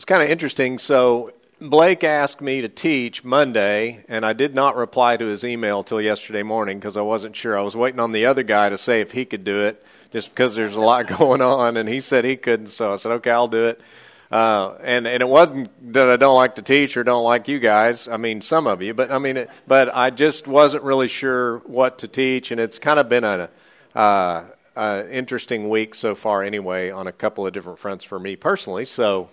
It's 0.00 0.06
kind 0.06 0.22
of 0.22 0.30
interesting. 0.30 0.78
So 0.78 1.34
Blake 1.60 2.04
asked 2.04 2.40
me 2.40 2.62
to 2.62 2.70
teach 2.70 3.22
Monday, 3.22 4.02
and 4.08 4.24
I 4.24 4.32
did 4.32 4.54
not 4.54 4.74
reply 4.74 5.18
to 5.18 5.26
his 5.26 5.44
email 5.44 5.82
till 5.82 6.00
yesterday 6.00 6.42
morning 6.42 6.78
because 6.78 6.96
I 6.96 7.02
wasn't 7.02 7.36
sure. 7.36 7.58
I 7.58 7.60
was 7.60 7.76
waiting 7.76 8.00
on 8.00 8.12
the 8.12 8.24
other 8.24 8.42
guy 8.42 8.70
to 8.70 8.78
say 8.78 9.02
if 9.02 9.12
he 9.12 9.26
could 9.26 9.44
do 9.44 9.60
it, 9.60 9.84
just 10.10 10.30
because 10.30 10.54
there's 10.54 10.74
a 10.74 10.80
lot 10.80 11.06
going 11.18 11.42
on, 11.42 11.76
and 11.76 11.86
he 11.86 12.00
said 12.00 12.24
he 12.24 12.36
couldn't. 12.36 12.68
So 12.68 12.94
I 12.94 12.96
said, 12.96 13.12
okay, 13.12 13.30
I'll 13.30 13.46
do 13.46 13.66
it. 13.66 13.82
Uh, 14.30 14.74
and 14.82 15.06
and 15.06 15.20
it 15.20 15.28
wasn't 15.28 15.92
that 15.92 16.08
I 16.08 16.16
don't 16.16 16.34
like 16.34 16.54
to 16.54 16.62
teach 16.62 16.96
or 16.96 17.04
don't 17.04 17.24
like 17.24 17.46
you 17.46 17.58
guys. 17.58 18.08
I 18.08 18.16
mean, 18.16 18.40
some 18.40 18.66
of 18.66 18.80
you, 18.80 18.94
but 18.94 19.12
I 19.12 19.18
mean, 19.18 19.36
it, 19.36 19.50
but 19.66 19.94
I 19.94 20.08
just 20.08 20.46
wasn't 20.46 20.82
really 20.82 21.08
sure 21.08 21.58
what 21.66 21.98
to 21.98 22.08
teach, 22.08 22.52
and 22.52 22.58
it's 22.58 22.78
kind 22.78 22.98
of 22.98 23.10
been 23.10 23.24
a 23.24 23.50
uh, 23.94 24.44
uh, 24.74 25.02
interesting 25.10 25.68
week 25.68 25.94
so 25.94 26.14
far, 26.14 26.42
anyway, 26.42 26.90
on 26.90 27.06
a 27.06 27.12
couple 27.12 27.46
of 27.46 27.52
different 27.52 27.78
fronts 27.78 28.02
for 28.02 28.18
me 28.18 28.34
personally. 28.34 28.86
So 28.86 29.28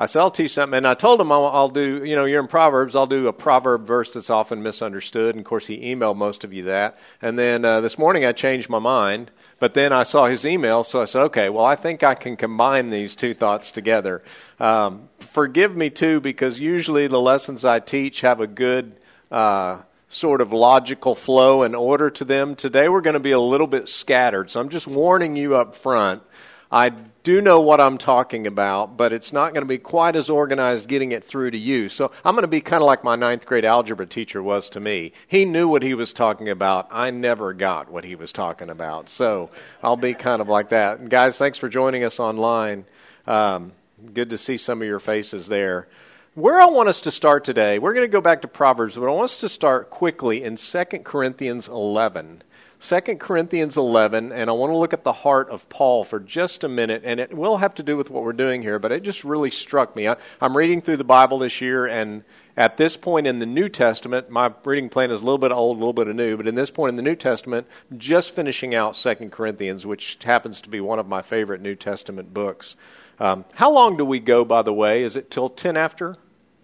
I 0.00 0.06
said, 0.06 0.20
I'll 0.20 0.30
teach 0.30 0.54
something. 0.54 0.76
And 0.76 0.86
I 0.86 0.94
told 0.94 1.20
him 1.20 1.32
I'll, 1.32 1.46
I'll, 1.46 1.68
do, 1.68 2.04
you 2.04 2.14
know, 2.14 2.24
you're 2.24 2.40
in 2.40 2.46
Proverbs, 2.46 2.94
I'll 2.94 3.06
do 3.08 3.26
a 3.26 3.32
proverb 3.32 3.84
verse 3.84 4.12
that's 4.12 4.30
often 4.30 4.62
misunderstood. 4.62 5.34
And 5.34 5.40
of 5.40 5.44
course, 5.44 5.66
he 5.66 5.92
emailed 5.94 6.16
most 6.16 6.44
of 6.44 6.52
you 6.52 6.62
that. 6.64 6.96
And 7.20 7.36
then 7.36 7.64
uh, 7.64 7.80
this 7.80 7.98
morning 7.98 8.24
I 8.24 8.32
changed 8.32 8.68
my 8.68 8.78
mind. 8.78 9.32
But 9.58 9.74
then 9.74 9.92
I 9.92 10.04
saw 10.04 10.26
his 10.26 10.46
email, 10.46 10.84
so 10.84 11.02
I 11.02 11.04
said, 11.04 11.22
okay, 11.22 11.48
well, 11.48 11.64
I 11.64 11.74
think 11.74 12.04
I 12.04 12.14
can 12.14 12.36
combine 12.36 12.90
these 12.90 13.16
two 13.16 13.34
thoughts 13.34 13.72
together. 13.72 14.22
Um, 14.60 15.08
forgive 15.18 15.74
me, 15.74 15.90
too, 15.90 16.20
because 16.20 16.60
usually 16.60 17.08
the 17.08 17.20
lessons 17.20 17.64
I 17.64 17.80
teach 17.80 18.20
have 18.20 18.40
a 18.40 18.46
good 18.46 18.92
uh, 19.32 19.82
sort 20.08 20.40
of 20.40 20.52
logical 20.52 21.16
flow 21.16 21.64
and 21.64 21.74
order 21.74 22.08
to 22.08 22.24
them. 22.24 22.54
Today 22.54 22.88
we're 22.88 23.00
going 23.00 23.14
to 23.14 23.20
be 23.20 23.32
a 23.32 23.40
little 23.40 23.66
bit 23.66 23.88
scattered, 23.88 24.48
so 24.50 24.60
I'm 24.60 24.68
just 24.68 24.86
warning 24.86 25.34
you 25.34 25.56
up 25.56 25.74
front. 25.74 26.22
I 26.70 26.90
do 26.90 27.40
know 27.40 27.60
what 27.60 27.80
I'm 27.80 27.96
talking 27.96 28.46
about, 28.46 28.98
but 28.98 29.12
it's 29.12 29.32
not 29.32 29.54
going 29.54 29.62
to 29.62 29.68
be 29.68 29.78
quite 29.78 30.16
as 30.16 30.28
organized 30.28 30.88
getting 30.88 31.12
it 31.12 31.24
through 31.24 31.52
to 31.52 31.58
you. 31.58 31.88
So 31.88 32.10
I'm 32.24 32.34
going 32.34 32.42
to 32.42 32.48
be 32.48 32.60
kind 32.60 32.82
of 32.82 32.86
like 32.86 33.02
my 33.02 33.16
ninth 33.16 33.46
grade 33.46 33.64
algebra 33.64 34.06
teacher 34.06 34.42
was 34.42 34.68
to 34.70 34.80
me. 34.80 35.12
He 35.26 35.46
knew 35.46 35.66
what 35.66 35.82
he 35.82 35.94
was 35.94 36.12
talking 36.12 36.50
about. 36.50 36.88
I 36.90 37.10
never 37.10 37.54
got 37.54 37.90
what 37.90 38.04
he 38.04 38.16
was 38.16 38.32
talking 38.32 38.68
about. 38.68 39.08
So 39.08 39.48
I'll 39.82 39.96
be 39.96 40.12
kind 40.12 40.42
of 40.42 40.48
like 40.48 40.68
that. 40.68 40.98
And 40.98 41.08
guys, 41.08 41.38
thanks 41.38 41.56
for 41.56 41.70
joining 41.70 42.04
us 42.04 42.20
online. 42.20 42.84
Um, 43.26 43.72
good 44.12 44.30
to 44.30 44.38
see 44.38 44.58
some 44.58 44.82
of 44.82 44.88
your 44.88 45.00
faces 45.00 45.48
there. 45.48 45.88
Where 46.34 46.60
I 46.60 46.66
want 46.66 46.88
us 46.88 47.00
to 47.00 47.10
start 47.10 47.44
today, 47.44 47.78
we're 47.78 47.94
going 47.94 48.06
to 48.06 48.12
go 48.12 48.20
back 48.20 48.42
to 48.42 48.48
Proverbs, 48.48 48.94
but 48.94 49.06
I 49.06 49.10
want 49.10 49.24
us 49.24 49.38
to 49.38 49.48
start 49.48 49.90
quickly 49.90 50.44
in 50.44 50.56
2 50.56 50.84
Corinthians 51.02 51.66
11. 51.66 52.42
2 52.80 53.00
Corinthians 53.16 53.76
11, 53.76 54.30
and 54.30 54.48
I 54.48 54.52
want 54.52 54.70
to 54.70 54.76
look 54.76 54.92
at 54.92 55.02
the 55.02 55.12
heart 55.12 55.50
of 55.50 55.68
Paul 55.68 56.04
for 56.04 56.20
just 56.20 56.62
a 56.62 56.68
minute, 56.68 57.02
and 57.04 57.18
it 57.18 57.36
will 57.36 57.56
have 57.56 57.74
to 57.74 57.82
do 57.82 57.96
with 57.96 58.08
what 58.08 58.22
we're 58.22 58.32
doing 58.32 58.62
here, 58.62 58.78
but 58.78 58.92
it 58.92 59.02
just 59.02 59.24
really 59.24 59.50
struck 59.50 59.96
me. 59.96 60.06
I, 60.06 60.16
am 60.40 60.56
reading 60.56 60.80
through 60.80 60.98
the 60.98 61.04
Bible 61.04 61.40
this 61.40 61.60
year, 61.60 61.86
and 61.86 62.22
at 62.56 62.76
this 62.76 62.96
point 62.96 63.26
in 63.26 63.40
the 63.40 63.46
New 63.46 63.68
Testament, 63.68 64.30
my 64.30 64.52
reading 64.64 64.88
plan 64.88 65.10
is 65.10 65.20
a 65.20 65.24
little 65.24 65.38
bit 65.38 65.50
old, 65.50 65.76
a 65.76 65.80
little 65.80 65.92
bit 65.92 66.06
of 66.06 66.14
new, 66.14 66.36
but 66.36 66.46
in 66.46 66.54
this 66.54 66.70
point 66.70 66.90
in 66.90 66.96
the 66.96 67.02
New 67.02 67.16
Testament, 67.16 67.66
just 67.96 68.32
finishing 68.32 68.76
out 68.76 68.94
2 68.94 69.28
Corinthians, 69.30 69.84
which 69.84 70.16
happens 70.22 70.60
to 70.60 70.68
be 70.68 70.80
one 70.80 71.00
of 71.00 71.08
my 71.08 71.20
favorite 71.20 71.60
New 71.60 71.74
Testament 71.74 72.32
books. 72.32 72.76
Um, 73.18 73.44
how 73.54 73.72
long 73.72 73.96
do 73.96 74.04
we 74.04 74.20
go, 74.20 74.44
by 74.44 74.62
the 74.62 74.72
way? 74.72 75.02
Is 75.02 75.16
it 75.16 75.32
till 75.32 75.50
10 75.50 75.76
after? 75.76 76.14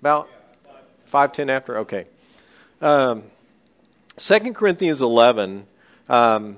About 0.01 0.29
5, 1.07 1.33
10 1.33 1.51
after? 1.51 1.79
Okay. 1.79 2.07
Um, 2.81 3.25
2 4.17 4.53
Corinthians 4.53 5.03
11 5.03 5.67
um, 6.09 6.57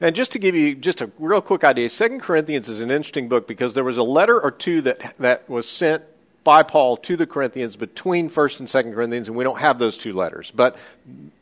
and 0.00 0.14
just 0.14 0.32
to 0.32 0.38
give 0.38 0.54
you 0.54 0.74
just 0.74 1.00
a 1.00 1.10
real 1.18 1.40
quick 1.40 1.64
idea, 1.64 1.88
Second 1.88 2.20
Corinthians 2.20 2.68
is 2.68 2.80
an 2.80 2.90
interesting 2.90 3.28
book 3.28 3.48
because 3.48 3.74
there 3.74 3.84
was 3.84 3.96
a 3.96 4.02
letter 4.02 4.38
or 4.40 4.50
two 4.50 4.82
that 4.82 5.14
that 5.18 5.48
was 5.48 5.68
sent 5.68 6.02
by 6.44 6.62
Paul 6.62 6.96
to 6.98 7.16
the 7.16 7.26
Corinthians 7.26 7.76
between 7.76 8.28
First 8.28 8.60
and 8.60 8.68
Second 8.68 8.94
Corinthians, 8.94 9.28
and 9.28 9.36
we 9.36 9.42
don't 9.42 9.58
have 9.58 9.78
those 9.78 9.98
two 9.98 10.12
letters. 10.12 10.52
But 10.54 10.76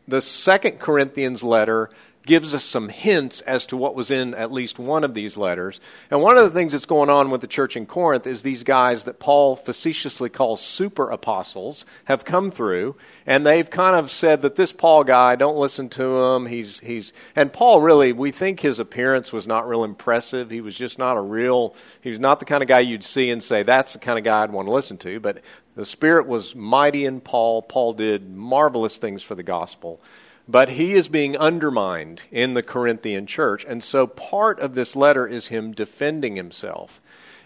the 0.09 0.23
Second 0.23 0.79
Corinthians 0.79 1.43
letter 1.43 1.91
gives 2.27 2.55
us 2.55 2.65
some 2.65 2.89
hints 2.89 3.43
as 3.43 3.67
to 3.67 3.77
what 3.77 3.95
was 3.95 4.11
in 4.11 4.35
at 4.35 4.51
least 4.51 4.79
one 4.79 5.05
of 5.05 5.13
these 5.13 5.37
letters. 5.37 5.81
And 6.11 6.23
one 6.23 6.39
of 6.39 6.45
the 6.45 6.59
things 6.59 6.73
that's 6.73 6.87
going 6.87 7.11
on 7.11 7.31
with 7.31 7.43
the 7.43 7.47
church 7.47 7.77
in 7.77 7.85
Corinth 7.85 8.27
is 8.27 8.43
these 8.43 8.63
guys 8.63 9.05
that 9.05 9.19
Paul 9.19 9.57
facetiously 9.57 10.31
calls 10.31 10.63
super 10.63 11.11
apostles 11.11 11.85
have 12.05 12.25
come 12.25 12.51
through, 12.51 12.97
and 13.27 13.47
they've 13.47 13.69
kind 13.69 13.97
of 13.97 14.11
said 14.11 14.43
that 14.43 14.57
this 14.57 14.73
Paul 14.73 15.05
guy, 15.05 15.37
don't 15.37 15.59
listen 15.59 15.89
to 15.91 16.25
him. 16.25 16.47
He's 16.47 16.79
he's 16.79 17.13
and 17.37 17.53
Paul 17.53 17.83
really, 17.83 18.13
we 18.13 18.31
think 18.31 18.61
his 18.61 18.79
appearance 18.79 19.33
was 19.33 19.47
not 19.47 19.69
real 19.69 19.85
impressive. 19.85 20.51
He 20.51 20.63
was 20.63 20.75
just 20.75 20.99
not 20.99 21.17
a 21.17 21.21
real. 21.21 21.75
He 22.01 22.11
was 22.11 22.21
not 22.21 22.39
the 22.41 22.47
kind 22.47 22.63
of 22.63 22.69
guy 22.69 22.81
you'd 22.81 23.05
see 23.05 23.31
and 23.31 23.43
say 23.43 23.63
that's 23.63 23.93
the 23.93 23.99
kind 23.99 24.19
of 24.19 24.25
guy 24.25 24.43
I'd 24.43 24.53
want 24.53 24.67
to 24.67 24.73
listen 24.73 24.97
to. 24.99 25.21
But 25.21 25.43
the 25.77 25.85
Spirit 25.85 26.27
was 26.27 26.55
mighty 26.55 27.05
in 27.05 27.21
Paul. 27.21 27.61
Paul 27.61 27.93
did 27.93 28.35
marvelous 28.35 28.97
things 28.97 29.23
for 29.23 29.35
the 29.35 29.43
gospel 29.43 30.01
but 30.47 30.71
he 30.71 30.95
is 30.95 31.09
being 31.09 31.37
undermined 31.37 32.23
in 32.31 32.55
the 32.55 32.63
Corinthian 32.63 33.27
church. 33.27 33.65
And 33.65 33.83
so 33.83 34.07
part 34.07 34.61
of 34.61 34.75
this 34.75 34.95
letter 34.95 35.27
is 35.27 35.49
him 35.49 35.73
defending 35.73 36.37
himself. 36.37 37.01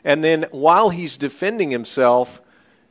And 0.05 0.25
then 0.25 0.47
while 0.51 0.91
he's 0.91 1.17
defending 1.17 1.71
himself, 1.71 2.41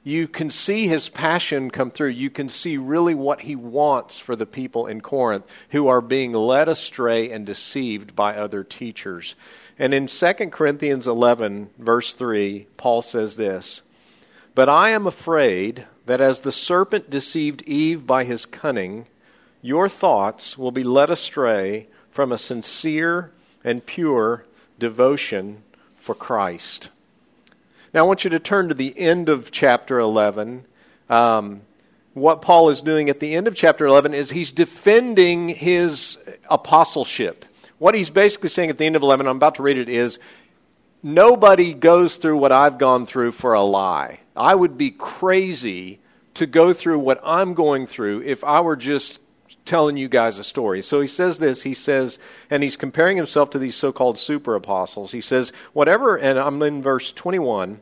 you 0.04 0.30
can 0.30 0.50
see 0.50 0.88
his 0.88 1.10
passion 1.10 1.70
come 1.70 1.92
through. 1.92 2.10
You 2.10 2.30
can 2.30 2.48
see 2.48 2.78
really 2.78 3.14
what 3.14 3.42
he 3.42 3.58
wants 3.58 4.18
for 4.18 4.38
the 4.38 4.46
people 4.46 4.88
in 4.88 5.02
Corinth 5.02 5.46
who 5.72 5.90
are 5.90 6.00
being 6.00 6.32
led 6.32 6.70
astray 6.70 7.30
and 7.30 7.46
deceived 7.46 8.16
by 8.16 8.38
other 8.38 8.64
teachers. 8.64 9.36
And 9.78 9.94
in 9.94 10.08
2 10.08 10.34
Corinthians 10.50 11.08
11, 11.08 11.72
verse 11.78 12.14
3, 12.14 12.68
Paul 12.78 13.02
says 13.02 13.36
this 13.36 13.82
But 14.56 14.70
I 14.70 14.92
am 14.92 15.06
afraid 15.06 15.86
that 16.06 16.22
as 16.22 16.40
the 16.40 16.54
serpent 16.54 17.10
deceived 17.10 17.62
Eve 17.64 18.08
by 18.08 18.24
his 18.24 18.46
cunning, 18.46 19.08
your 19.68 19.90
thoughts 19.90 20.58
will 20.58 20.72
be 20.72 20.84
led 20.84 21.10
astray 21.10 21.88
from 22.10 22.32
a 22.32 22.38
sincere 22.38 23.32
and 23.66 23.86
pure 23.86 24.46
devotion 24.80 25.62
for 25.98 26.16
Christ. 26.16 26.90
Now, 27.94 28.00
I 28.00 28.04
want 28.04 28.24
you 28.24 28.30
to 28.30 28.40
turn 28.40 28.70
to 28.70 28.74
the 28.74 28.98
end 28.98 29.28
of 29.28 29.52
chapter 29.52 30.00
11. 30.00 30.64
Um, 31.10 31.64
what 32.14 32.42
Paul 32.42 32.70
is 32.70 32.82
doing 32.82 33.10
at 33.10 33.20
the 33.20 33.36
end 33.36 33.46
of 33.46 33.56
chapter 33.56 33.86
11 33.86 34.14
is 34.14 34.30
he's 34.30 34.54
defending 34.54 35.50
his 35.50 36.18
apostleship. 36.50 37.44
What 37.78 37.94
he's 37.94 38.10
basically 38.10 38.50
saying 38.50 38.70
at 38.70 38.78
the 38.78 38.86
end 38.86 38.96
of 38.96 39.04
11, 39.04 39.28
I'm 39.28 39.36
about 39.36 39.56
to 39.56 39.64
read 39.64 39.78
it, 39.78 39.90
is 39.90 40.18
nobody 41.04 41.74
goes 41.74 42.16
through 42.16 42.38
what 42.38 42.54
I've 42.54 42.78
gone 42.78 43.06
through 43.06 43.34
for 43.34 43.54
a 43.54 43.64
lie. 43.64 44.22
I 44.34 44.56
would 44.56 44.78
be 44.78 44.92
crazy 44.92 46.00
to 46.36 46.46
go 46.46 46.72
through 46.72 47.00
what 47.00 47.20
I'm 47.22 47.54
going 47.54 47.86
through 47.86 48.22
if 48.22 48.46
I 48.46 48.62
were 48.62 48.78
just 48.78 49.20
telling 49.68 49.98
you 49.98 50.10
guys 50.10 50.40
a 50.40 50.44
story. 50.44 50.82
So 50.82 51.00
he 51.00 51.08
says 51.08 51.38
this. 51.38 51.62
He 51.62 51.76
says, 51.76 52.18
and 52.50 52.64
he's 52.64 52.78
comparing 52.78 53.18
himself 53.18 53.52
to 53.52 53.60
these 53.60 53.76
so 53.76 53.92
called 53.92 54.18
super 54.18 54.56
apostles. 54.56 55.12
He 55.12 55.22
says, 55.22 55.52
whatever, 55.74 56.16
and 56.16 56.40
I'm 56.40 56.62
in 56.64 56.82
verse 56.82 57.12
21. 57.12 57.82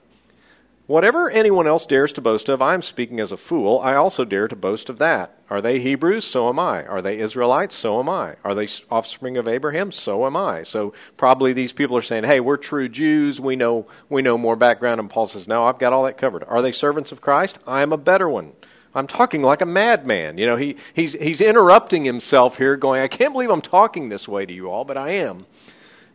Whatever 0.88 1.32
anyone 1.32 1.66
else 1.66 1.88
dares 1.88 2.14
to 2.14 2.22
boast 2.22 2.48
of, 2.48 2.62
I 2.62 2.76
am 2.76 2.84
speaking 2.84 3.20
as 3.20 3.32
a 3.32 3.38
fool. 3.38 3.80
I 3.80 3.96
also 3.96 4.24
dare 4.24 4.48
to 4.48 4.56
boast 4.56 4.88
of 4.88 5.00
that. 5.00 5.36
Are 5.50 5.60
they 5.60 5.80
Hebrews? 5.80 6.26
So 6.26 6.48
am 6.48 6.60
I. 6.60 6.86
Are 6.86 7.02
they 7.02 7.18
Israelites? 7.18 7.74
So 7.74 8.00
am 8.00 8.08
I. 8.08 8.36
Are 8.44 8.54
they 8.54 8.68
offspring 8.92 9.36
of 9.38 9.48
Abraham? 9.48 9.92
So 9.92 10.28
am 10.28 10.38
I. 10.38 10.62
So 10.62 10.94
probably 11.18 11.54
these 11.54 11.74
people 11.74 11.98
are 11.98 12.04
saying, 12.04 12.26
"Hey, 12.26 12.40
we're 12.40 12.58
true 12.58 12.88
Jews. 12.88 13.42
We 13.42 13.56
know 13.56 13.88
we 14.10 14.22
know 14.22 14.38
more 14.38 14.56
background." 14.56 15.00
And 15.00 15.10
Paul 15.10 15.26
says, 15.26 15.48
"No, 15.48 15.66
I've 15.66 15.80
got 15.80 15.92
all 15.92 16.04
that 16.04 16.20
covered." 16.20 16.44
Are 16.44 16.62
they 16.62 16.72
servants 16.72 17.12
of 17.12 17.20
Christ? 17.22 17.58
I 17.66 17.82
am 17.82 17.92
a 17.92 17.98
better 17.98 18.30
one. 18.30 18.54
I'm 18.96 19.08
talking 19.08 19.42
like 19.42 19.62
a 19.62 19.66
madman. 19.66 20.38
You 20.38 20.46
know, 20.46 20.56
he, 20.56 20.78
he's, 20.94 21.14
he's 21.14 21.42
interrupting 21.42 22.06
himself 22.06 22.58
here, 22.58 22.78
going, 22.78 23.02
I 23.02 23.08
can't 23.08 23.34
believe 23.34 23.50
I'm 23.50 23.62
talking 23.62 24.10
this 24.10 24.28
way 24.28 24.46
to 24.46 24.54
you 24.54 24.70
all, 24.70 24.86
but 24.86 24.98
I 24.98 25.12
am. 25.12 25.46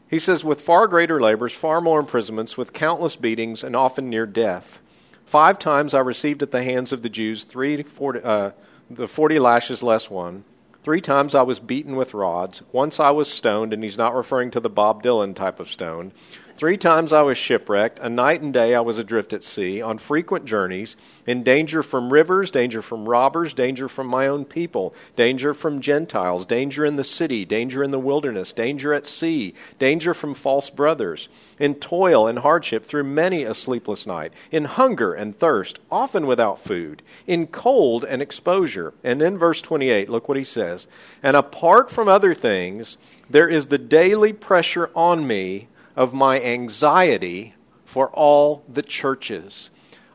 He 0.08 0.18
says, 0.18 0.42
with 0.42 0.62
far 0.62 0.88
greater 0.88 1.20
labors, 1.20 1.52
far 1.52 1.80
more 1.80 2.00
imprisonments, 2.00 2.56
with 2.56 2.72
countless 2.72 3.14
beatings, 3.14 3.62
and 3.62 3.76
often 3.76 4.10
near 4.10 4.26
death. 4.26 4.80
Five 5.27 5.60
times 5.60 5.94
I 5.94 6.00
received 6.00 6.42
at 6.42 6.50
the 6.50 6.65
hands 6.65 6.92
of 6.92 7.03
the 7.03 7.09
Jews 7.09 7.44
three, 7.44 7.82
40, 7.84 8.21
uh, 8.24 8.50
the 8.91 9.06
40 9.06 9.38
lashes 9.38 9.82
less 9.82 10.10
one. 10.10 10.42
Three 10.82 11.03
times 11.03 11.34
I 11.34 11.42
was 11.42 11.60
beaten 11.60 11.94
with 11.94 12.15
rods. 12.15 12.62
Once 12.72 12.98
I 12.98 13.10
was 13.10 13.30
stoned, 13.30 13.72
and 13.72 13.84
he's 13.84 13.98
not 13.98 14.16
referring 14.16 14.50
to 14.53 14.60
the 14.60 14.71
Bob 14.71 15.03
Dylan 15.03 15.36
type 15.36 15.60
of 15.60 15.71
stone. 15.71 16.12
Three 16.60 16.77
times 16.77 17.15
I 17.15 17.22
was 17.22 17.39
shipwrecked. 17.39 18.01
A 18.01 18.10
night 18.10 18.42
and 18.42 18.53
day 18.53 18.74
I 18.74 18.80
was 18.80 18.98
adrift 18.98 19.33
at 19.33 19.42
sea, 19.42 19.80
on 19.80 19.97
frequent 19.97 20.45
journeys, 20.45 20.95
in 21.27 21.42
danger 21.42 21.83
from 21.83 22.12
rivers, 22.12 22.51
danger 22.51 22.83
from 22.83 23.09
robbers, 23.09 23.54
danger 23.54 23.89
from 23.89 24.09
my 24.09 24.27
own 24.27 24.45
people, 24.45 24.95
danger 25.16 25.54
from 25.54 25.80
Gentiles, 25.80 26.45
danger 26.45 26.84
in 26.84 26.97
the 26.97 27.03
city, 27.03 27.47
danger 27.47 27.83
in 27.83 27.92
the 27.92 27.98
wilderness, 27.98 28.53
danger 28.53 28.92
at 28.92 29.07
sea, 29.07 29.54
danger 29.78 30.12
from 30.12 30.34
false 30.34 30.68
brothers, 30.68 31.30
in 31.59 31.77
toil 31.77 32.27
and 32.28 32.41
hardship 32.41 32.84
through 32.84 33.04
many 33.04 33.42
a 33.42 33.54
sleepless 33.54 34.06
night, 34.06 34.34
in 34.51 34.66
hunger 34.66 35.15
and 35.15 35.39
thirst, 35.39 35.78
often 35.91 36.27
without 36.27 36.60
food, 36.60 37.01
in 37.27 37.47
cold 37.47 38.04
and 38.04 38.21
exposure. 38.21 38.92
And 39.03 39.18
then 39.18 39.39
verse 39.39 39.63
28, 39.63 40.10
look 40.10 40.28
what 40.28 40.36
he 40.36 40.45
says. 40.45 40.86
And 41.22 41.39
apart 41.39 41.91
from 41.91 42.06
other 42.06 42.34
things, 42.34 42.98
there 43.30 43.48
is 43.48 43.68
the 43.68 43.78
daily 43.78 44.34
pressure 44.34 44.91
on 44.95 45.27
me 45.27 45.68
of 45.97 46.15
my 46.15 46.41
anxiety 46.41 47.54
for 47.84 48.09
all 48.10 48.63
the 48.69 48.83
churches. 48.83 49.71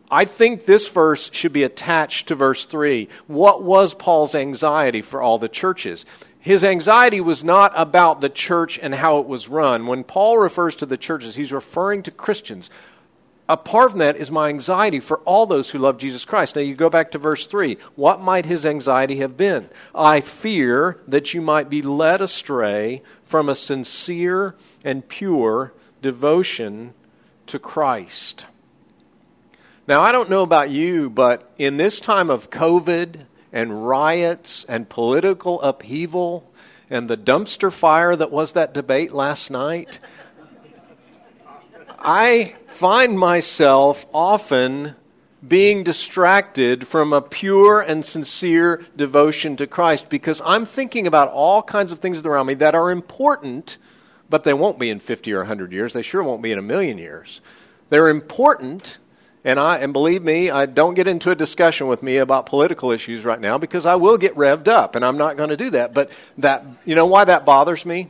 I 0.10 0.26
think 0.26 0.66
this 0.66 0.88
verse 0.88 1.30
should 1.34 1.54
be 1.54 1.64
attached 1.64 2.28
to 2.28 2.36
verse 2.36 2.66
3. 2.66 3.10
What 3.28 3.64
was 3.64 3.94
Paul's 3.94 4.36
anxiety 4.36 5.02
for 5.02 5.22
all 5.22 5.40
the 5.40 5.50
churches? 5.50 6.06
His 6.40 6.64
anxiety 6.64 7.22
was 7.22 7.44
not 7.44 7.74
about 7.76 8.22
the 8.22 8.30
church 8.30 8.78
and 8.80 8.94
how 8.94 9.20
it 9.20 9.28
was 9.28 9.50
run. 9.50 9.88
When 9.88 10.04
Paul 10.04 10.38
refers 10.38 10.76
to 10.78 10.86
the 10.86 10.96
churches, 10.96 11.36
he's 11.36 11.52
referring 11.52 12.04
to 12.04 12.12
Christians. 12.12 12.70
Apart 13.50 13.92
from 13.92 14.00
that 14.00 14.16
is 14.16 14.32
my 14.32 14.50
anxiety 14.50 15.00
for 15.00 15.20
all 15.20 15.46
those 15.46 15.70
who 15.70 15.80
love 15.80 15.98
Jesus 15.98 16.24
Christ. 16.24 16.56
Now 16.56 16.62
you 16.62 16.76
go 16.76 16.90
back 16.90 17.12
to 17.12 17.18
verse 17.18 17.46
3. 17.46 17.78
What 17.96 18.22
might 18.22 18.46
his 18.46 18.66
anxiety 18.66 19.18
have 19.18 19.36
been? 19.36 19.70
I 19.94 20.22
fear 20.22 21.00
that 21.08 21.34
you 21.34 21.42
might 21.42 21.70
be 21.70 21.82
led 21.82 22.22
astray 22.22 23.04
from 23.36 23.50
a 23.50 23.56
sincere 23.56 24.56
and 24.82 25.10
pure 25.10 25.74
devotion 26.02 26.94
to 27.46 27.60
Christ. 27.60 28.46
Now, 29.90 30.00
I 30.00 30.14
don't 30.14 30.30
know 30.30 30.42
about 30.42 30.70
you, 30.70 31.10
but 31.10 31.52
in 31.58 31.76
this 31.76 32.00
time 32.00 32.30
of 32.30 32.50
COVID 32.50 33.26
and 33.52 33.90
riots 33.90 34.66
and 34.70 34.88
political 34.88 35.62
upheaval 35.64 36.50
and 36.90 37.10
the 37.10 37.18
dumpster 37.18 37.74
fire 37.74 38.16
that 38.16 38.32
was 38.32 38.54
that 38.54 38.74
debate 38.74 39.12
last 39.12 39.52
night, 39.52 40.00
I 42.00 42.56
find 42.68 43.20
myself 43.20 44.06
often 44.14 44.96
being 45.48 45.84
distracted 45.84 46.88
from 46.88 47.14
a 47.14 47.22
pure 47.22 47.82
and 47.82 48.06
sincere 48.06 48.84
devotion 48.96 49.56
to 49.58 49.68
Christ 49.68 50.10
because 50.10 50.42
I'm 50.46 50.66
thinking 50.66 51.08
about 51.08 51.30
all 51.30 51.62
kinds 51.62 51.92
of 51.92 52.00
things 52.00 52.24
around 52.24 52.48
me 52.48 52.54
that 52.56 52.76
are 52.76 52.92
important, 52.92 53.78
but 54.30 54.44
they 54.44 54.54
won't 54.54 54.80
be 54.80 54.90
in 54.90 55.00
50 55.00 55.34
or 55.34 55.40
100 55.40 55.72
years. 55.72 55.94
They 55.94 56.02
sure 56.02 56.24
won't 56.24 56.42
be 56.42 56.52
in 56.52 56.60
a 56.60 56.64
million 56.64 56.98
years. 56.98 57.42
They're 57.90 58.10
important, 58.10 58.98
and 59.44 59.60
I 59.60 59.78
and 59.78 59.94
believe 59.94 60.24
me, 60.24 60.50
I 60.50 60.66
don't 60.66 60.96
get 60.96 61.08
into 61.08 61.32
a 61.32 61.36
discussion 61.36 61.88
with 61.88 62.02
me 62.02 62.18
about 62.18 62.48
political 62.48 62.92
issues 62.92 63.24
right 63.24 63.40
now 63.40 63.58
because 63.58 63.86
I 63.86 63.96
will 63.96 64.18
get 64.18 64.36
revved 64.36 64.68
up 64.68 64.96
and 64.96 65.06
I'm 65.06 65.18
not 65.18 65.38
going 65.38 65.50
to 65.50 65.58
do 65.58 65.70
that. 65.72 65.94
But 65.94 66.10
that 66.40 66.66
you 66.86 66.96
know 66.96 67.06
why 67.06 67.26
that 67.26 67.46
bothers 67.46 67.86
me? 67.86 68.10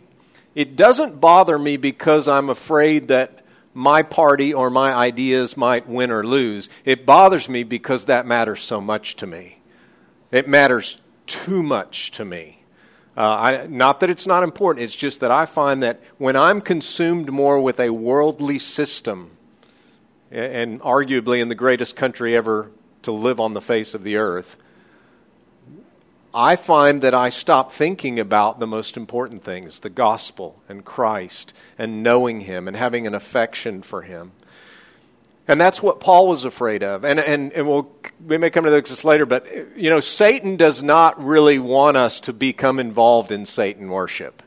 It 0.54 0.78
doesn't 0.78 1.20
bother 1.20 1.60
me 1.60 1.76
because 1.76 2.30
I'm 2.30 2.50
afraid 2.50 3.10
that 3.10 3.45
my 3.76 4.02
party 4.02 4.54
or 4.54 4.70
my 4.72 4.92
ideas 4.92 5.56
might 5.56 5.88
win 5.88 6.10
or 6.10 6.26
lose. 6.26 6.70
It 6.86 7.06
bothers 7.06 7.48
me 7.50 7.64
because 7.64 8.06
that 8.06 8.26
matters 8.26 8.62
so 8.62 8.82
much 8.82 9.18
to 9.18 9.28
me. 9.28 9.60
It 10.32 10.48
matters 10.48 11.00
too 11.28 11.62
much 11.62 12.12
to 12.12 12.26
me. 12.26 12.64
Uh, 13.18 13.22
I, 13.22 13.68
not 13.68 14.00
that 14.00 14.10
it's 14.10 14.26
not 14.26 14.44
important, 14.44 14.84
it's 14.84 14.96
just 14.96 15.20
that 15.20 15.32
I 15.32 15.46
find 15.46 15.84
that 15.84 16.02
when 16.18 16.36
I'm 16.36 16.62
consumed 16.62 17.32
more 17.32 17.60
with 17.60 17.80
a 17.80 17.90
worldly 17.90 18.60
system, 18.60 19.32
and 20.32 20.82
arguably 20.82 21.40
in 21.40 21.50
the 21.50 21.56
greatest 21.56 21.96
country 21.96 22.36
ever 22.36 22.72
to 23.04 23.12
live 23.12 23.40
on 23.40 23.54
the 23.54 23.62
face 23.62 23.94
of 23.94 24.04
the 24.04 24.18
earth, 24.18 24.58
I 26.36 26.58
find 26.58 27.02
that 27.02 27.14
I 27.14 27.30
stop 27.30 27.72
thinking 27.72 28.20
about 28.20 28.60
the 28.60 28.68
most 28.68 28.98
important 28.98 29.42
things 29.42 29.80
the 29.80 29.90
gospel 29.90 30.62
and 30.68 30.84
Christ 30.84 31.54
and 31.78 32.04
knowing 32.04 32.42
Him 32.42 32.68
and 32.68 32.76
having 32.76 33.08
an 33.08 33.16
affection 33.16 33.82
for 33.82 34.02
Him. 34.02 34.34
And 35.48 35.62
that's 35.62 35.82
what 35.82 36.00
Paul 36.00 36.28
was 36.28 36.44
afraid 36.44 36.84
of. 36.84 37.06
And, 37.06 37.20
and, 37.20 37.54
and 37.54 37.68
we'll, 37.68 37.90
we 38.26 38.38
may 38.38 38.50
come 38.50 38.66
to 38.66 38.70
this 38.72 39.06
later, 39.06 39.26
but, 39.26 39.78
you 39.78 39.90
know, 39.90 40.00
Satan 40.00 40.58
does 40.58 40.84
not 40.84 41.24
really 41.24 41.60
want 41.60 41.98
us 41.98 42.20
to 42.22 42.34
become 42.34 42.80
involved 42.80 43.32
in 43.32 43.46
Satan 43.46 43.90
worship. 43.90 44.44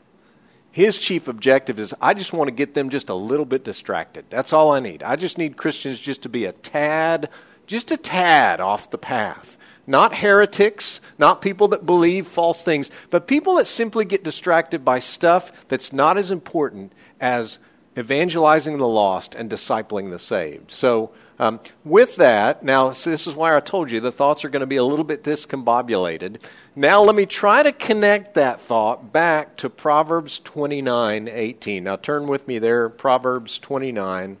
His 0.71 0.97
chief 0.97 1.27
objective 1.27 1.79
is 1.79 1.95
I 1.99 2.13
just 2.13 2.33
want 2.33 2.49
to 2.49 2.53
get 2.53 2.73
them 2.73 2.89
just 2.89 3.09
a 3.09 3.15
little 3.15 3.45
bit 3.45 3.63
distracted. 3.63 4.25
That's 4.29 4.53
all 4.53 4.71
I 4.71 4.79
need. 4.79 5.01
I 5.01 5.15
just 5.15 5.37
need 5.37 5.57
Christians 5.57 5.99
just 5.99 6.21
to 6.23 6.29
be 6.29 6.45
a 6.45 6.51
tad, 6.51 7.29
just 7.65 7.91
a 7.91 7.97
tad 7.97 8.59
off 8.59 8.91
the 8.91 8.97
path. 8.97 9.57
Not 9.89 10.15
heretics, 10.17 11.01
not 11.17 11.41
people 11.41 11.69
that 11.69 11.83
believe 11.83 12.27
false 12.27 12.63
things, 12.63 12.91
but 13.09 13.25
people 13.25 13.55
that 13.55 13.65
simply 13.65 14.05
get 14.05 14.23
distracted 14.23 14.85
by 14.85 14.99
stuff 14.99 15.51
that's 15.67 15.91
not 15.91 16.15
as 16.15 16.29
important 16.29 16.93
as 17.19 17.57
evangelizing 17.97 18.77
the 18.77 18.87
lost 18.87 19.33
and 19.33 19.49
discipling 19.49 20.11
the 20.11 20.19
saved. 20.19 20.69
So, 20.69 21.09
um, 21.39 21.59
with 21.83 22.17
that, 22.17 22.61
now 22.61 22.93
so 22.93 23.09
this 23.09 23.25
is 23.25 23.33
why 23.33 23.55
I 23.55 23.59
told 23.61 23.89
you 23.89 23.99
the 23.99 24.11
thoughts 24.11 24.45
are 24.45 24.49
going 24.49 24.59
to 24.59 24.67
be 24.67 24.75
a 24.75 24.83
little 24.83 25.03
bit 25.03 25.23
discombobulated. 25.23 26.37
Now, 26.75 27.01
let 27.01 27.15
me 27.15 27.25
try 27.25 27.63
to 27.63 27.71
connect 27.71 28.35
that 28.35 28.61
thought 28.61 29.11
back 29.11 29.57
to 29.57 29.71
Proverbs 29.71 30.37
29 30.37 31.27
18. 31.27 31.83
Now, 31.83 31.95
turn 31.95 32.27
with 32.27 32.47
me 32.47 32.59
there, 32.59 32.89
Proverbs 32.89 33.57
29. 33.57 34.37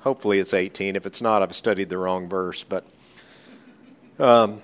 Hopefully, 0.00 0.38
it's 0.38 0.54
18. 0.54 0.96
If 0.96 1.04
it's 1.04 1.20
not, 1.20 1.42
I've 1.42 1.54
studied 1.54 1.90
the 1.90 1.98
wrong 1.98 2.30
verse. 2.30 2.64
But 2.64 2.86
um, 4.18 4.62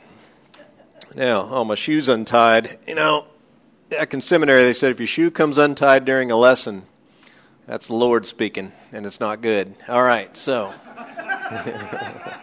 now, 1.14 1.49
oh, 1.50 1.64
my 1.64 1.75
shoe's 1.75 2.09
untied. 2.09 2.79
You 2.87 2.94
know, 2.94 3.26
back 3.91 4.14
in 4.14 4.20
seminary, 4.20 4.64
they 4.64 4.75
said 4.75 4.91
if 4.91 5.00
your 5.00 5.06
shoe 5.06 5.31
comes 5.31 5.59
untied 5.59 6.05
during 6.05 6.31
a 6.31 6.37
lesson, 6.37 6.85
that's 7.67 7.88
the 7.88 7.94
Lord 7.94 8.26
speaking, 8.26 8.73
and 8.93 9.06
it's 9.06 9.20
not 9.20 9.41
good. 9.41 9.75
All 9.88 10.03
right, 10.03 10.37
so. 10.37 10.75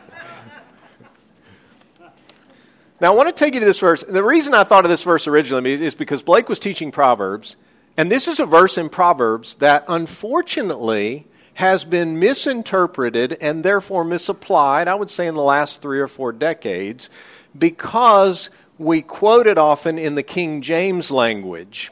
Now, 3.02 3.14
I 3.14 3.16
want 3.16 3.30
to 3.30 3.46
take 3.46 3.54
you 3.54 3.62
to 3.62 3.66
this 3.66 3.80
verse. 3.80 4.04
The 4.04 4.24
reason 4.24 4.54
I 4.54 4.66
thought 4.66 4.84
of 4.84 4.92
this 4.92 5.04
verse 5.04 5.26
originally 5.26 5.72
is 5.72 5.96
because 5.96 6.22
Blake 6.22 6.50
was 6.50 6.60
teaching 6.60 6.92
Proverbs, 6.92 7.56
and 7.96 8.12
this 8.12 8.28
is 8.28 8.42
a 8.42 8.46
verse 8.46 8.78
in 8.78 8.90
Proverbs 8.90 9.56
that 9.60 9.86
unfortunately 9.88 11.26
has 11.54 11.86
been 11.86 12.20
misinterpreted 12.20 13.38
and 13.40 13.64
therefore 13.64 14.04
misapplied, 14.04 14.90
I 14.90 14.96
would 14.96 15.10
say, 15.10 15.28
in 15.28 15.36
the 15.36 15.42
last 15.42 15.82
three 15.82 16.02
or 16.02 16.10
four 16.10 16.34
decades, 16.34 17.10
because 17.58 18.50
we 18.78 19.02
quote 19.02 19.48
it 19.48 19.58
often 19.58 19.98
in 20.00 20.16
the 20.16 20.24
King 20.24 20.62
James 20.62 21.12
language. 21.12 21.92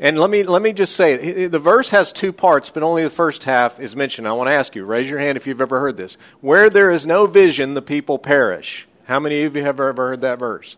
And 0.00 0.18
let 0.18 0.30
me, 0.30 0.42
let 0.42 0.62
me 0.62 0.72
just 0.72 0.96
say 0.96 1.14
it. 1.14 1.52
The 1.52 1.58
verse 1.60 1.90
has 1.90 2.10
two 2.10 2.32
parts, 2.32 2.70
but 2.70 2.82
only 2.82 3.04
the 3.04 3.10
first 3.10 3.44
half 3.44 3.78
is 3.78 3.94
mentioned. 3.94 4.26
I 4.26 4.32
want 4.32 4.48
to 4.48 4.54
ask 4.54 4.74
you, 4.74 4.84
raise 4.84 5.08
your 5.08 5.20
hand 5.20 5.36
if 5.36 5.46
you've 5.46 5.60
ever 5.60 5.78
heard 5.78 5.96
this. 5.96 6.16
Where 6.40 6.70
there 6.70 6.90
is 6.90 7.06
no 7.06 7.26
vision, 7.26 7.74
the 7.74 7.82
people 7.82 8.18
perish. 8.18 8.88
How 9.04 9.20
many 9.20 9.42
of 9.42 9.54
you 9.54 9.62
have 9.62 9.78
ever 9.78 10.08
heard 10.08 10.22
that 10.22 10.40
verse? 10.40 10.76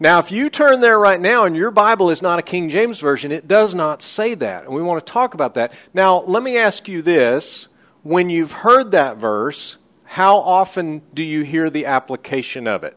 Now, 0.00 0.18
if 0.18 0.30
you 0.30 0.50
turn 0.50 0.80
there 0.80 0.98
right 0.98 1.20
now 1.20 1.44
and 1.44 1.56
your 1.56 1.70
Bible 1.70 2.10
is 2.10 2.20
not 2.20 2.38
a 2.38 2.42
King 2.42 2.68
James 2.68 3.00
Version, 3.00 3.32
it 3.32 3.48
does 3.48 3.74
not 3.74 4.02
say 4.02 4.34
that. 4.34 4.64
And 4.64 4.74
we 4.74 4.82
want 4.82 5.04
to 5.04 5.12
talk 5.12 5.32
about 5.34 5.54
that. 5.54 5.72
Now, 5.94 6.20
let 6.20 6.42
me 6.42 6.58
ask 6.58 6.86
you 6.86 7.00
this. 7.00 7.68
When 8.02 8.28
you've 8.30 8.52
heard 8.52 8.90
that 8.90 9.16
verse, 9.16 9.77
how 10.08 10.38
often 10.38 11.02
do 11.14 11.22
you 11.22 11.42
hear 11.42 11.70
the 11.70 11.86
application 11.86 12.66
of 12.66 12.82
it? 12.82 12.96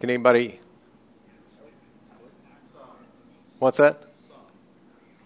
Can 0.00 0.10
anybody? 0.10 0.60
What's 3.58 3.78
that? 3.78 4.04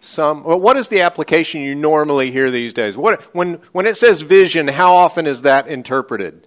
some 0.00 0.44
well, 0.44 0.60
what 0.60 0.76
is 0.76 0.88
the 0.88 1.00
application 1.00 1.62
you 1.62 1.74
normally 1.74 2.30
hear 2.30 2.50
these 2.50 2.74
days 2.74 2.94
what 2.94 3.22
when 3.34 3.54
when 3.72 3.86
it 3.86 3.96
says 3.96 4.20
vision 4.20 4.68
how 4.68 4.94
often 4.94 5.26
is 5.26 5.40
that 5.42 5.66
interpreted 5.66 6.46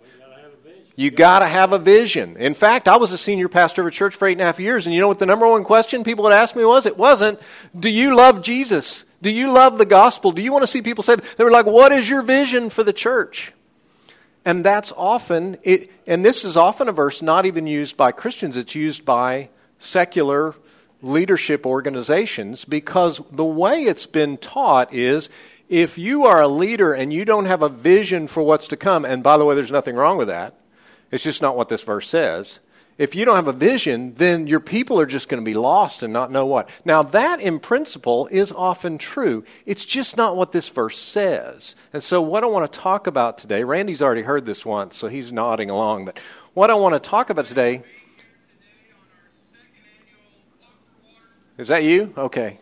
you 0.97 1.11
got 1.11 1.39
to 1.39 1.47
have 1.47 1.73
a 1.73 1.77
vision. 1.77 2.37
In 2.37 2.55
fact, 2.55 2.87
I 2.87 2.97
was 2.97 3.11
a 3.11 3.19
senior 3.19 3.47
pastor 3.47 3.81
of 3.81 3.87
a 3.87 3.91
church 3.91 4.15
for 4.15 4.27
eight 4.27 4.31
and 4.31 4.41
a 4.41 4.45
half 4.45 4.59
years, 4.59 4.87
and 4.87 4.95
you 4.95 4.99
know 4.99 5.07
what 5.07 5.19
the 5.19 5.27
number 5.27 5.47
one 5.47 5.63
question 5.63 6.03
people 6.03 6.23
would 6.23 6.33
ask 6.33 6.55
me 6.55 6.65
was? 6.65 6.87
It 6.87 6.97
wasn't, 6.97 7.39
Do 7.79 7.87
you 7.87 8.15
love 8.15 8.41
Jesus? 8.41 9.05
Do 9.21 9.29
you 9.29 9.51
love 9.51 9.77
the 9.77 9.85
gospel? 9.85 10.31
Do 10.31 10.41
you 10.41 10.51
want 10.51 10.63
to 10.63 10.67
see 10.67 10.81
people 10.81 11.03
saved? 11.03 11.23
They 11.37 11.43
were 11.43 11.51
like, 11.51 11.65
What 11.65 11.91
is 11.91 12.09
your 12.09 12.21
vision 12.21 12.69
for 12.69 12.83
the 12.83 12.93
church? 12.93 13.53
And 14.45 14.63
that's 14.63 14.93
often, 14.95 15.57
it, 15.63 15.91
and 16.07 16.23
this 16.23 16.45
is 16.45 16.55
often 16.55 16.87
a 16.87 16.93
verse 16.93 17.21
not 17.21 17.45
even 17.45 17.67
used 17.67 17.97
by 17.97 18.13
Christians, 18.13 18.55
it's 18.55 18.75
used 18.75 19.03
by 19.03 19.49
secular 19.79 20.55
leadership 21.01 21.65
organizations 21.65 22.65
because 22.65 23.21
the 23.31 23.45
way 23.45 23.83
it's 23.83 24.05
been 24.05 24.37
taught 24.37 24.93
is 24.93 25.29
if 25.69 25.97
you 25.97 26.25
are 26.25 26.41
a 26.41 26.47
leader 26.47 26.93
and 26.93 27.11
you 27.11 27.25
don't 27.25 27.45
have 27.45 27.61
a 27.61 27.69
vision 27.69 28.27
for 28.27 28.41
what's 28.41 28.69
to 28.69 28.77
come, 28.77 29.03
and 29.03 29.21
by 29.21 29.37
the 29.37 29.43
way, 29.43 29.53
there's 29.53 29.71
nothing 29.71 29.95
wrong 29.95 30.17
with 30.17 30.29
that, 30.29 30.55
it's 31.11 31.23
just 31.23 31.41
not 31.41 31.57
what 31.57 31.69
this 31.69 31.83
verse 31.83 32.07
says. 32.07 32.59
If 32.97 33.15
you 33.15 33.25
don't 33.25 33.35
have 33.35 33.47
a 33.47 33.53
vision, 33.53 34.15
then 34.15 34.47
your 34.47 34.59
people 34.59 34.99
are 34.99 35.05
just 35.05 35.29
going 35.29 35.41
to 35.41 35.45
be 35.45 35.53
lost 35.53 36.01
and 36.01 36.11
not 36.11 36.31
know 36.31 36.45
what. 36.45 36.69
Now, 36.83 37.03
that 37.03 37.39
in 37.39 37.59
principle 37.59 38.27
is 38.31 38.51
often 38.51 38.97
true. 38.97 39.43
It's 39.65 39.85
just 39.85 40.17
not 40.17 40.35
what 40.35 40.51
this 40.51 40.67
verse 40.69 40.97
says. 40.97 41.75
And 41.93 42.03
so, 42.03 42.21
what 42.21 42.43
I 42.43 42.47
want 42.47 42.71
to 42.71 42.79
talk 42.79 43.05
about 43.05 43.37
today, 43.37 43.63
Randy's 43.63 44.01
already 44.01 44.23
heard 44.23 44.45
this 44.45 44.65
once, 44.65 44.97
so 44.97 45.07
he's 45.07 45.31
nodding 45.31 45.69
along, 45.69 46.05
but 46.05 46.19
what 46.55 46.71
I 46.71 46.73
want 46.73 46.95
to 46.95 46.99
talk 46.99 47.29
about 47.29 47.45
today 47.45 47.83
Is 51.57 51.69
that 51.69 51.83
you? 51.83 52.13
Okay. 52.15 52.59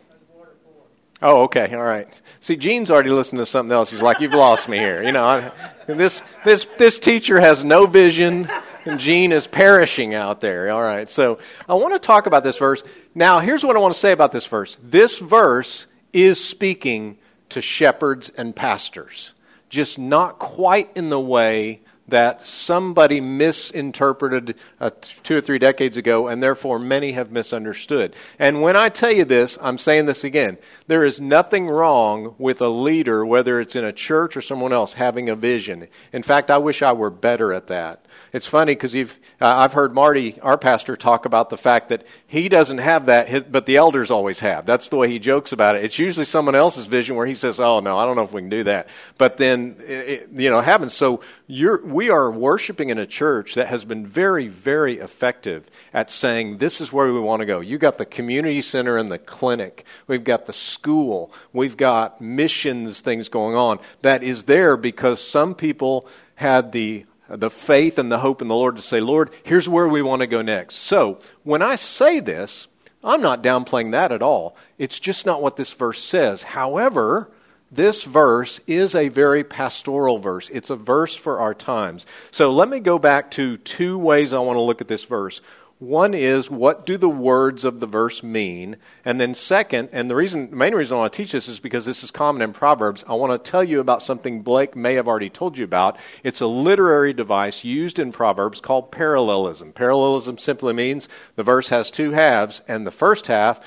Oh, 1.20 1.42
okay. 1.42 1.74
All 1.74 1.82
right. 1.82 2.20
See, 2.40 2.56
Gene's 2.56 2.90
already 2.90 3.10
listening 3.10 3.40
to 3.40 3.46
something 3.46 3.72
else. 3.72 3.90
He's 3.90 4.02
like, 4.02 4.20
"You've 4.20 4.34
lost 4.34 4.68
me 4.68 4.78
here." 4.78 5.02
You 5.02 5.12
know, 5.12 5.24
I, 5.24 5.52
this 5.86 6.22
this 6.44 6.66
this 6.78 6.98
teacher 6.98 7.38
has 7.38 7.64
no 7.64 7.86
vision, 7.86 8.50
and 8.86 8.98
Gene 9.00 9.32
is 9.32 9.46
perishing 9.46 10.14
out 10.14 10.40
there. 10.40 10.70
All 10.70 10.82
right. 10.82 11.08
So 11.08 11.38
I 11.68 11.74
want 11.74 11.94
to 11.94 11.98
talk 11.98 12.26
about 12.26 12.44
this 12.44 12.56
verse. 12.58 12.82
Now, 13.14 13.40
here's 13.40 13.64
what 13.64 13.76
I 13.76 13.80
want 13.80 13.94
to 13.94 14.00
say 14.00 14.12
about 14.12 14.32
this 14.32 14.46
verse. 14.46 14.78
This 14.82 15.18
verse 15.18 15.86
is 16.12 16.42
speaking 16.42 17.18
to 17.50 17.60
shepherds 17.60 18.30
and 18.36 18.54
pastors. 18.56 19.34
just 19.68 19.98
not 19.98 20.38
quite 20.38 20.90
in 20.96 21.08
the 21.08 21.20
way 21.20 21.80
that 22.08 22.46
somebody 22.46 23.20
misinterpreted 23.20 24.54
uh, 24.80 24.90
two 25.22 25.36
or 25.36 25.40
three 25.40 25.58
decades 25.58 25.96
ago, 25.96 26.28
and 26.28 26.42
therefore 26.42 26.78
many 26.78 27.12
have 27.12 27.32
misunderstood. 27.32 28.14
And 28.38 28.62
when 28.62 28.76
I 28.76 28.88
tell 28.88 29.12
you 29.12 29.24
this, 29.24 29.58
I'm 29.60 29.78
saying 29.78 30.06
this 30.06 30.24
again. 30.24 30.58
There 30.86 31.04
is 31.04 31.20
nothing 31.20 31.68
wrong 31.68 32.34
with 32.38 32.60
a 32.60 32.68
leader, 32.68 33.26
whether 33.26 33.60
it's 33.60 33.76
in 33.76 33.84
a 33.84 33.92
church 33.92 34.36
or 34.36 34.42
someone 34.42 34.72
else, 34.72 34.92
having 34.92 35.28
a 35.28 35.36
vision. 35.36 35.88
In 36.12 36.22
fact, 36.22 36.50
I 36.50 36.58
wish 36.58 36.82
I 36.82 36.92
were 36.92 37.10
better 37.10 37.52
at 37.52 37.66
that. 37.68 38.06
It's 38.32 38.46
funny 38.46 38.74
because 38.74 38.94
uh, 38.94 39.04
I've 39.40 39.72
heard 39.72 39.94
Marty, 39.94 40.40
our 40.40 40.58
pastor, 40.58 40.96
talk 40.96 41.26
about 41.26 41.50
the 41.50 41.56
fact 41.56 41.88
that 41.88 42.06
he 42.26 42.48
doesn't 42.48 42.78
have 42.78 43.06
that, 43.06 43.50
but 43.50 43.66
the 43.66 43.76
elders 43.76 44.10
always 44.10 44.40
have. 44.40 44.66
That's 44.66 44.88
the 44.88 44.96
way 44.96 45.08
he 45.08 45.18
jokes 45.18 45.52
about 45.52 45.76
it. 45.76 45.84
It's 45.84 45.98
usually 45.98 46.24
someone 46.24 46.54
else's 46.54 46.86
vision 46.86 47.16
where 47.16 47.26
he 47.26 47.34
says, 47.34 47.58
"Oh 47.58 47.80
no, 47.80 47.98
I 47.98 48.04
don't 48.04 48.16
know 48.16 48.22
if 48.22 48.32
we 48.32 48.42
can 48.42 48.50
do 48.50 48.64
that." 48.64 48.88
But 49.18 49.36
then, 49.36 49.76
it, 49.80 50.28
you 50.34 50.50
know, 50.50 50.58
it 50.58 50.64
happens. 50.64 50.94
So 50.94 51.20
we 51.48 52.10
are 52.10 52.30
worshiping 52.30 52.90
in 52.90 52.98
a 52.98 53.06
church 53.06 53.54
that 53.54 53.68
has 53.68 53.84
been 53.84 54.06
very, 54.06 54.48
very 54.48 54.98
effective 54.98 55.68
at 55.94 56.10
saying, 56.10 56.58
"This 56.58 56.80
is 56.80 56.92
where 56.92 57.12
we 57.12 57.20
want 57.20 57.40
to 57.40 57.46
go." 57.46 57.60
You 57.60 57.78
got 57.78 57.98
the 57.98 58.04
community 58.04 58.62
center 58.62 58.96
and 58.96 59.10
the 59.10 59.18
clinic. 59.18 59.84
We've 60.06 60.24
got 60.24 60.46
the 60.46 60.52
school. 60.52 61.32
We've 61.52 61.76
got 61.76 62.20
missions 62.20 63.00
things 63.00 63.28
going 63.28 63.54
on. 63.54 63.78
That 64.02 64.22
is 64.22 64.44
there 64.44 64.76
because 64.76 65.20
some 65.20 65.54
people 65.54 66.06
had 66.36 66.72
the 66.72 67.06
the 67.28 67.50
faith 67.50 67.98
and 67.98 68.10
the 68.10 68.18
hope 68.18 68.40
in 68.40 68.48
the 68.48 68.54
Lord 68.54 68.76
to 68.76 68.82
say, 68.82 69.00
Lord, 69.00 69.30
here's 69.42 69.68
where 69.68 69.88
we 69.88 70.02
want 70.02 70.20
to 70.20 70.26
go 70.28 70.42
next. 70.42 70.76
So, 70.76 71.18
when 71.42 71.60
I 71.60 71.74
say 71.74 72.20
this, 72.20 72.68
I'm 73.02 73.20
not 73.20 73.42
downplaying 73.42 73.92
that 73.92 74.12
at 74.12 74.22
all. 74.22 74.56
It's 74.78 74.98
just 74.98 75.26
not 75.26 75.42
what 75.42 75.56
this 75.56 75.72
verse 75.72 76.02
says. 76.02 76.42
However, 76.42 77.30
this 77.76 78.02
verse 78.04 78.60
is 78.66 78.94
a 78.94 79.08
very 79.08 79.44
pastoral 79.44 80.18
verse. 80.18 80.48
It's 80.52 80.70
a 80.70 80.76
verse 80.76 81.14
for 81.14 81.38
our 81.38 81.54
times. 81.54 82.06
So 82.30 82.52
let 82.52 82.68
me 82.68 82.80
go 82.80 82.98
back 82.98 83.30
to 83.32 83.58
two 83.58 83.98
ways 83.98 84.34
I 84.34 84.38
want 84.38 84.56
to 84.56 84.62
look 84.62 84.80
at 84.80 84.88
this 84.88 85.04
verse. 85.04 85.40
One 85.78 86.14
is 86.14 86.50
what 86.50 86.86
do 86.86 86.96
the 86.96 87.08
words 87.08 87.66
of 87.66 87.80
the 87.80 87.86
verse 87.86 88.22
mean? 88.22 88.76
And 89.04 89.20
then 89.20 89.34
second, 89.34 89.90
and 89.92 90.10
the 90.10 90.16
reason 90.16 90.48
main 90.56 90.74
reason 90.74 90.96
I 90.96 91.00
want 91.00 91.12
to 91.12 91.16
teach 91.22 91.32
this 91.32 91.48
is 91.48 91.60
because 91.60 91.84
this 91.84 92.02
is 92.02 92.10
common 92.10 92.40
in 92.40 92.54
Proverbs. 92.54 93.04
I 93.06 93.12
want 93.12 93.32
to 93.32 93.50
tell 93.50 93.62
you 93.62 93.80
about 93.80 94.02
something 94.02 94.40
Blake 94.40 94.74
may 94.74 94.94
have 94.94 95.06
already 95.06 95.28
told 95.28 95.58
you 95.58 95.64
about. 95.64 95.98
It's 96.24 96.40
a 96.40 96.46
literary 96.46 97.12
device 97.12 97.62
used 97.62 97.98
in 97.98 98.10
Proverbs 98.10 98.58
called 98.58 98.90
parallelism. 98.90 99.74
Parallelism 99.74 100.38
simply 100.38 100.72
means 100.72 101.10
the 101.34 101.42
verse 101.42 101.68
has 101.68 101.90
two 101.90 102.12
halves 102.12 102.62
and 102.66 102.86
the 102.86 102.90
first 102.90 103.26
half 103.26 103.60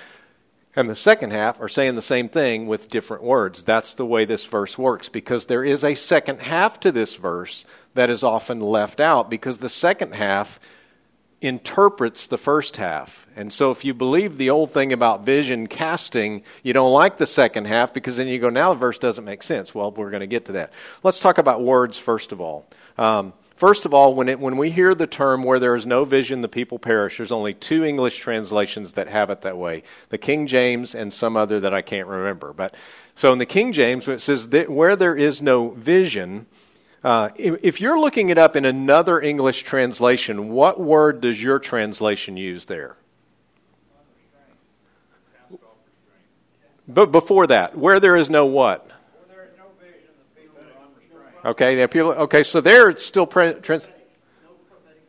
and 0.75 0.89
the 0.89 0.95
second 0.95 1.31
half 1.31 1.59
are 1.59 1.67
saying 1.67 1.95
the 1.95 2.01
same 2.01 2.29
thing 2.29 2.67
with 2.67 2.89
different 2.89 3.23
words. 3.23 3.63
That's 3.63 3.95
the 3.95 4.05
way 4.05 4.25
this 4.25 4.45
verse 4.45 4.77
works 4.77 5.09
because 5.09 5.47
there 5.47 5.63
is 5.63 5.83
a 5.83 5.95
second 5.95 6.41
half 6.41 6.79
to 6.81 6.91
this 6.91 7.15
verse 7.15 7.65
that 7.95 8.09
is 8.09 8.23
often 8.23 8.59
left 8.59 8.99
out 8.99 9.29
because 9.29 9.57
the 9.57 9.69
second 9.69 10.13
half 10.13 10.59
interprets 11.41 12.27
the 12.27 12.37
first 12.37 12.77
half. 12.77 13.27
And 13.35 13.51
so 13.51 13.71
if 13.71 13.85
you 13.85 13.93
believe 13.93 14.37
the 14.37 14.49
old 14.49 14.71
thing 14.71 14.93
about 14.93 15.25
vision 15.25 15.67
casting, 15.67 16.43
you 16.63 16.73
don't 16.73 16.91
like 16.91 17.17
the 17.17 17.27
second 17.27 17.65
half 17.65 17.93
because 17.93 18.17
then 18.17 18.27
you 18.27 18.39
go, 18.39 18.49
now 18.49 18.73
the 18.73 18.79
verse 18.79 18.97
doesn't 18.97 19.23
make 19.23 19.41
sense. 19.41 19.73
Well, 19.73 19.91
we're 19.91 20.11
going 20.11 20.19
to 20.19 20.27
get 20.27 20.45
to 20.45 20.51
that. 20.53 20.73
Let's 21.01 21.19
talk 21.19 21.37
about 21.37 21.63
words 21.63 21.97
first 21.97 22.31
of 22.31 22.41
all. 22.41 22.67
Um, 22.97 23.33
first 23.59 23.85
of 23.85 23.93
all, 23.93 24.15
when, 24.15 24.29
it, 24.29 24.39
when 24.39 24.55
we 24.55 24.71
hear 24.71 24.95
the 24.95 25.05
term 25.05 25.43
where 25.43 25.59
there 25.59 25.75
is 25.75 25.85
no 25.85 26.05
vision, 26.05 26.39
the 26.39 26.47
people 26.47 26.79
perish, 26.79 27.17
there's 27.17 27.31
only 27.31 27.53
two 27.53 27.83
English 27.83 28.17
translations 28.17 28.93
that 28.93 29.09
have 29.09 29.29
it 29.29 29.41
that 29.41 29.57
way 29.57 29.83
the 30.07 30.17
King 30.17 30.47
James 30.47 30.95
and 30.95 31.13
some 31.13 31.35
other 31.35 31.59
that 31.59 31.73
I 31.73 31.81
can't 31.81 32.07
remember. 32.07 32.53
But 32.53 32.73
so 33.15 33.33
in 33.33 33.37
the 33.37 33.45
King 33.45 33.73
James, 33.73 34.07
it 34.07 34.21
says 34.21 34.47
that 34.49 34.69
where 34.69 34.95
there 34.95 35.15
is 35.15 35.41
no 35.41 35.71
vision, 35.71 36.45
uh, 37.03 37.29
if 37.35 37.81
you're 37.81 37.99
looking 37.99 38.29
it 38.29 38.37
up 38.37 38.55
in 38.55 38.63
another 38.63 39.19
English 39.19 39.63
translation, 39.63 40.49
what 40.49 40.79
word 40.79 41.19
does 41.19 41.43
your 41.43 41.59
translation 41.59 42.37
use 42.37 42.65
there? 42.65 42.95
But 46.87 47.11
before 47.11 47.45
that, 47.47 47.77
where 47.77 47.99
there 47.99 48.15
is 48.15 48.29
no 48.29 48.45
what? 48.45 48.88
Okay. 51.45 51.83
Okay, 51.83 52.43
so 52.43 52.61
there 52.61 52.89
it's 52.89 53.05
still 53.05 53.27
trans, 53.27 53.87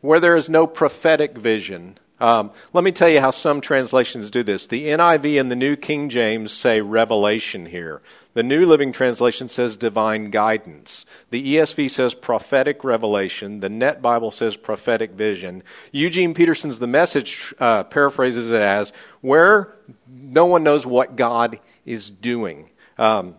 where 0.01 0.19
there 0.19 0.35
is 0.35 0.49
no 0.49 0.67
prophetic 0.67 1.37
vision. 1.37 1.97
Um, 2.19 2.51
let 2.71 2.83
me 2.83 2.91
tell 2.91 3.09
you 3.09 3.19
how 3.19 3.31
some 3.31 3.61
translations 3.61 4.29
do 4.29 4.43
this. 4.43 4.67
The 4.67 4.89
NIV 4.89 5.39
and 5.39 5.49
the 5.49 5.55
New 5.55 5.75
King 5.75 6.07
James 6.07 6.53
say 6.53 6.79
revelation 6.79 7.65
here. 7.65 8.01
The 8.33 8.43
New 8.43 8.65
Living 8.65 8.91
Translation 8.91 9.49
says 9.49 9.75
divine 9.75 10.29
guidance. 10.29 11.05
The 11.31 11.55
ESV 11.55 11.89
says 11.89 12.13
prophetic 12.13 12.83
revelation. 12.83 13.59
The 13.59 13.69
Net 13.69 14.03
Bible 14.03 14.29
says 14.29 14.55
prophetic 14.55 15.11
vision. 15.11 15.63
Eugene 15.91 16.35
Peterson's 16.35 16.77
The 16.77 16.87
Message 16.87 17.55
uh, 17.59 17.83
paraphrases 17.85 18.51
it 18.51 18.61
as 18.61 18.93
where 19.21 19.73
no 20.07 20.45
one 20.45 20.63
knows 20.63 20.85
what 20.85 21.15
God 21.15 21.59
is 21.85 22.11
doing. 22.11 22.69
Um, 22.99 23.35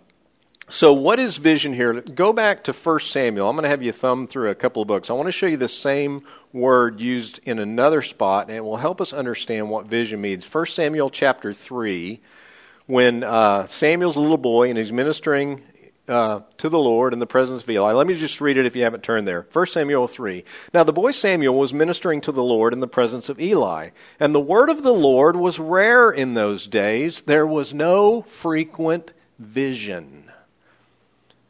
so, 0.68 0.92
what 0.92 1.18
is 1.18 1.36
vision 1.36 1.74
here? 1.74 2.00
Go 2.00 2.32
back 2.32 2.64
to 2.64 2.72
1 2.72 3.00
Samuel. 3.00 3.48
I'm 3.48 3.56
going 3.56 3.64
to 3.64 3.68
have 3.68 3.82
you 3.82 3.92
thumb 3.92 4.26
through 4.26 4.50
a 4.50 4.54
couple 4.54 4.80
of 4.80 4.88
books. 4.88 5.10
I 5.10 5.12
want 5.14 5.26
to 5.26 5.32
show 5.32 5.46
you 5.46 5.56
the 5.56 5.68
same 5.68 6.24
word 6.52 7.00
used 7.00 7.40
in 7.44 7.58
another 7.58 8.00
spot, 8.00 8.48
and 8.48 8.56
it 8.56 8.60
will 8.60 8.76
help 8.76 9.00
us 9.00 9.12
understand 9.12 9.70
what 9.70 9.86
vision 9.86 10.20
means. 10.20 10.44
1 10.44 10.66
Samuel 10.66 11.10
chapter 11.10 11.52
3, 11.52 12.20
when 12.86 13.24
uh, 13.24 13.66
Samuel's 13.66 14.16
a 14.16 14.20
little 14.20 14.38
boy 14.38 14.68
and 14.68 14.78
he's 14.78 14.92
ministering 14.92 15.62
uh, 16.08 16.40
to 16.58 16.68
the 16.68 16.78
Lord 16.78 17.12
in 17.12 17.18
the 17.18 17.26
presence 17.26 17.62
of 17.62 17.70
Eli. 17.70 17.92
Let 17.92 18.06
me 18.06 18.14
just 18.14 18.40
read 18.40 18.56
it 18.56 18.66
if 18.66 18.76
you 18.76 18.82
haven't 18.82 19.02
turned 19.02 19.26
there. 19.26 19.46
1 19.52 19.66
Samuel 19.66 20.08
3. 20.08 20.44
Now 20.74 20.84
the 20.84 20.92
boy 20.92 21.10
Samuel 21.10 21.56
was 21.56 21.72
ministering 21.72 22.20
to 22.22 22.32
the 22.32 22.42
Lord 22.42 22.72
in 22.72 22.80
the 22.80 22.88
presence 22.88 23.28
of 23.28 23.40
Eli, 23.40 23.90
and 24.18 24.34
the 24.34 24.40
word 24.40 24.68
of 24.68 24.82
the 24.82 24.92
Lord 24.92 25.36
was 25.36 25.58
rare 25.58 26.10
in 26.10 26.34
those 26.34 26.66
days. 26.66 27.22
There 27.22 27.46
was 27.46 27.72
no 27.72 28.22
frequent 28.22 29.12
vision. 29.38 30.21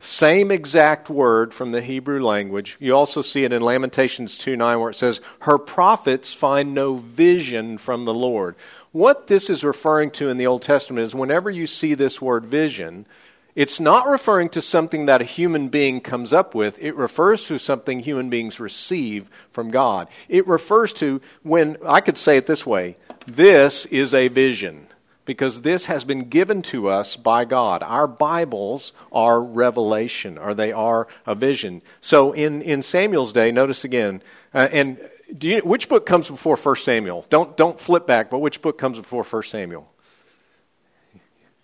Same 0.05 0.51
exact 0.51 1.09
word 1.09 1.55
from 1.55 1.71
the 1.71 1.81
Hebrew 1.81 2.21
language. 2.25 2.77
You 2.81 2.93
also 2.97 3.23
see 3.23 3.45
it 3.45 3.53
in 3.53 3.63
Lamentations 3.63 4.37
2 4.37 4.57
9, 4.57 4.81
where 4.81 4.91
it 4.91 4.97
says, 4.97 5.21
Her 5.43 5.59
prophets 5.59 6.35
find 6.35 6.75
no 6.75 6.97
vision 6.97 7.79
from 7.79 8.05
the 8.05 8.13
Lord. 8.13 8.57
What 8.91 9.29
this 9.29 9.49
is 9.49 9.63
referring 9.63 10.11
to 10.13 10.29
in 10.29 10.39
the 10.39 10.49
Old 10.49 10.63
Testament 10.63 11.05
is 11.05 11.15
whenever 11.15 11.53
you 11.53 11.69
see 11.69 11.95
this 11.95 12.21
word 12.21 12.45
vision, 12.45 13.07
it's 13.55 13.79
not 13.79 14.09
referring 14.09 14.49
to 14.51 14.61
something 14.61 15.07
that 15.07 15.23
a 15.23 15.25
human 15.25 15.69
being 15.69 16.01
comes 16.01 16.33
up 16.33 16.53
with. 16.53 16.81
It 16.81 16.97
refers 16.97 17.47
to 17.47 17.59
something 17.59 18.01
human 18.01 18.29
beings 18.29 18.59
receive 18.59 19.31
from 19.53 19.71
God. 19.71 20.09
It 20.29 20.49
refers 20.49 20.93
to 20.95 21.21
when, 21.45 21.77
I 21.87 22.01
could 22.01 22.19
say 22.19 22.37
it 22.37 22.47
this 22.49 22.67
way 22.67 22.97
this 23.29 23.87
is 23.87 24.15
a 24.15 24.27
vision 24.27 24.89
because 25.25 25.61
this 25.61 25.87
has 25.87 26.05
been 26.05 26.29
given 26.29 26.63
to 26.63 26.89
us 26.89 27.17
by 27.17 27.45
God. 27.45 27.83
Our 27.83 28.07
Bibles 28.07 28.93
are 29.13 29.43
revelation, 29.43 30.39
or 30.39 30.55
they 30.55 30.73
are 30.73 31.07
a 31.27 31.35
vision. 31.35 31.83
So 32.01 32.33
in, 32.33 32.63
in 32.63 32.83
Samuel's 32.83 33.33
day, 33.33 33.53
notice 33.53 33.85
again, 33.85 34.23
uh, 34.53 34.69
and 34.73 34.99
you, 35.41 35.61
which 35.61 35.89
book 35.89 36.07
comes 36.07 36.29
before 36.29 36.57
1 36.57 36.77
Samuel? 36.77 37.25
Don't, 37.31 37.57
don't 37.57 37.79
flip 37.79 38.07
back, 38.07 38.31
but 38.31 38.41
which 38.41 38.61
book 38.61 38.79
comes 38.79 38.99
before 38.99 39.23
1 39.23 39.43
Samuel? 39.45 39.91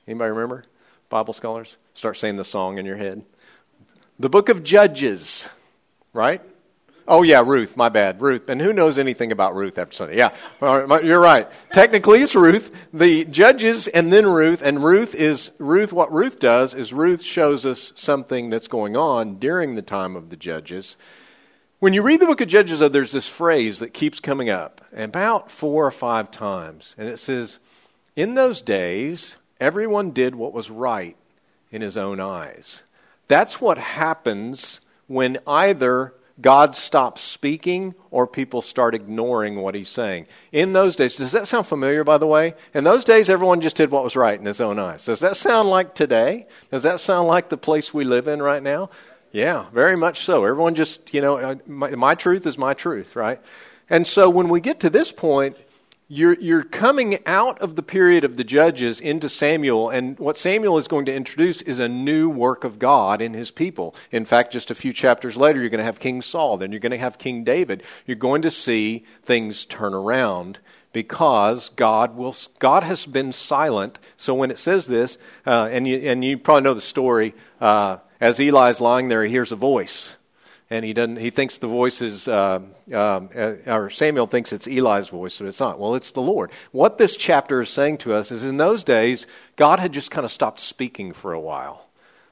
Anybody 0.06 0.30
remember? 0.30 0.64
Bible 1.10 1.34
scholars? 1.34 1.76
Start 1.94 2.16
saying 2.16 2.36
the 2.36 2.44
song 2.44 2.78
in 2.78 2.86
your 2.86 2.96
head. 2.96 3.24
The 4.18 4.30
book 4.30 4.48
of 4.48 4.64
Judges, 4.64 5.46
right? 6.12 6.40
Oh, 7.08 7.22
yeah, 7.22 7.42
Ruth. 7.44 7.76
My 7.76 7.88
bad. 7.88 8.20
Ruth. 8.20 8.48
And 8.48 8.60
who 8.60 8.72
knows 8.72 8.98
anything 8.98 9.32
about 9.32 9.56
Ruth 9.56 9.78
after 9.78 9.96
Sunday? 9.96 10.18
Yeah, 10.18 10.34
you're 10.60 11.20
right. 11.20 11.48
Technically, 11.72 12.20
it's 12.22 12.34
Ruth. 12.34 12.70
The 12.92 13.24
judges 13.24 13.88
and 13.88 14.12
then 14.12 14.26
Ruth. 14.26 14.60
And 14.62 14.84
Ruth 14.84 15.14
is, 15.14 15.50
Ruth, 15.58 15.92
what 15.92 16.12
Ruth 16.12 16.38
does 16.38 16.74
is 16.74 16.92
Ruth 16.92 17.22
shows 17.22 17.64
us 17.64 17.92
something 17.96 18.50
that's 18.50 18.68
going 18.68 18.96
on 18.96 19.36
during 19.36 19.74
the 19.74 19.82
time 19.82 20.16
of 20.16 20.28
the 20.28 20.36
judges. 20.36 20.96
When 21.80 21.92
you 21.92 22.02
read 22.02 22.20
the 22.20 22.26
book 22.26 22.40
of 22.40 22.48
Judges, 22.48 22.80
though, 22.80 22.88
there's 22.88 23.12
this 23.12 23.28
phrase 23.28 23.78
that 23.78 23.94
keeps 23.94 24.18
coming 24.18 24.50
up 24.50 24.84
about 24.92 25.50
four 25.50 25.86
or 25.86 25.92
five 25.92 26.30
times. 26.30 26.96
And 26.98 27.08
it 27.08 27.20
says, 27.20 27.58
In 28.16 28.34
those 28.34 28.60
days, 28.60 29.36
everyone 29.60 30.10
did 30.10 30.34
what 30.34 30.52
was 30.52 30.70
right 30.70 31.16
in 31.70 31.80
his 31.80 31.96
own 31.96 32.18
eyes. 32.18 32.82
That's 33.28 33.60
what 33.60 33.78
happens 33.78 34.80
when 35.06 35.38
either 35.46 36.14
God 36.40 36.76
stops 36.76 37.22
speaking 37.22 37.94
or 38.10 38.26
people 38.26 38.62
start 38.62 38.94
ignoring 38.94 39.56
what 39.56 39.74
he's 39.74 39.88
saying. 39.88 40.28
In 40.52 40.72
those 40.72 40.94
days, 40.94 41.16
does 41.16 41.32
that 41.32 41.48
sound 41.48 41.66
familiar, 41.66 42.04
by 42.04 42.18
the 42.18 42.26
way? 42.26 42.54
In 42.74 42.84
those 42.84 43.04
days, 43.04 43.28
everyone 43.28 43.60
just 43.60 43.76
did 43.76 43.90
what 43.90 44.04
was 44.04 44.14
right 44.14 44.38
in 44.38 44.46
his 44.46 44.60
own 44.60 44.78
eyes. 44.78 45.04
Does 45.04 45.20
that 45.20 45.36
sound 45.36 45.68
like 45.68 45.94
today? 45.94 46.46
Does 46.70 46.84
that 46.84 47.00
sound 47.00 47.26
like 47.26 47.48
the 47.48 47.56
place 47.56 47.92
we 47.92 48.04
live 48.04 48.28
in 48.28 48.40
right 48.40 48.62
now? 48.62 48.90
Yeah, 49.32 49.66
very 49.72 49.96
much 49.96 50.24
so. 50.24 50.44
Everyone 50.44 50.74
just, 50.74 51.12
you 51.12 51.20
know, 51.20 51.38
uh, 51.38 51.54
my, 51.66 51.90
my 51.90 52.14
truth 52.14 52.46
is 52.46 52.56
my 52.56 52.72
truth, 52.72 53.16
right? 53.16 53.40
And 53.90 54.06
so 54.06 54.30
when 54.30 54.48
we 54.48 54.60
get 54.60 54.80
to 54.80 54.90
this 54.90 55.12
point, 55.12 55.56
you're, 56.10 56.38
you're 56.40 56.62
coming 56.62 57.18
out 57.26 57.58
of 57.60 57.76
the 57.76 57.82
period 57.82 58.24
of 58.24 58.38
the 58.38 58.44
judges 58.44 58.98
into 58.98 59.28
Samuel, 59.28 59.90
and 59.90 60.18
what 60.18 60.38
Samuel 60.38 60.78
is 60.78 60.88
going 60.88 61.04
to 61.04 61.14
introduce 61.14 61.60
is 61.60 61.78
a 61.78 61.88
new 61.88 62.30
work 62.30 62.64
of 62.64 62.78
God 62.78 63.20
in 63.20 63.34
his 63.34 63.50
people. 63.50 63.94
In 64.10 64.24
fact, 64.24 64.50
just 64.50 64.70
a 64.70 64.74
few 64.74 64.94
chapters 64.94 65.36
later, 65.36 65.60
you're 65.60 65.68
going 65.68 65.78
to 65.78 65.84
have 65.84 66.00
King 66.00 66.22
Saul, 66.22 66.56
then 66.56 66.72
you're 66.72 66.80
going 66.80 66.92
to 66.92 66.98
have 66.98 67.18
King 67.18 67.44
David. 67.44 67.82
You're 68.06 68.16
going 68.16 68.40
to 68.42 68.50
see 68.50 69.04
things 69.22 69.66
turn 69.66 69.92
around 69.92 70.58
because 70.94 71.68
God 71.68 72.16
will 72.16 72.34
God 72.58 72.82
has 72.84 73.04
been 73.04 73.34
silent. 73.34 73.98
So 74.16 74.34
when 74.34 74.50
it 74.50 74.58
says 74.58 74.86
this, 74.86 75.18
uh, 75.46 75.68
and 75.70 75.86
you 75.86 75.98
and 75.98 76.24
you 76.24 76.38
probably 76.38 76.62
know 76.62 76.74
the 76.74 76.80
story, 76.80 77.34
uh, 77.60 77.98
as 78.18 78.40
Eli's 78.40 78.80
lying 78.80 79.08
there, 79.08 79.22
he 79.22 79.30
hears 79.30 79.52
a 79.52 79.56
voice, 79.56 80.14
and 80.70 80.84
he 80.84 80.92
doesn't. 80.92 81.16
He 81.16 81.30
thinks 81.30 81.58
the 81.58 81.66
voice 81.66 82.02
is, 82.02 82.28
uh, 82.28 82.60
um, 82.92 83.30
uh, 83.34 83.52
or 83.66 83.90
Samuel 83.90 84.26
thinks 84.26 84.52
it's 84.52 84.66
Eli's 84.66 85.08
voice, 85.08 85.38
but 85.38 85.48
it's 85.48 85.60
not. 85.60 85.78
Well, 85.78 85.94
it's 85.94 86.12
the 86.12 86.20
Lord. 86.20 86.50
What 86.72 86.98
this 86.98 87.16
chapter 87.16 87.62
is 87.62 87.70
saying 87.70 87.98
to 87.98 88.14
us 88.14 88.30
is, 88.30 88.44
in 88.44 88.56
those 88.56 88.84
days, 88.84 89.26
God 89.56 89.78
had 89.78 89.92
just 89.92 90.10
kind 90.10 90.24
of 90.24 90.32
stopped 90.32 90.60
speaking 90.60 91.12
for 91.12 91.32
a 91.32 91.40
while, 91.40 91.88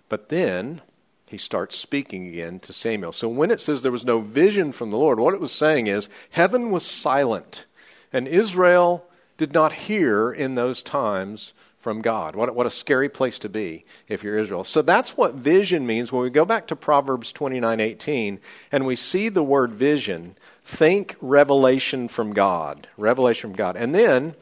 but 0.09 0.29
then 0.29 0.83
he 1.27 1.39
starts 1.39 1.77
speaking 1.77 2.29
again 2.29 2.61
to 2.61 2.73
Samuel. 2.73 3.13
So 3.13 3.29
when 3.29 3.51
it 3.51 3.61
says 3.61 3.83
there 3.83 3.91
was 3.93 4.05
no 4.05 4.21
vision 4.21 4.71
from 4.71 4.91
the 4.91 4.97
Lord, 4.97 5.19
what 5.19 5.35
it 5.35 5.41
was 5.41 5.53
saying 5.53 5.89
is 5.89 6.09
heaven 6.31 6.71
was 6.71 6.87
silent 6.87 7.67
and 8.13 8.29
Israel 8.29 9.05
did 9.37 9.53
not 9.53 9.73
hear 9.73 10.33
in 10.33 10.55
those 10.55 10.83
times 10.83 11.53
from 11.87 12.03
God. 12.03 12.35
What, 12.35 12.53
what 12.53 12.67
a 12.67 12.71
scary 12.71 13.09
place 13.09 13.39
to 13.39 13.49
be 13.49 13.85
if 14.09 14.25
you're 14.25 14.41
Israel. 14.41 14.65
So 14.65 14.83
that's 14.83 15.17
what 15.17 15.35
vision 15.35 15.87
means. 15.87 16.11
When 16.11 16.21
we 16.21 16.31
go 16.31 16.45
back 16.45 16.67
to 16.67 16.75
Proverbs 16.75 17.31
29 17.31 17.79
18 17.79 18.41
and 18.73 18.87
we 18.87 18.97
see 18.97 19.29
the 19.29 19.45
word 19.45 19.73
vision, 19.73 20.35
think 20.65 21.15
revelation 21.21 22.09
from 22.09 22.33
God. 22.33 22.89
Revelation 22.97 23.51
from 23.51 23.57
God. 23.57 23.77
And 23.77 23.95
then 23.95 24.35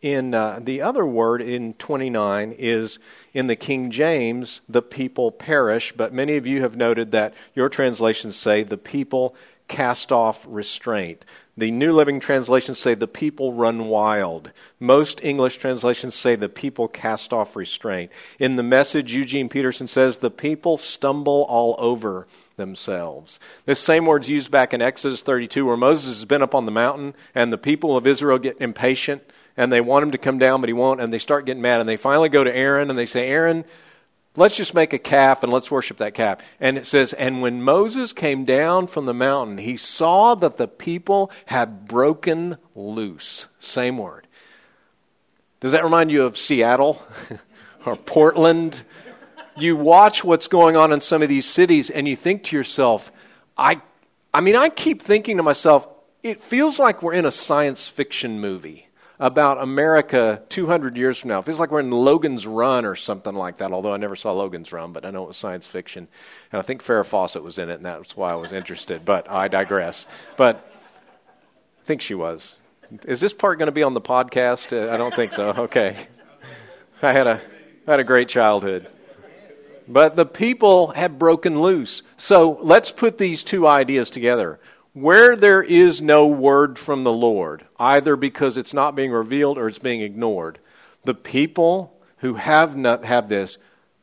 in 0.00 0.32
uh, 0.32 0.60
the 0.62 0.80
other 0.80 1.04
word 1.04 1.42
in 1.42 1.74
29 1.74 2.54
is 2.56 3.00
in 3.34 3.48
the 3.48 3.56
King 3.56 3.90
James, 3.90 4.60
the 4.68 4.80
people 4.80 5.32
perish, 5.32 5.92
but 5.96 6.14
many 6.14 6.36
of 6.36 6.46
you 6.46 6.60
have 6.60 6.76
noted 6.76 7.10
that 7.10 7.34
your 7.52 7.68
translations 7.68 8.36
say 8.36 8.62
the 8.62 8.78
people 8.78 9.34
cast 9.72 10.12
off 10.12 10.44
restraint. 10.46 11.24
The 11.56 11.70
New 11.70 11.92
Living 11.92 12.20
Translations 12.20 12.78
say 12.78 12.94
the 12.94 13.08
people 13.08 13.54
run 13.54 13.86
wild. 13.86 14.50
Most 14.78 15.24
English 15.24 15.56
translations 15.56 16.14
say 16.14 16.36
the 16.36 16.50
people 16.50 16.88
cast 16.88 17.32
off 17.32 17.56
restraint. 17.56 18.12
In 18.38 18.56
the 18.56 18.62
message, 18.62 19.14
Eugene 19.14 19.48
Peterson 19.48 19.86
says 19.86 20.18
the 20.18 20.30
people 20.30 20.76
stumble 20.76 21.46
all 21.48 21.74
over 21.78 22.26
themselves. 22.56 23.40
This 23.64 23.80
same 23.80 24.04
word's 24.04 24.28
used 24.28 24.50
back 24.50 24.74
in 24.74 24.82
Exodus 24.82 25.22
32 25.22 25.64
where 25.64 25.76
Moses 25.78 26.16
has 26.16 26.26
been 26.26 26.42
up 26.42 26.54
on 26.54 26.66
the 26.66 26.70
mountain 26.70 27.14
and 27.34 27.50
the 27.50 27.58
people 27.58 27.96
of 27.96 28.06
Israel 28.06 28.38
get 28.38 28.60
impatient 28.60 29.22
and 29.56 29.72
they 29.72 29.80
want 29.80 30.02
him 30.02 30.10
to 30.10 30.18
come 30.18 30.38
down, 30.38 30.60
but 30.60 30.68
he 30.68 30.74
won't, 30.74 31.00
and 31.00 31.12
they 31.12 31.18
start 31.18 31.46
getting 31.46 31.62
mad. 31.62 31.80
And 31.80 31.88
they 31.88 31.96
finally 31.96 32.28
go 32.28 32.44
to 32.44 32.54
Aaron 32.54 32.90
and 32.90 32.98
they 32.98 33.06
say, 33.06 33.26
Aaron, 33.28 33.64
Let's 34.34 34.56
just 34.56 34.72
make 34.72 34.94
a 34.94 34.98
calf 34.98 35.42
and 35.42 35.52
let's 35.52 35.70
worship 35.70 35.98
that 35.98 36.14
calf. 36.14 36.38
And 36.58 36.78
it 36.78 36.86
says, 36.86 37.12
And 37.12 37.42
when 37.42 37.62
Moses 37.62 38.14
came 38.14 38.46
down 38.46 38.86
from 38.86 39.04
the 39.04 39.12
mountain, 39.12 39.58
he 39.58 39.76
saw 39.76 40.34
that 40.36 40.56
the 40.56 40.68
people 40.68 41.30
had 41.46 41.86
broken 41.86 42.56
loose. 42.74 43.48
Same 43.58 43.98
word. 43.98 44.26
Does 45.60 45.72
that 45.72 45.84
remind 45.84 46.10
you 46.10 46.22
of 46.22 46.38
Seattle 46.38 47.06
or 47.84 47.94
Portland? 47.96 48.82
You 49.56 49.76
watch 49.76 50.24
what's 50.24 50.48
going 50.48 50.76
on 50.78 50.92
in 50.92 51.02
some 51.02 51.22
of 51.22 51.28
these 51.28 51.46
cities 51.46 51.90
and 51.90 52.08
you 52.08 52.16
think 52.16 52.44
to 52.44 52.56
yourself, 52.56 53.12
I, 53.56 53.82
I 54.32 54.40
mean, 54.40 54.56
I 54.56 54.70
keep 54.70 55.02
thinking 55.02 55.36
to 55.36 55.42
myself, 55.42 55.86
it 56.22 56.40
feels 56.40 56.78
like 56.78 57.02
we're 57.02 57.12
in 57.12 57.26
a 57.26 57.30
science 57.30 57.86
fiction 57.86 58.40
movie 58.40 58.88
about 59.22 59.62
America 59.62 60.42
200 60.48 60.96
years 60.96 61.16
from 61.16 61.28
now. 61.28 61.38
It 61.38 61.44
feels 61.44 61.60
like 61.60 61.70
we're 61.70 61.78
in 61.78 61.92
Logan's 61.92 62.44
Run 62.44 62.84
or 62.84 62.96
something 62.96 63.36
like 63.36 63.58
that, 63.58 63.70
although 63.70 63.94
I 63.94 63.96
never 63.96 64.16
saw 64.16 64.32
Logan's 64.32 64.72
Run, 64.72 64.92
but 64.92 65.04
I 65.04 65.12
know 65.12 65.22
it 65.22 65.28
was 65.28 65.36
science 65.36 65.64
fiction. 65.64 66.08
And 66.50 66.58
I 66.58 66.62
think 66.62 66.82
Farrah 66.82 67.06
Fawcett 67.06 67.44
was 67.44 67.56
in 67.56 67.70
it, 67.70 67.74
and 67.74 67.86
that's 67.86 68.16
why 68.16 68.32
I 68.32 68.34
was 68.34 68.50
interested. 68.50 69.04
But 69.04 69.30
I 69.30 69.46
digress. 69.46 70.08
But 70.36 70.68
I 71.26 71.86
think 71.86 72.00
she 72.00 72.14
was. 72.16 72.56
Is 73.06 73.20
this 73.20 73.32
part 73.32 73.58
going 73.58 73.68
to 73.68 73.72
be 73.72 73.84
on 73.84 73.94
the 73.94 74.00
podcast? 74.00 74.76
Uh, 74.76 74.92
I 74.92 74.96
don't 74.96 75.14
think 75.14 75.34
so. 75.34 75.50
Okay. 75.56 76.08
I 77.00 77.12
had 77.12 77.28
a, 77.28 77.40
I 77.86 77.90
had 77.92 78.00
a 78.00 78.04
great 78.04 78.28
childhood. 78.28 78.88
But 79.86 80.16
the 80.16 80.26
people 80.26 80.88
have 80.88 81.16
broken 81.16 81.62
loose. 81.62 82.02
So 82.16 82.58
let's 82.60 82.90
put 82.90 83.18
these 83.18 83.44
two 83.44 83.68
ideas 83.68 84.10
together. 84.10 84.58
Where 84.94 85.36
there 85.36 85.62
is 85.62 86.02
no 86.02 86.26
word 86.26 86.78
from 86.78 87.02
the 87.02 87.12
Lord, 87.12 87.64
either 87.78 88.14
because 88.14 88.56
it's 88.56 88.74
not 88.74 88.94
being 88.94 89.10
revealed 89.10 89.56
or 89.56 89.68
it's 89.68 89.78
being 89.78 90.02
ignored, 90.02 90.58
the 91.04 91.14
people 91.14 91.98
who 92.18 92.34
have 92.34 92.76
not 92.76 93.04
have 93.04 93.28
this, 93.28 93.56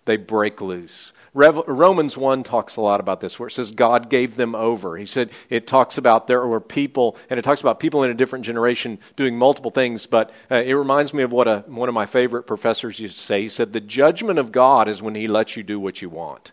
they 0.06 0.18
break 0.18 0.62
loose. 0.62 1.14
Romans 1.36 2.18
1 2.18 2.44
talks 2.44 2.76
a 2.76 2.82
lot 2.82 3.00
about 3.00 3.22
this, 3.22 3.40
where 3.40 3.48
it 3.48 3.52
says 3.52 3.72
God 3.72 4.10
gave 4.10 4.36
them 4.36 4.56
over. 4.56 4.98
He 4.98 5.06
said 5.06 5.30
it 5.50 5.68
talks 5.68 6.00
about 6.00 6.26
there 6.26 6.46
were 6.46 6.60
people, 6.60 7.18
and 7.30 7.38
it 7.38 7.44
talks 7.44 7.62
about 7.62 7.80
people 7.80 8.04
in 8.04 8.10
a 8.10 8.16
different 8.16 8.44
generation 8.44 8.98
doing 9.16 9.38
multiple 9.38 9.70
things, 9.70 10.08
but 10.08 10.32
uh, 10.50 10.56
it 10.56 10.74
reminds 10.74 11.14
me 11.14 11.22
of 11.22 11.32
what 11.32 11.48
a, 11.48 11.64
one 11.68 11.88
of 11.88 11.94
my 11.94 12.08
favorite 12.08 12.44
professors 12.44 13.00
used 13.00 13.18
to 13.20 13.24
say. 13.24 13.44
He 13.44 13.50
said, 13.50 13.74
The 13.74 13.80
judgment 13.80 14.40
of 14.40 14.52
God 14.52 14.88
is 14.88 15.04
when 15.04 15.14
He 15.14 15.28
lets 15.28 15.56
you 15.56 15.62
do 15.62 15.80
what 15.80 16.02
you 16.02 16.10
want. 16.10 16.52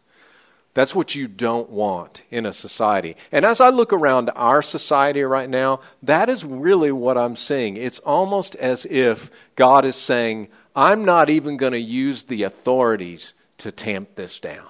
That's 0.77 0.95
what 0.95 1.15
you 1.15 1.27
don't 1.27 1.71
want 1.71 2.21
in 2.31 2.45
a 2.45 2.53
society. 2.53 3.17
And 3.33 3.47
as 3.47 3.63
I 3.63 3.71
look 3.71 3.95
around 3.95 4.31
our 4.37 4.61
society 4.61 5.23
right 5.23 5.49
now, 5.49 5.81
that 6.03 6.29
is 6.29 6.45
really 6.45 6.93
what 6.93 7.17
I'm 7.17 7.35
seeing. 7.35 7.79
It's 7.79 7.99
almost 8.01 8.57
as 8.57 8.85
if 8.85 9.31
God 9.55 9.87
is 9.87 9.97
saying, 9.97 10.49
I'm 10.75 11.07
not 11.07 11.31
even 11.31 11.57
going 11.57 11.73
to 11.73 11.81
use 11.81 12.25
the 12.25 12.43
authorities 12.43 13.33
to 13.57 13.73
tamp 13.73 14.17
this 14.17 14.39
down. 14.39 14.69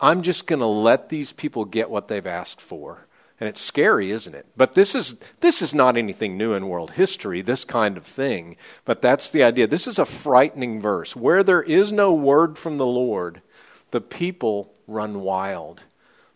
I'm 0.00 0.22
just 0.22 0.46
going 0.46 0.60
to 0.60 0.66
let 0.66 1.08
these 1.08 1.32
people 1.32 1.64
get 1.64 1.90
what 1.90 2.06
they've 2.06 2.24
asked 2.24 2.60
for. 2.60 3.08
And 3.40 3.48
it's 3.48 3.60
scary, 3.60 4.12
isn't 4.12 4.36
it? 4.36 4.46
But 4.56 4.76
this 4.76 4.94
is, 4.94 5.16
this 5.40 5.62
is 5.62 5.74
not 5.74 5.96
anything 5.96 6.38
new 6.38 6.52
in 6.52 6.68
world 6.68 6.92
history, 6.92 7.42
this 7.42 7.64
kind 7.64 7.96
of 7.96 8.06
thing. 8.06 8.56
But 8.84 9.02
that's 9.02 9.30
the 9.30 9.42
idea. 9.42 9.66
This 9.66 9.88
is 9.88 9.98
a 9.98 10.04
frightening 10.04 10.80
verse. 10.80 11.16
Where 11.16 11.42
there 11.42 11.62
is 11.62 11.92
no 11.92 12.14
word 12.14 12.56
from 12.56 12.78
the 12.78 12.86
Lord, 12.86 13.42
the 13.90 14.00
people 14.00 14.72
run 14.88 15.20
wild. 15.20 15.82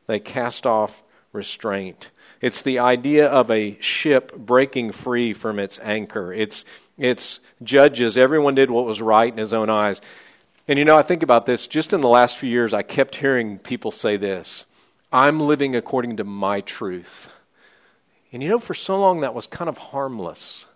They 0.07 0.21
cast 0.21 0.67
off 0.67 1.03
restraint. 1.33 2.11
It's 2.41 2.63
the 2.63 2.79
idea 2.79 3.27
of 3.27 3.51
a 3.51 3.81
ship 3.81 4.37
breaking 4.37 4.93
free 4.93 5.33
from 5.33 5.59
its 5.59 5.79
anchor. 5.83 6.33
It's, 6.33 6.65
it's 6.99 7.41
judges. 7.63 8.17
Everyone 8.17 8.55
did 8.55 8.71
what 8.71 8.85
was 8.85 9.01
right 9.01 9.33
in 9.33 9.39
his 9.39 9.53
own 9.53 9.71
eyes. 9.71 10.01
And 10.69 10.79
you 10.79 10.85
know, 10.85 10.97
I 10.97 11.03
think 11.03 11.23
about 11.23 11.47
this. 11.47 11.67
Just 11.67 11.93
in 11.93 12.01
the 12.01 12.09
last 12.09 12.37
few 12.37 12.51
years, 12.51 12.75
I 12.75 12.83
kept 12.83 13.17
hearing 13.17 13.59
people 13.59 13.91
say 13.91 14.17
this 14.17 14.67
I'm 15.13 15.41
living 15.41 15.75
according 15.75 16.19
to 16.19 16.25
my 16.25 16.61
truth. 16.61 17.33
And 18.33 18.43
you 18.43 18.49
know, 18.49 18.59
for 18.59 18.75
so 18.75 18.99
long 18.99 19.21
that 19.21 19.35
was 19.35 19.47
kind 19.47 19.69
of 19.69 19.79
harmless. 19.79 20.67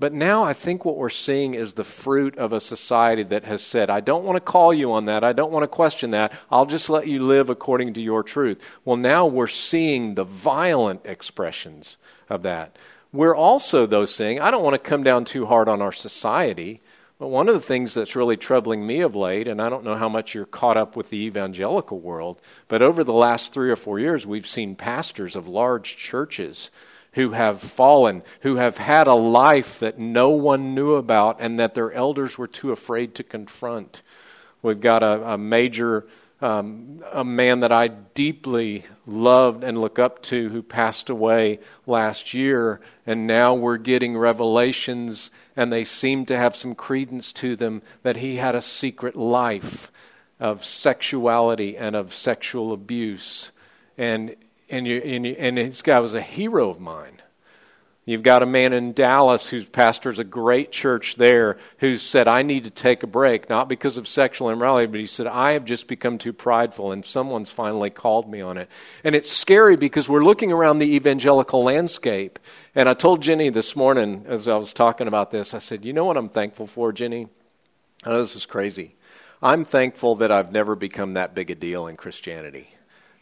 But 0.00 0.14
now 0.14 0.42
I 0.42 0.54
think 0.54 0.86
what 0.86 0.96
we're 0.96 1.10
seeing 1.10 1.52
is 1.52 1.74
the 1.74 1.84
fruit 1.84 2.38
of 2.38 2.54
a 2.54 2.60
society 2.60 3.22
that 3.24 3.44
has 3.44 3.62
said, 3.62 3.90
I 3.90 4.00
don't 4.00 4.24
want 4.24 4.36
to 4.36 4.40
call 4.40 4.72
you 4.72 4.92
on 4.94 5.04
that. 5.04 5.22
I 5.22 5.34
don't 5.34 5.52
want 5.52 5.62
to 5.62 5.68
question 5.68 6.10
that. 6.12 6.32
I'll 6.50 6.64
just 6.64 6.88
let 6.88 7.06
you 7.06 7.22
live 7.22 7.50
according 7.50 7.92
to 7.94 8.00
your 8.00 8.22
truth. 8.22 8.62
Well, 8.86 8.96
now 8.96 9.26
we're 9.26 9.46
seeing 9.46 10.14
the 10.14 10.24
violent 10.24 11.02
expressions 11.04 11.98
of 12.30 12.42
that. 12.44 12.76
We're 13.12 13.36
also, 13.36 13.84
though, 13.84 14.06
saying, 14.06 14.40
I 14.40 14.50
don't 14.50 14.64
want 14.64 14.72
to 14.74 14.88
come 14.88 15.02
down 15.02 15.26
too 15.26 15.44
hard 15.44 15.68
on 15.68 15.82
our 15.82 15.92
society. 15.92 16.80
But 17.18 17.28
one 17.28 17.48
of 17.48 17.54
the 17.54 17.60
things 17.60 17.92
that's 17.92 18.16
really 18.16 18.38
troubling 18.38 18.86
me 18.86 19.00
of 19.00 19.14
late, 19.14 19.46
and 19.46 19.60
I 19.60 19.68
don't 19.68 19.84
know 19.84 19.96
how 19.96 20.08
much 20.08 20.34
you're 20.34 20.46
caught 20.46 20.78
up 20.78 20.96
with 20.96 21.10
the 21.10 21.18
evangelical 21.26 22.00
world, 22.00 22.40
but 22.68 22.80
over 22.80 23.04
the 23.04 23.12
last 23.12 23.52
three 23.52 23.70
or 23.70 23.76
four 23.76 23.98
years, 23.98 24.26
we've 24.26 24.46
seen 24.46 24.74
pastors 24.76 25.36
of 25.36 25.46
large 25.46 25.98
churches 25.98 26.70
who 27.12 27.32
have 27.32 27.60
fallen, 27.60 28.22
who 28.40 28.56
have 28.56 28.78
had 28.78 29.06
a 29.06 29.14
life 29.14 29.80
that 29.80 29.98
no 29.98 30.30
one 30.30 30.74
knew 30.74 30.94
about 30.94 31.38
and 31.40 31.58
that 31.58 31.74
their 31.74 31.92
elders 31.92 32.38
were 32.38 32.46
too 32.46 32.70
afraid 32.70 33.14
to 33.16 33.24
confront. 33.24 34.02
We've 34.62 34.80
got 34.80 35.02
a, 35.02 35.32
a 35.32 35.38
major, 35.38 36.06
um, 36.40 37.02
a 37.12 37.24
man 37.24 37.60
that 37.60 37.72
I 37.72 37.88
deeply 37.88 38.84
loved 39.06 39.64
and 39.64 39.78
look 39.78 39.98
up 39.98 40.22
to 40.24 40.48
who 40.50 40.62
passed 40.62 41.10
away 41.10 41.58
last 41.86 42.32
year, 42.32 42.80
and 43.06 43.26
now 43.26 43.54
we're 43.54 43.78
getting 43.78 44.16
revelations, 44.16 45.30
and 45.56 45.72
they 45.72 45.84
seem 45.84 46.26
to 46.26 46.36
have 46.36 46.54
some 46.54 46.74
credence 46.74 47.32
to 47.32 47.56
them 47.56 47.82
that 48.02 48.16
he 48.16 48.36
had 48.36 48.54
a 48.54 48.62
secret 48.62 49.16
life 49.16 49.90
of 50.38 50.64
sexuality 50.64 51.76
and 51.76 51.96
of 51.96 52.14
sexual 52.14 52.72
abuse. 52.72 53.50
And 53.98 54.36
and, 54.70 54.86
you, 54.86 54.98
and, 54.98 55.26
you, 55.26 55.36
and 55.38 55.56
this 55.58 55.82
guy 55.82 56.00
was 56.00 56.14
a 56.14 56.20
hero 56.20 56.70
of 56.70 56.80
mine. 56.80 57.20
You've 58.06 58.22
got 58.22 58.42
a 58.42 58.46
man 58.46 58.72
in 58.72 58.92
Dallas 58.92 59.46
who 59.46 59.64
pastors 59.64 60.18
a 60.18 60.24
great 60.24 60.72
church 60.72 61.16
there 61.16 61.58
who 61.78 61.96
said, 61.96 62.26
I 62.26 62.42
need 62.42 62.64
to 62.64 62.70
take 62.70 63.02
a 63.02 63.06
break, 63.06 63.48
not 63.48 63.68
because 63.68 63.96
of 63.96 64.08
sexual 64.08 64.50
immorality, 64.50 64.86
but 64.86 64.98
he 64.98 65.06
said, 65.06 65.26
I 65.26 65.52
have 65.52 65.64
just 65.64 65.86
become 65.86 66.18
too 66.18 66.32
prideful, 66.32 66.92
and 66.92 67.04
someone's 67.04 67.50
finally 67.50 67.90
called 67.90 68.28
me 68.28 68.40
on 68.40 68.56
it. 68.56 68.68
And 69.04 69.14
it's 69.14 69.30
scary 69.30 69.76
because 69.76 70.08
we're 70.08 70.24
looking 70.24 70.50
around 70.50 70.78
the 70.78 70.94
evangelical 70.96 71.62
landscape. 71.62 72.38
And 72.74 72.88
I 72.88 72.94
told 72.94 73.22
Jenny 73.22 73.50
this 73.50 73.76
morning 73.76 74.24
as 74.26 74.48
I 74.48 74.56
was 74.56 74.72
talking 74.72 75.06
about 75.06 75.30
this, 75.30 75.52
I 75.52 75.58
said, 75.58 75.84
You 75.84 75.92
know 75.92 76.06
what 76.06 76.16
I'm 76.16 76.30
thankful 76.30 76.66
for, 76.66 76.92
Jenny? 76.92 77.28
I 78.02 78.10
know 78.10 78.22
this 78.22 78.34
is 78.34 78.46
crazy. 78.46 78.96
I'm 79.42 79.64
thankful 79.64 80.16
that 80.16 80.32
I've 80.32 80.52
never 80.52 80.74
become 80.74 81.14
that 81.14 81.34
big 81.34 81.50
a 81.50 81.54
deal 81.54 81.86
in 81.86 81.96
Christianity 81.96 82.70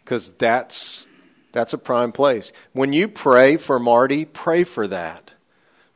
because 0.04 0.30
that's 0.30 1.06
that's 1.52 1.72
a 1.72 1.78
prime 1.78 2.12
place. 2.12 2.52
When 2.72 2.92
you 2.92 3.08
pray 3.08 3.56
for 3.56 3.78
Marty, 3.78 4.24
pray 4.24 4.64
for 4.64 4.86
that. 4.88 5.30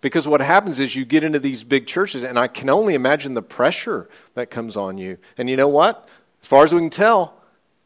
Because 0.01 0.27
what 0.27 0.41
happens 0.41 0.81
is 0.81 0.97
you 0.97 1.05
get 1.05 1.23
into 1.23 1.39
these 1.39 1.63
big 1.63 1.87
churches, 1.87 2.25
and 2.25 2.39
I 2.39 2.49
can 2.49 2.69
only 2.69 2.95
imagine 2.95 3.35
the 3.35 3.43
pressure 3.43 4.09
that 4.35 4.51
comes 4.51 4.77
on 4.77 4.99
you. 4.99 5.19
And 5.39 5.49
you 5.49 5.57
know 5.57 5.69
what? 5.69 6.09
As 6.43 6.49
far 6.49 6.65
as 6.65 6.75
we 6.75 6.81
can 6.81 6.91
tell, 6.91 7.35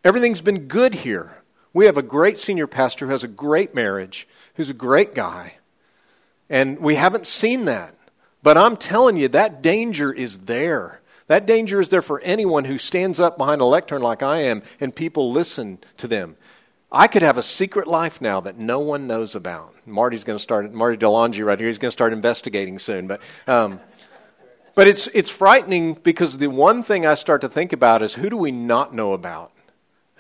everything's 0.02 0.40
been 0.40 0.66
good 0.66 0.94
here. 0.94 1.36
We 1.74 1.84
have 1.84 1.98
a 1.98 2.02
great 2.02 2.38
senior 2.38 2.66
pastor 2.66 3.04
who 3.04 3.12
has 3.12 3.22
a 3.22 3.28
great 3.28 3.74
marriage, 3.74 4.26
who's 4.54 4.70
a 4.70 4.74
great 4.74 5.14
guy. 5.14 5.56
And 6.48 6.78
we 6.78 6.94
haven't 6.94 7.26
seen 7.26 7.66
that. 7.66 7.94
But 8.42 8.56
I'm 8.56 8.78
telling 8.78 9.16
you, 9.16 9.28
that 9.28 9.60
danger 9.60 10.10
is 10.10 10.38
there. 10.38 11.00
That 11.26 11.46
danger 11.46 11.80
is 11.80 11.88
there 11.88 12.02
for 12.02 12.20
anyone 12.20 12.64
who 12.64 12.78
stands 12.78 13.18
up 13.18 13.36
behind 13.36 13.60
a 13.60 13.64
lectern 13.64 14.00
like 14.00 14.22
I 14.22 14.42
am 14.42 14.62
and 14.80 14.94
people 14.94 15.32
listen 15.32 15.78
to 15.98 16.06
them. 16.06 16.36
I 16.90 17.08
could 17.08 17.22
have 17.22 17.36
a 17.36 17.42
secret 17.42 17.88
life 17.88 18.20
now 18.20 18.40
that 18.42 18.58
no 18.58 18.78
one 18.78 19.06
knows 19.06 19.34
about. 19.34 19.74
Marty's 19.86 20.24
going 20.24 20.38
to 20.38 20.42
start, 20.42 20.72
Marty 20.72 20.96
DeLonge 20.96 21.44
right 21.44 21.58
here, 21.58 21.68
he's 21.68 21.78
going 21.78 21.88
to 21.88 21.92
start 21.92 22.12
investigating 22.12 22.78
soon. 22.78 23.08
But, 23.08 23.20
um, 23.46 23.80
but 24.74 24.86
it's, 24.86 25.08
it's 25.12 25.30
frightening 25.30 25.94
because 25.94 26.38
the 26.38 26.46
one 26.46 26.82
thing 26.82 27.04
I 27.04 27.14
start 27.14 27.40
to 27.40 27.48
think 27.48 27.72
about 27.72 28.02
is 28.02 28.14
who 28.14 28.30
do 28.30 28.36
we 28.36 28.52
not 28.52 28.94
know 28.94 29.14
about? 29.14 29.52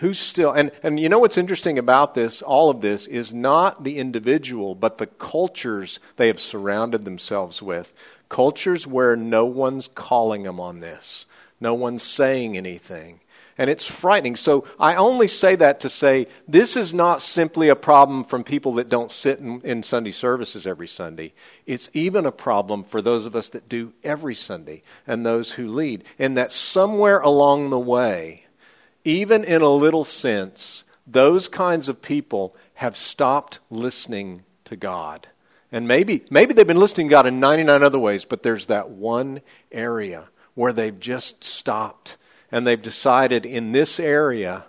Who's 0.00 0.18
still, 0.18 0.52
and, 0.52 0.72
and 0.82 1.00
you 1.00 1.08
know 1.08 1.20
what's 1.20 1.38
interesting 1.38 1.78
about 1.78 2.14
this, 2.14 2.42
all 2.42 2.68
of 2.68 2.82
this, 2.82 3.06
is 3.06 3.32
not 3.32 3.84
the 3.84 3.98
individual, 3.98 4.74
but 4.74 4.98
the 4.98 5.06
cultures 5.06 6.00
they 6.16 6.26
have 6.26 6.40
surrounded 6.40 7.04
themselves 7.04 7.62
with. 7.62 7.94
Cultures 8.28 8.86
where 8.86 9.16
no 9.16 9.46
one's 9.46 9.88
calling 9.88 10.42
them 10.42 10.60
on 10.60 10.80
this, 10.80 11.26
no 11.60 11.72
one's 11.72 12.02
saying 12.02 12.56
anything. 12.56 13.20
And 13.58 13.70
it's 13.70 13.86
frightening. 13.86 14.36
So 14.36 14.66
I 14.78 14.96
only 14.96 15.28
say 15.28 15.56
that 15.56 15.80
to 15.80 15.90
say 15.90 16.26
this 16.46 16.76
is 16.76 16.92
not 16.92 17.22
simply 17.22 17.70
a 17.70 17.76
problem 17.76 18.24
from 18.24 18.44
people 18.44 18.74
that 18.74 18.90
don't 18.90 19.10
sit 19.10 19.38
in, 19.38 19.62
in, 19.62 19.82
Sunday 19.82 20.10
services 20.10 20.66
every 20.66 20.88
Sunday. 20.88 21.32
It's 21.64 21.88
even 21.94 22.26
a 22.26 22.32
problem 22.32 22.84
for 22.84 23.00
those 23.00 23.24
of 23.24 23.34
us 23.34 23.48
that 23.50 23.68
do 23.68 23.94
every 24.04 24.34
Sunday 24.34 24.82
and 25.06 25.24
those 25.24 25.52
who 25.52 25.68
lead. 25.68 26.04
And 26.18 26.36
that 26.36 26.52
somewhere 26.52 27.20
along 27.20 27.70
the 27.70 27.78
way, 27.78 28.44
even 29.04 29.42
in 29.42 29.62
a 29.62 29.70
little 29.70 30.04
sense, 30.04 30.84
those 31.06 31.48
kinds 31.48 31.88
of 31.88 32.02
people 32.02 32.54
have 32.74 32.96
stopped 32.96 33.60
listening 33.70 34.42
to 34.66 34.76
God. 34.76 35.28
And 35.72 35.88
maybe, 35.88 36.24
maybe 36.30 36.52
they've 36.52 36.66
been 36.66 36.78
listening 36.78 37.08
to 37.08 37.12
God 37.12 37.26
in 37.26 37.40
99 37.40 37.82
other 37.82 37.98
ways, 37.98 38.24
but 38.26 38.42
there's 38.42 38.66
that 38.66 38.90
one 38.90 39.40
area 39.72 40.24
where 40.54 40.72
they've 40.72 40.98
just 40.98 41.42
stopped 41.42 42.16
and 42.50 42.66
they've 42.66 42.80
decided 42.80 43.44
in 43.44 43.72
this 43.72 43.98
area, 43.98 44.64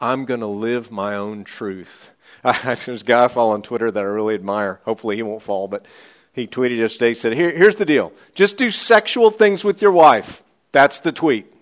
I'm 0.00 0.24
going 0.24 0.40
to 0.40 0.46
live 0.46 0.90
my 0.90 1.16
own 1.16 1.44
truth. 1.44 2.10
There's 2.64 3.02
a 3.02 3.04
guy 3.04 3.24
I 3.24 3.28
follow 3.28 3.52
on 3.52 3.62
Twitter 3.62 3.90
that 3.90 4.00
I 4.00 4.02
really 4.02 4.34
admire. 4.34 4.80
Hopefully 4.84 5.16
he 5.16 5.22
won't 5.22 5.42
fall, 5.42 5.68
but 5.68 5.86
he 6.32 6.46
tweeted 6.46 6.78
yesterday, 6.78 7.08
he 7.08 7.14
said, 7.14 7.32
Here, 7.34 7.56
here's 7.56 7.76
the 7.76 7.86
deal. 7.86 8.12
Just 8.34 8.56
do 8.56 8.70
sexual 8.70 9.30
things 9.30 9.64
with 9.64 9.80
your 9.80 9.92
wife. 9.92 10.42
That's 10.72 10.98
the 11.00 11.12
tweet. 11.12 11.52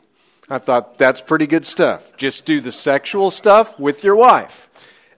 I 0.48 0.58
thought, 0.58 0.98
that's 0.98 1.20
pretty 1.20 1.46
good 1.46 1.64
stuff. 1.64 2.02
Just 2.16 2.44
do 2.44 2.60
the 2.60 2.72
sexual 2.72 3.30
stuff 3.30 3.78
with 3.78 4.02
your 4.02 4.16
wife, 4.16 4.68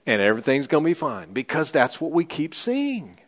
and 0.07 0.21
everything's 0.21 0.67
going 0.67 0.85
to 0.85 0.91
be 0.91 0.95
fine 0.95 1.33
because 1.33 1.71
that's 1.71 2.01
what 2.01 2.13
we 2.13 2.25
keep 2.25 2.55
seeing. 2.55 3.19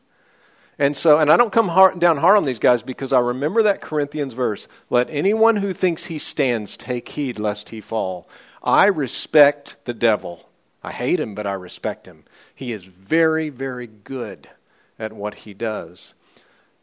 And 0.79 0.97
so, 0.97 1.19
and 1.19 1.31
I 1.31 1.37
don't 1.37 1.53
come 1.53 1.69
hard, 1.69 1.99
down 1.99 2.19
hard 2.19 2.37
on 2.37 2.45
these 2.45 2.59
guys 2.59 2.83
because 2.83 3.13
I 3.13 3.21
remember 3.21 3.63
that 3.63 3.81
Corinthians 3.81 4.35
verse 4.35 4.69
let 4.91 5.09
anyone 5.09 5.57
who 5.57 5.73
thinks 5.73 6.07
he 6.07 6.19
stands 6.19 6.77
take 6.77 7.09
heed 7.11 7.39
lest 7.39 7.71
he 7.71 7.81
fall. 7.81 8.29
I 8.63 8.87
respect 8.87 9.77
the 9.85 9.95
devil. 9.95 10.49
I 10.83 10.93
hate 10.93 11.19
him, 11.19 11.35
but 11.35 11.47
I 11.47 11.55
respect 11.55 12.07
him. 12.07 12.25
He 12.55 12.73
is 12.73 12.85
very, 12.85 13.49
very 13.49 13.87
good 13.87 14.51
at 14.99 15.13
what 15.13 15.35
he 15.35 15.55
does. 15.55 16.15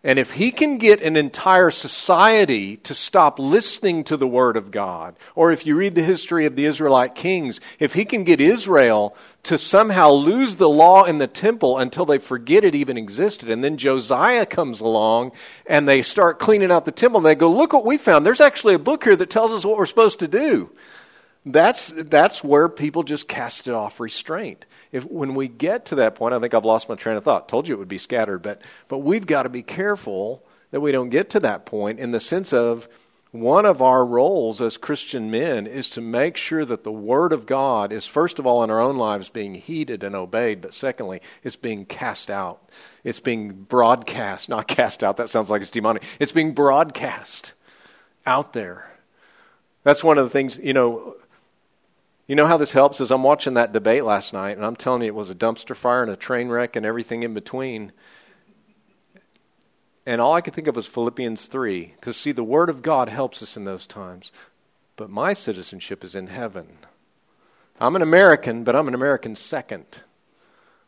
And 0.05 0.19
if 0.19 0.31
he 0.31 0.51
can 0.51 0.79
get 0.79 1.01
an 1.01 1.15
entire 1.15 1.71
society 1.71 2.75
to 2.77 2.93
stop 2.93 3.39
listening 3.39 4.03
to 4.05 4.17
the 4.17 4.27
Word 4.27 4.57
of 4.57 4.69
God, 4.69 5.15
or 5.33 5.53
if 5.53 5.65
you 5.65 5.77
read 5.77 5.95
the 5.95 6.03
history 6.03 6.45
of 6.45 6.57
the 6.57 6.65
Israelite 6.65 7.15
kings, 7.15 7.61
if 7.79 7.93
he 7.93 8.03
can 8.03 8.25
get 8.25 8.41
Israel 8.41 9.15
to 9.43 9.57
somehow 9.57 10.09
lose 10.09 10.57
the 10.57 10.67
law 10.67 11.03
in 11.03 11.19
the 11.19 11.27
temple 11.27 11.77
until 11.77 12.05
they 12.05 12.17
forget 12.17 12.65
it 12.65 12.75
even 12.75 12.97
existed, 12.97 13.49
and 13.49 13.63
then 13.63 13.77
Josiah 13.77 14.45
comes 14.45 14.81
along 14.81 15.31
and 15.65 15.87
they 15.87 16.01
start 16.01 16.37
cleaning 16.37 16.71
out 16.71 16.83
the 16.83 16.91
temple, 16.91 17.19
and 17.19 17.25
they 17.25 17.35
go, 17.35 17.49
Look 17.49 17.71
what 17.71 17.85
we 17.85 17.97
found. 17.97 18.25
There's 18.25 18.41
actually 18.41 18.73
a 18.73 18.79
book 18.79 19.05
here 19.05 19.15
that 19.15 19.29
tells 19.29 19.53
us 19.53 19.63
what 19.63 19.77
we're 19.77 19.85
supposed 19.85 20.19
to 20.19 20.27
do. 20.27 20.69
That's, 21.45 21.91
that's 21.95 22.43
where 22.43 22.69
people 22.69 23.03
just 23.03 23.27
cast 23.27 23.67
it 23.67 23.73
off 23.73 23.99
restraint 23.99 24.65
if 24.93 25.03
when 25.10 25.34
we 25.34 25.49
get 25.49 25.88
to 25.88 25.95
that 25.95 26.15
point, 26.15 26.34
I 26.34 26.39
think 26.39 26.53
I've 26.53 26.63
lost 26.63 26.88
my 26.88 26.95
train 26.95 27.17
of 27.17 27.23
thought. 27.23 27.49
Told 27.49 27.67
you 27.67 27.75
it 27.75 27.79
would 27.79 27.88
be 27.89 27.97
scattered, 27.97 28.43
but 28.43 28.62
but 28.88 28.99
we've 28.99 29.25
got 29.25 29.43
to 29.43 29.49
be 29.49 29.63
careful 29.63 30.45
that 30.71 30.79
we 30.79 30.91
don't 30.91 31.10
get 31.10 31.32
to 31.32 31.39
that 31.41 31.65
point 31.65 31.99
in 31.99 32.12
the 32.12 32.19
sense 32.19 32.53
of 32.53 32.88
one 33.32 33.65
of 33.65 33.82
our 33.82 34.06
roles 34.06 34.62
as 34.62 34.77
Christian 34.77 35.32
men 35.32 35.65
is 35.65 35.89
to 35.89 36.01
make 36.01 36.38
sure 36.38 36.63
that 36.63 36.84
the 36.84 36.91
Word 36.91 37.34
of 37.34 37.47
God 37.47 37.91
is, 37.91 38.06
first 38.06 38.38
of 38.38 38.45
all, 38.45 38.63
in 38.63 38.69
our 38.69 38.79
own 38.79 38.95
lives 38.95 39.29
being 39.29 39.56
heeded 39.56 40.03
and 40.03 40.15
obeyed, 40.15 40.62
but 40.62 40.75
secondly, 40.75 41.19
it's 41.43 41.56
being 41.56 41.86
cast 41.86 42.29
out. 42.29 42.69
It's 43.03 43.19
being 43.19 43.53
broadcast, 43.53 44.49
not 44.49 44.67
cast 44.67 45.03
out, 45.03 45.17
that 45.17 45.29
sounds 45.29 45.49
like 45.49 45.63
it's 45.63 45.71
demonic. 45.71 46.03
It's 46.19 46.32
being 46.32 46.53
broadcast 46.53 47.53
out 48.27 48.53
there. 48.53 48.91
That's 49.82 50.03
one 50.03 50.19
of 50.19 50.25
the 50.25 50.29
things, 50.29 50.58
you 50.58 50.73
know, 50.73 51.15
you 52.27 52.36
know 52.36 52.47
how 52.47 52.57
this 52.57 52.71
helps 52.71 53.01
is 53.01 53.12
I'm 53.12 53.23
watching 53.23 53.55
that 53.55 53.73
debate 53.73 54.05
last 54.05 54.33
night, 54.33 54.55
and 54.55 54.65
I'm 54.65 54.75
telling 54.75 55.01
you 55.01 55.07
it 55.07 55.15
was 55.15 55.29
a 55.29 55.36
dumpster 55.36 55.75
fire 55.75 56.01
and 56.01 56.12
a 56.12 56.15
train 56.15 56.49
wreck 56.49 56.75
and 56.75 56.86
everything 56.86 57.23
in 57.23 57.33
between. 57.33 57.91
And 60.05 60.21
all 60.21 60.33
I 60.33 60.41
could 60.41 60.53
think 60.53 60.67
of 60.67 60.75
was 60.75 60.86
Philippians 60.86 61.47
3. 61.47 61.93
Because, 61.95 62.17
see, 62.17 62.31
the 62.31 62.43
Word 62.43 62.69
of 62.69 62.81
God 62.81 63.09
helps 63.09 63.43
us 63.43 63.57
in 63.57 63.65
those 63.65 63.88
times. 63.88 64.31
But 64.95 65.09
my 65.09 65.33
citizenship 65.33 66.03
is 66.03 66.15
in 66.15 66.27
heaven. 66.27 66.77
I'm 67.79 67.95
an 67.95 68.01
American, 68.01 68.63
but 68.63 68.75
I'm 68.75 68.88
an 68.88 68.93
American 68.93 69.36
second. 69.36 70.01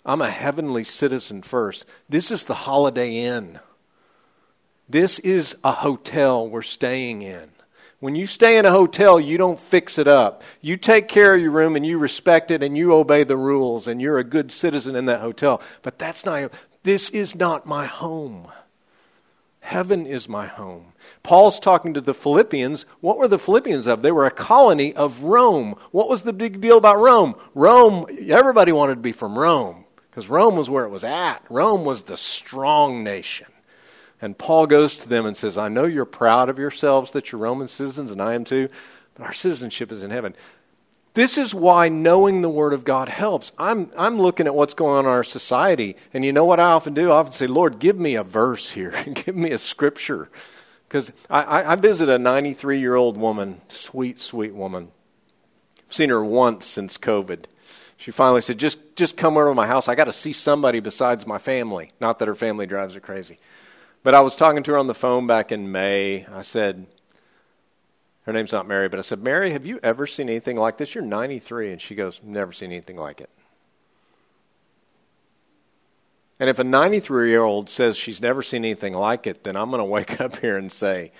I'm 0.05 0.21
a 0.21 0.29
heavenly 0.29 0.83
citizen 0.83 1.41
first. 1.41 1.85
This 2.07 2.29
is 2.29 2.45
the 2.45 2.53
Holiday 2.53 3.17
Inn. 3.17 3.59
This 4.87 5.17
is 5.19 5.55
a 5.63 5.71
hotel 5.71 6.47
we're 6.47 6.61
staying 6.61 7.23
in. 7.23 7.49
When 8.05 8.13
you 8.13 8.27
stay 8.27 8.59
in 8.59 8.65
a 8.65 8.71
hotel, 8.71 9.19
you 9.19 9.39
don't 9.39 9.59
fix 9.59 9.97
it 9.97 10.07
up. 10.07 10.43
You 10.61 10.77
take 10.77 11.07
care 11.07 11.33
of 11.33 11.41
your 11.41 11.49
room 11.49 11.75
and 11.75 11.83
you 11.83 11.97
respect 11.97 12.51
it 12.51 12.61
and 12.61 12.77
you 12.77 12.93
obey 12.93 13.23
the 13.23 13.35
rules 13.35 13.87
and 13.87 13.99
you're 13.99 14.19
a 14.19 14.23
good 14.23 14.51
citizen 14.51 14.95
in 14.95 15.05
that 15.05 15.21
hotel. 15.21 15.59
But 15.81 15.97
that's 15.97 16.23
not, 16.23 16.53
this 16.83 17.09
is 17.09 17.33
not 17.33 17.65
my 17.65 17.87
home. 17.87 18.47
Heaven 19.59 20.05
is 20.05 20.29
my 20.29 20.45
home. 20.45 20.93
Paul's 21.23 21.59
talking 21.59 21.95
to 21.95 22.01
the 22.01 22.13
Philippians. 22.13 22.85
What 23.01 23.17
were 23.17 23.27
the 23.27 23.39
Philippians 23.39 23.87
of? 23.87 24.03
They 24.03 24.11
were 24.11 24.27
a 24.27 24.31
colony 24.31 24.93
of 24.93 25.23
Rome. 25.23 25.73
What 25.89 26.07
was 26.07 26.21
the 26.21 26.31
big 26.31 26.61
deal 26.61 26.77
about 26.77 26.99
Rome? 26.99 27.33
Rome, 27.55 28.05
everybody 28.27 28.71
wanted 28.71 28.95
to 28.97 29.01
be 29.01 29.13
from 29.13 29.35
Rome 29.35 29.83
because 30.11 30.29
Rome 30.29 30.55
was 30.55 30.69
where 30.69 30.85
it 30.85 30.91
was 30.91 31.03
at. 31.03 31.43
Rome 31.49 31.83
was 31.83 32.03
the 32.03 32.17
strong 32.17 33.03
nation. 33.03 33.47
And 34.21 34.37
Paul 34.37 34.67
goes 34.67 34.97
to 34.97 35.09
them 35.09 35.25
and 35.25 35.35
says, 35.35 35.57
I 35.57 35.67
know 35.67 35.85
you're 35.85 36.05
proud 36.05 36.49
of 36.49 36.57
yourselves 36.57 37.11
that 37.11 37.31
you're 37.31 37.41
Roman 37.41 37.67
citizens, 37.67 38.11
and 38.11 38.21
I 38.21 38.33
am 38.33 38.45
too, 38.45 38.69
but 39.13 39.25
our 39.25 39.33
citizenship 39.33 39.91
is 39.91 40.03
in 40.03 40.11
heaven. 40.11 40.35
This 41.15 41.37
is 41.37 41.55
why 41.55 41.87
knowing 41.87 42.41
the 42.41 42.49
Word 42.49 42.73
of 42.73 42.83
God 42.83 43.07
helps. 43.07 43.53
I'm, 43.57 43.89
I'm 43.97 44.19
looking 44.19 44.47
at 44.47 44.55
what's 44.55 44.73
going 44.73 44.97
on 44.97 45.05
in 45.05 45.11
our 45.11 45.23
society, 45.23 45.95
and 46.13 46.25
you 46.25 46.33
know 46.33 46.43
what 46.43 46.59
I 46.59 46.71
often 46.71 46.93
do? 46.93 47.11
I 47.11 47.15
often 47.15 47.31
say, 47.31 47.47
Lord, 47.47 47.79
give 47.79 47.97
me 47.97 48.15
a 48.15 48.23
verse 48.23 48.71
here, 48.71 48.91
give 49.13 49.35
me 49.35 49.51
a 49.51 49.57
scripture. 49.57 50.29
Because 50.87 51.11
I, 51.29 51.73
I, 51.73 51.75
visit 51.75 52.09
a 52.09 52.19
93 52.19 52.79
year 52.79 52.95
old 52.95 53.17
woman, 53.17 53.59
sweet, 53.69 54.19
sweet 54.19 54.53
woman. 54.53 54.89
I've 55.87 55.93
seen 55.93 56.09
her 56.09 56.23
once 56.23 56.65
since 56.65 56.97
COVID. 56.97 57.45
She 57.97 58.11
finally 58.11 58.41
said, 58.41 58.59
just, 58.59 58.77
just 58.95 59.17
come 59.17 59.37
over 59.37 59.49
to 59.49 59.55
my 59.55 59.67
house. 59.67 59.87
I 59.87 59.95
got 59.95 60.05
to 60.05 60.13
see 60.13 60.33
somebody 60.33 60.79
besides 60.79 61.25
my 61.25 61.37
family. 61.37 61.91
Not 61.99 62.19
that 62.19 62.27
her 62.27 62.35
family 62.35 62.67
drives 62.67 62.93
her 62.93 62.99
crazy. 62.99 63.39
But 64.05 64.13
I 64.13 64.19
was 64.19 64.35
talking 64.35 64.61
to 64.61 64.71
her 64.73 64.77
on 64.77 64.85
the 64.85 64.93
phone 64.93 65.25
back 65.25 65.51
in 65.51 65.71
May. 65.71 66.27
I 66.27 66.43
said, 66.43 66.85
her 68.27 68.33
name's 68.33 68.51
not 68.51 68.67
Mary, 68.67 68.87
but 68.87 68.99
I 68.99 69.01
said, 69.01 69.23
Mary, 69.23 69.51
have 69.51 69.65
you 69.65 69.79
ever 69.81 70.05
seen 70.05 70.29
anything 70.29 70.57
like 70.57 70.77
this? 70.77 70.93
You're 70.93 71.03
93. 71.03 71.71
And 71.71 71.81
she 71.81 71.95
goes, 71.95 72.21
never 72.23 72.53
seen 72.53 72.71
anything 72.71 72.97
like 72.97 73.19
it. 73.19 73.31
And 76.39 76.51
if 76.51 76.59
a 76.59 76.63
93 76.63 77.31
year 77.31 77.41
old 77.41 77.67
says 77.67 77.97
she's 77.97 78.21
never 78.21 78.43
seen 78.43 78.63
anything 78.63 78.93
like 78.93 79.25
it, 79.25 79.43
then 79.43 79.55
I'm 79.55 79.71
going 79.71 79.79
to 79.79 79.85
wake 79.85 80.21
up 80.21 80.35
here 80.35 80.55
and 80.55 80.71
say, 80.71 81.11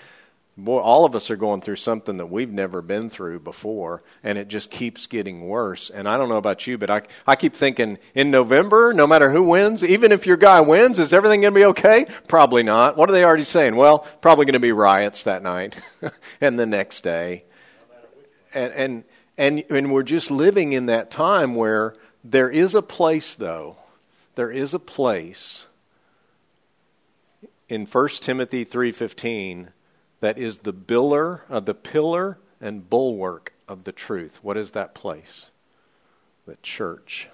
boy, 0.58 0.80
all 0.80 1.04
of 1.04 1.16
us 1.16 1.30
are 1.30 1.36
going 1.36 1.60
through 1.60 1.76
something 1.76 2.18
that 2.18 2.28
we've 2.28 2.52
never 2.52 2.82
been 2.82 3.10
through 3.10 3.40
before, 3.40 4.04
and 4.24 4.38
it 4.38 4.48
just 4.48 4.72
keeps 4.72 5.06
getting 5.06 5.48
worse. 5.48 5.90
And 5.90 6.08
I 6.08 6.18
don't 6.18 6.30
know 6.30 6.38
about 6.38 6.66
you, 6.66 6.78
but 6.78 6.90
I, 6.90 7.02
I 7.28 7.36
keep 7.36 7.54
thinking 7.54 7.98
in 8.14 8.32
November, 8.32 8.94
no 8.94 9.06
matter 9.06 9.32
who 9.32 9.44
wins, 9.44 9.84
even 9.84 10.14
if 10.14 10.26
your 10.26 10.38
guy 10.38 10.62
wins, 10.62 10.98
is 10.98 11.12
everything 11.12 11.42
going 11.42 11.54
to 11.54 11.60
be 11.60 11.66
okay? 11.66 12.06
Probably 12.28 12.64
not. 12.64 12.96
What 12.96 13.10
are 13.10 13.14
they 13.14 13.26
already 13.26 13.44
saying? 13.44 13.76
Well, 13.76 14.00
probably 14.22 14.46
going 14.46 14.54
to 14.54 14.60
be 14.60 14.72
riots 14.72 15.24
that 15.24 15.44
night 15.44 15.76
and 16.42 16.58
the 16.58 16.66
next 16.66 17.02
day. 17.02 17.44
And, 18.54 18.74
and, 18.74 19.04
and, 19.38 19.64
and 19.70 19.92
we're 19.92 20.04
just 20.04 20.32
living 20.32 20.72
in 20.72 20.86
that 20.86 21.12
time 21.12 21.56
where 21.56 21.96
there 22.24 22.50
is 22.50 22.76
a 22.76 22.82
place, 22.82 23.36
though, 23.36 23.76
there 24.36 24.52
is 24.52 24.74
a 24.74 24.80
place 24.80 25.68
in 27.68 27.86
1 27.86 28.10
Timothy 28.22 28.66
3:15 28.66 29.68
that 30.26 30.38
is 30.38 30.60
the 30.60 30.74
pillar, 30.74 31.44
uh, 31.50 31.60
the 31.60 31.74
pillar 31.74 32.38
and 32.60 32.90
bulwark 32.90 33.54
of 33.68 33.84
the 33.84 33.92
truth. 33.92 34.40
What 34.42 34.58
is 34.58 34.72
that 34.72 34.96
place? 34.96 35.52
The 36.46 36.58
church. 36.64 37.30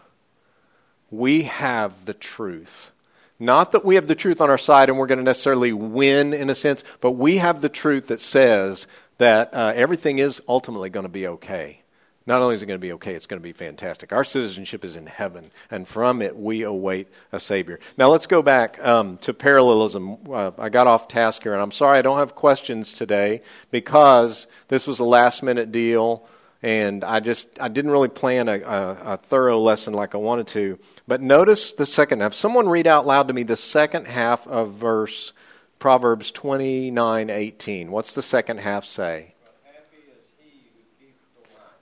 We 1.10 1.44
have 1.44 2.06
the 2.06 2.14
truth. 2.14 2.92
Not 3.40 3.72
that 3.72 3.84
we 3.84 3.96
have 3.96 4.08
the 4.08 4.16
truth 4.16 4.40
on 4.40 4.50
our 4.50 4.58
side 4.58 4.90
and 4.90 4.98
we're 4.98 5.08
going 5.08 5.20
to 5.20 5.24
necessarily 5.24 5.74
win 5.74 6.34
in 6.34 6.50
a 6.50 6.56
sense, 6.56 6.84
but 7.00 7.12
we 7.12 7.38
have 7.38 7.62
the 7.62 7.70
truth 7.70 8.08
that 8.08 8.22
says 8.22 8.88
that 9.18 9.54
uh, 9.54 9.74
everything 9.76 10.20
is 10.20 10.42
ultimately 10.48 10.90
going 10.90 11.06
to 11.06 11.10
be 11.10 11.28
okay. 11.28 11.81
Not 12.28 12.44
only 12.44 12.54
is 12.54 12.62
it 12.62 12.68
going 12.68 12.80
to 12.80 12.82
be 12.82 12.94
okay, 12.94 13.16
it's 13.16 13.26
going 13.26 13.40
to 13.40 13.44
be 13.44 13.52
fantastic. 13.52 14.14
Our 14.14 14.24
citizenship 14.24 14.86
is 14.86 14.96
in 14.96 15.08
heaven, 15.08 15.52
and 15.72 15.88
from 15.88 16.22
it 16.22 16.38
we 16.38 16.62
await 16.62 17.08
a 17.32 17.40
Savior. 17.40 17.80
Now 17.98 18.12
let's 18.12 18.28
go 18.28 18.44
back 18.44 18.84
um, 18.86 19.18
to 19.20 19.34
parallelism. 19.34 20.18
Uh, 20.32 20.52
I 20.60 20.70
got 20.70 20.86
off 20.86 21.08
task 21.08 21.42
here, 21.42 21.54
and 21.54 21.62
I'm 21.62 21.72
sorry 21.72 21.98
I 21.98 22.04
don't 22.04 22.20
have 22.20 22.36
questions 22.36 22.94
today 22.94 23.42
because 23.72 24.46
this 24.68 24.86
was 24.86 25.00
a 25.00 25.04
last 25.04 25.42
minute 25.42 25.72
deal, 25.72 26.28
and 26.62 27.04
I 27.04 27.22
just 27.22 27.48
I 27.60 27.70
didn't 27.70 27.90
really 27.90 28.08
plan 28.08 28.48
a, 28.50 28.60
a, 28.60 29.14
a 29.14 29.18
thorough 29.18 29.60
lesson 29.60 29.94
like 29.94 30.14
I 30.14 30.20
wanted 30.20 30.48
to. 30.50 30.78
But 31.08 31.22
notice 31.22 31.72
the 31.72 31.88
second 31.88 32.22
half. 32.22 32.36
Someone 32.36 32.70
read 32.70 32.86
out 32.86 33.08
loud 33.08 33.30
to 33.30 33.34
me 33.34 33.42
the 33.42 33.56
second 33.56 34.06
half 34.06 34.48
of 34.48 34.74
verse 34.74 35.34
Proverbs 35.80 36.32
29:18. 36.32 37.90
What's 37.90 38.14
the 38.14 38.22
second 38.22 38.60
half 38.60 38.86
say? 38.86 39.31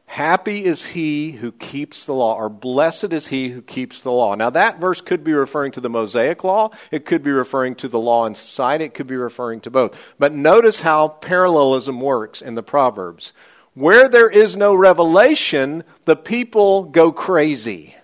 Happy 0.09 0.65
is 0.65 0.83
he 0.87 1.33
who 1.33 1.51
keeps 1.51 2.07
the 2.07 2.13
law, 2.13 2.33
or 2.33 2.49
blessed 2.49 3.13
is 3.13 3.27
he 3.27 3.49
who 3.49 3.61
keeps 3.61 4.01
the 4.01 4.11
law. 4.11 4.33
Now, 4.33 4.49
that 4.49 4.79
verse 4.79 5.01
could 5.01 5.23
be 5.23 5.33
referring 5.33 5.71
to 5.73 5.81
the 5.81 5.89
Mosaic 5.89 6.43
law. 6.43 6.71
It 6.89 7.05
could 7.05 7.21
be 7.21 7.29
referring 7.29 7.75
to 7.75 7.87
the 7.87 7.99
law 7.99 8.25
in 8.25 8.33
society. 8.33 8.85
It 8.85 8.95
could 8.95 9.05
be 9.05 9.15
referring 9.15 9.61
to 9.61 9.69
both. 9.69 9.95
But 10.17 10.33
notice 10.33 10.81
how 10.81 11.09
parallelism 11.09 12.01
works 12.01 12.41
in 12.41 12.55
the 12.55 12.63
Proverbs. 12.63 13.33
Where 13.75 14.09
there 14.09 14.31
is 14.31 14.57
no 14.57 14.73
revelation, 14.73 15.83
the 16.05 16.15
people 16.15 16.85
go 16.85 17.11
crazy. 17.11 17.95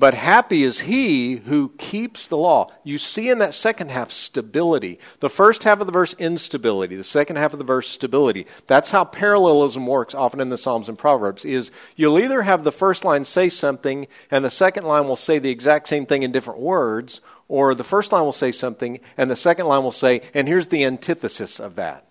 But 0.00 0.14
happy 0.14 0.62
is 0.62 0.80
he 0.80 1.36
who 1.36 1.72
keeps 1.76 2.26
the 2.26 2.38
law. 2.38 2.68
You 2.82 2.96
see 2.96 3.28
in 3.28 3.36
that 3.40 3.52
second 3.52 3.90
half 3.90 4.10
stability. 4.10 4.98
The 5.18 5.28
first 5.28 5.64
half 5.64 5.82
of 5.82 5.86
the 5.86 5.92
verse, 5.92 6.14
instability. 6.14 6.96
The 6.96 7.04
second 7.04 7.36
half 7.36 7.52
of 7.52 7.58
the 7.58 7.66
verse, 7.66 7.86
stability. 7.86 8.46
That's 8.66 8.92
how 8.92 9.04
parallelism 9.04 9.86
works 9.86 10.14
often 10.14 10.40
in 10.40 10.48
the 10.48 10.56
Psalms 10.56 10.88
and 10.88 10.96
Proverbs, 10.96 11.44
is 11.44 11.70
you'll 11.96 12.18
either 12.18 12.40
have 12.40 12.64
the 12.64 12.72
first 12.72 13.04
line 13.04 13.26
say 13.26 13.50
something 13.50 14.08
and 14.30 14.42
the 14.42 14.48
second 14.48 14.84
line 14.84 15.06
will 15.06 15.16
say 15.16 15.38
the 15.38 15.50
exact 15.50 15.86
same 15.86 16.06
thing 16.06 16.22
in 16.22 16.32
different 16.32 16.60
words, 16.60 17.20
or 17.46 17.74
the 17.74 17.84
first 17.84 18.10
line 18.10 18.22
will 18.22 18.32
say 18.32 18.52
something 18.52 19.00
and 19.18 19.30
the 19.30 19.36
second 19.36 19.66
line 19.66 19.82
will 19.82 19.92
say, 19.92 20.22
and 20.32 20.48
here's 20.48 20.68
the 20.68 20.82
antithesis 20.82 21.60
of 21.60 21.74
that. 21.74 22.06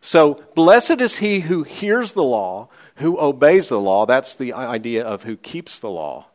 So, 0.00 0.42
blessed 0.54 1.02
is 1.02 1.16
he 1.16 1.40
who 1.40 1.62
hears 1.62 2.12
the 2.12 2.24
law, 2.24 2.70
who 2.96 3.18
obeys 3.18 3.68
the 3.68 3.80
law. 3.80 4.06
That's 4.06 4.34
the 4.34 4.54
idea 4.54 5.04
of 5.04 5.24
who 5.24 5.36
keeps 5.36 5.78
the 5.80 5.90
law. 5.90 6.28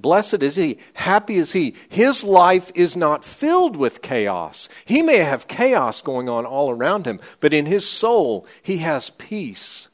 Blessed 0.00 0.42
is 0.42 0.56
he, 0.56 0.78
happy 0.94 1.36
is 1.36 1.52
he. 1.52 1.74
His 1.88 2.22
life 2.22 2.70
is 2.74 2.96
not 2.96 3.24
filled 3.24 3.76
with 3.76 4.02
chaos. 4.02 4.68
He 4.84 5.02
may 5.02 5.18
have 5.18 5.48
chaos 5.48 6.02
going 6.02 6.28
on 6.28 6.46
all 6.46 6.70
around 6.70 7.06
him, 7.06 7.20
but 7.40 7.52
in 7.52 7.66
his 7.66 7.88
soul, 7.88 8.46
he 8.62 8.78
has 8.78 9.10
peace. 9.10 9.88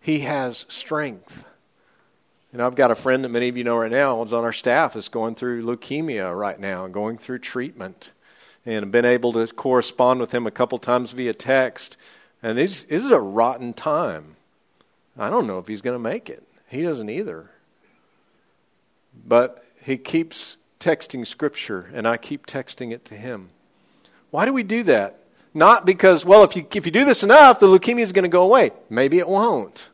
He 0.00 0.20
has 0.20 0.66
strength. 0.68 1.44
And 2.52 2.62
I've 2.62 2.76
got 2.76 2.90
a 2.90 2.94
friend 2.94 3.24
that 3.24 3.28
many 3.28 3.48
of 3.48 3.56
you 3.56 3.64
know 3.64 3.76
right 3.76 3.90
now, 3.90 4.22
who's 4.22 4.32
on 4.32 4.44
our 4.44 4.52
staff, 4.52 4.96
is 4.96 5.08
going 5.08 5.34
through 5.34 5.64
leukemia 5.64 6.34
right 6.36 6.58
now 6.58 6.84
and 6.84 6.94
going 6.94 7.18
through 7.18 7.40
treatment. 7.40 8.12
And 8.64 8.86
I've 8.86 8.92
been 8.92 9.04
able 9.04 9.32
to 9.34 9.46
correspond 9.48 10.20
with 10.20 10.32
him 10.32 10.46
a 10.46 10.50
couple 10.50 10.78
times 10.78 11.12
via 11.12 11.34
text. 11.34 11.96
And 12.42 12.56
this, 12.56 12.84
this 12.84 13.04
is 13.04 13.10
a 13.10 13.20
rotten 13.20 13.74
time. 13.74 14.36
I 15.18 15.28
don't 15.28 15.46
know 15.46 15.58
if 15.58 15.66
he's 15.66 15.82
going 15.82 15.96
to 15.96 16.02
make 16.02 16.30
it. 16.30 16.42
He 16.68 16.82
doesn't 16.82 17.10
either. 17.10 17.50
But 19.26 19.64
he 19.82 19.96
keeps 19.96 20.56
texting 20.80 21.26
scripture, 21.26 21.90
and 21.92 22.06
I 22.06 22.16
keep 22.16 22.46
texting 22.46 22.92
it 22.92 23.04
to 23.06 23.14
him. 23.14 23.50
Why 24.30 24.44
do 24.44 24.52
we 24.52 24.62
do 24.62 24.82
that? 24.84 25.20
Not 25.54 25.86
because, 25.86 26.24
well, 26.24 26.44
if 26.44 26.54
you, 26.54 26.66
if 26.74 26.86
you 26.86 26.92
do 26.92 27.04
this 27.04 27.22
enough, 27.22 27.58
the 27.58 27.66
leukemia 27.66 28.02
is 28.02 28.12
going 28.12 28.24
to 28.24 28.28
go 28.28 28.44
away. 28.44 28.70
Maybe 28.90 29.18
it 29.18 29.28
won't. 29.28 29.90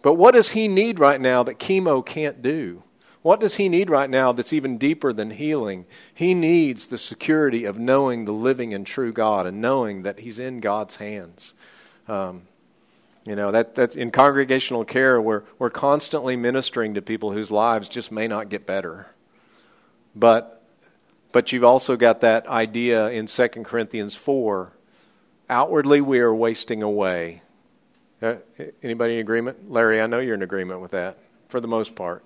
But 0.00 0.14
what 0.14 0.34
does 0.34 0.50
he 0.50 0.66
need 0.66 0.98
right 0.98 1.20
now 1.20 1.42
that 1.44 1.58
chemo 1.58 2.04
can't 2.04 2.42
do? 2.42 2.82
What 3.22 3.38
does 3.38 3.54
he 3.54 3.68
need 3.68 3.88
right 3.88 4.10
now 4.10 4.32
that's 4.32 4.52
even 4.52 4.78
deeper 4.78 5.12
than 5.12 5.30
healing? 5.30 5.86
He 6.12 6.34
needs 6.34 6.88
the 6.88 6.98
security 6.98 7.64
of 7.64 7.78
knowing 7.78 8.24
the 8.24 8.32
living 8.32 8.74
and 8.74 8.84
true 8.84 9.12
God 9.12 9.46
and 9.46 9.60
knowing 9.60 10.02
that 10.02 10.18
he's 10.18 10.40
in 10.40 10.58
God's 10.58 10.96
hands. 10.96 11.54
Um, 12.08 12.42
you 13.24 13.36
know, 13.36 13.52
that, 13.52 13.74
that's 13.74 13.94
in 13.94 14.10
congregational 14.10 14.84
care, 14.84 15.20
we're, 15.20 15.42
we're 15.58 15.70
constantly 15.70 16.36
ministering 16.36 16.94
to 16.94 17.02
people 17.02 17.32
whose 17.32 17.50
lives 17.50 17.88
just 17.88 18.10
may 18.10 18.26
not 18.26 18.48
get 18.48 18.66
better. 18.66 19.06
But, 20.14 20.62
but 21.30 21.52
you've 21.52 21.64
also 21.64 21.96
got 21.96 22.22
that 22.22 22.46
idea 22.48 23.10
in 23.10 23.26
2 23.26 23.48
Corinthians 23.64 24.14
4 24.14 24.72
outwardly 25.48 26.00
we 26.00 26.20
are 26.20 26.34
wasting 26.34 26.82
away. 26.82 27.42
Uh, 28.22 28.36
anybody 28.82 29.14
in 29.14 29.20
agreement? 29.20 29.70
Larry, 29.70 30.00
I 30.00 30.06
know 30.06 30.18
you're 30.18 30.34
in 30.34 30.42
agreement 30.42 30.80
with 30.80 30.92
that 30.92 31.18
for 31.48 31.60
the 31.60 31.68
most 31.68 31.94
part. 31.94 32.24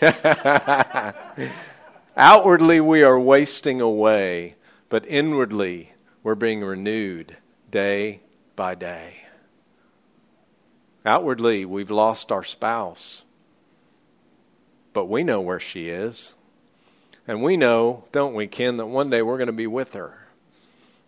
Outwardly, 2.16 2.80
we 2.80 3.02
are 3.02 3.18
wasting 3.18 3.80
away, 3.80 4.56
but 4.88 5.06
inwardly, 5.06 5.92
we're 6.22 6.34
being 6.34 6.62
renewed 6.62 7.36
day 7.70 8.20
by 8.56 8.74
day. 8.74 9.18
Outwardly, 11.04 11.64
we've 11.64 11.90
lost 11.90 12.32
our 12.32 12.42
spouse, 12.42 13.22
but 14.92 15.04
we 15.04 15.22
know 15.22 15.40
where 15.40 15.60
she 15.60 15.88
is. 15.88 16.34
And 17.28 17.42
we 17.42 17.56
know, 17.56 18.04
don't 18.12 18.34
we, 18.34 18.46
Ken, 18.46 18.76
that 18.76 18.86
one 18.86 19.10
day 19.10 19.22
we're 19.22 19.36
going 19.36 19.46
to 19.46 19.52
be 19.52 19.66
with 19.66 19.92
her. 19.92 20.26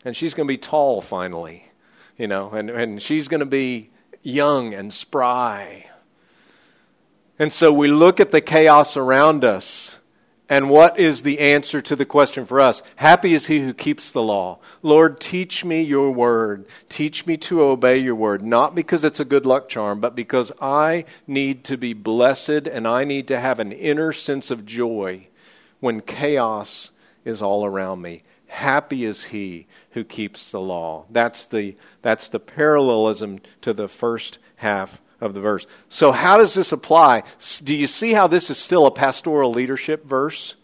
And 0.05 0.17
she's 0.17 0.35
going 0.35 0.47
to 0.47 0.53
be 0.53 0.59
tall 0.59 1.01
finally, 1.01 1.71
you 2.17 2.27
know, 2.27 2.51
and, 2.51 2.71
and 2.71 3.03
she's 3.03 3.29
going 3.29 3.41
to 3.41 3.47
be 3.47 3.91
young 4.23 4.75
and 4.75 4.93
spry. 4.93 5.87
And 7.39 7.53
so 7.53 7.73
we 7.73 7.89
look 7.89 8.21
at 8.21 8.31
the 8.31 8.41
chaos 8.41 8.97
around 8.97 9.45
us 9.45 9.98
and 10.49 10.71
what 10.71 10.99
is 10.99 11.23
the 11.23 11.41
answer 11.41 11.83
to 11.83 11.95
the 11.95 12.07
question 12.07 12.47
for 12.47 12.59
us? 12.59 12.83
Happy 12.97 13.35
is 13.35 13.47
he 13.47 13.61
who 13.61 13.75
keeps 13.75 14.13
the 14.13 14.23
law. 14.23 14.59
Lord, 14.83 15.21
teach 15.21 15.63
me 15.63 15.83
your 15.83 16.11
word. 16.11 16.67
Teach 16.89 17.27
me 17.27 17.37
to 17.39 17.63
obey 17.63 17.99
your 17.99 18.15
word, 18.15 18.43
not 18.43 18.75
because 18.75 19.05
it's 19.05 19.21
a 19.21 19.27
good 19.27 19.45
luck 19.45 19.69
charm, 19.69 20.01
but 20.01 20.17
because 20.17 20.51
I 20.61 21.05
need 21.27 21.65
to 21.65 21.77
be 21.77 21.93
blessed 21.93 22.67
and 22.67 22.89
I 22.89 23.05
need 23.05 23.29
to 23.29 23.39
have 23.39 23.61
an 23.61 23.73
inner 23.73 24.13
sense 24.13 24.51
of 24.51 24.65
joy 24.65 25.29
when 25.81 26.01
chaos 26.01 26.93
is 27.27 27.43
all 27.43 27.67
around 27.67 28.01
me. 28.01 28.23
Happy 28.47 29.05
is 29.05 29.25
he 29.25 29.67
who 29.91 30.03
keeps 30.03 30.51
the 30.51 30.61
law. 30.61 31.05
That's 31.11 31.45
the, 31.45 31.77
that's 32.01 32.29
the 32.29 32.41
parallelism 32.41 33.41
to 33.61 33.75
the 33.75 33.89
first 33.89 34.39
half 34.57 35.03
of 35.21 35.35
the 35.35 35.41
verse. 35.41 35.67
So, 35.89 36.13
how 36.13 36.39
does 36.39 36.55
this 36.55 36.73
apply? 36.73 37.25
Do 37.63 37.75
you 37.75 37.87
see 37.87 38.13
how 38.13 38.27
this 38.27 38.51
is 38.51 38.59
still 38.59 38.87
a 38.87 38.91
pastoral 38.91 39.53
leadership 39.53 40.05
verse? 40.05 40.55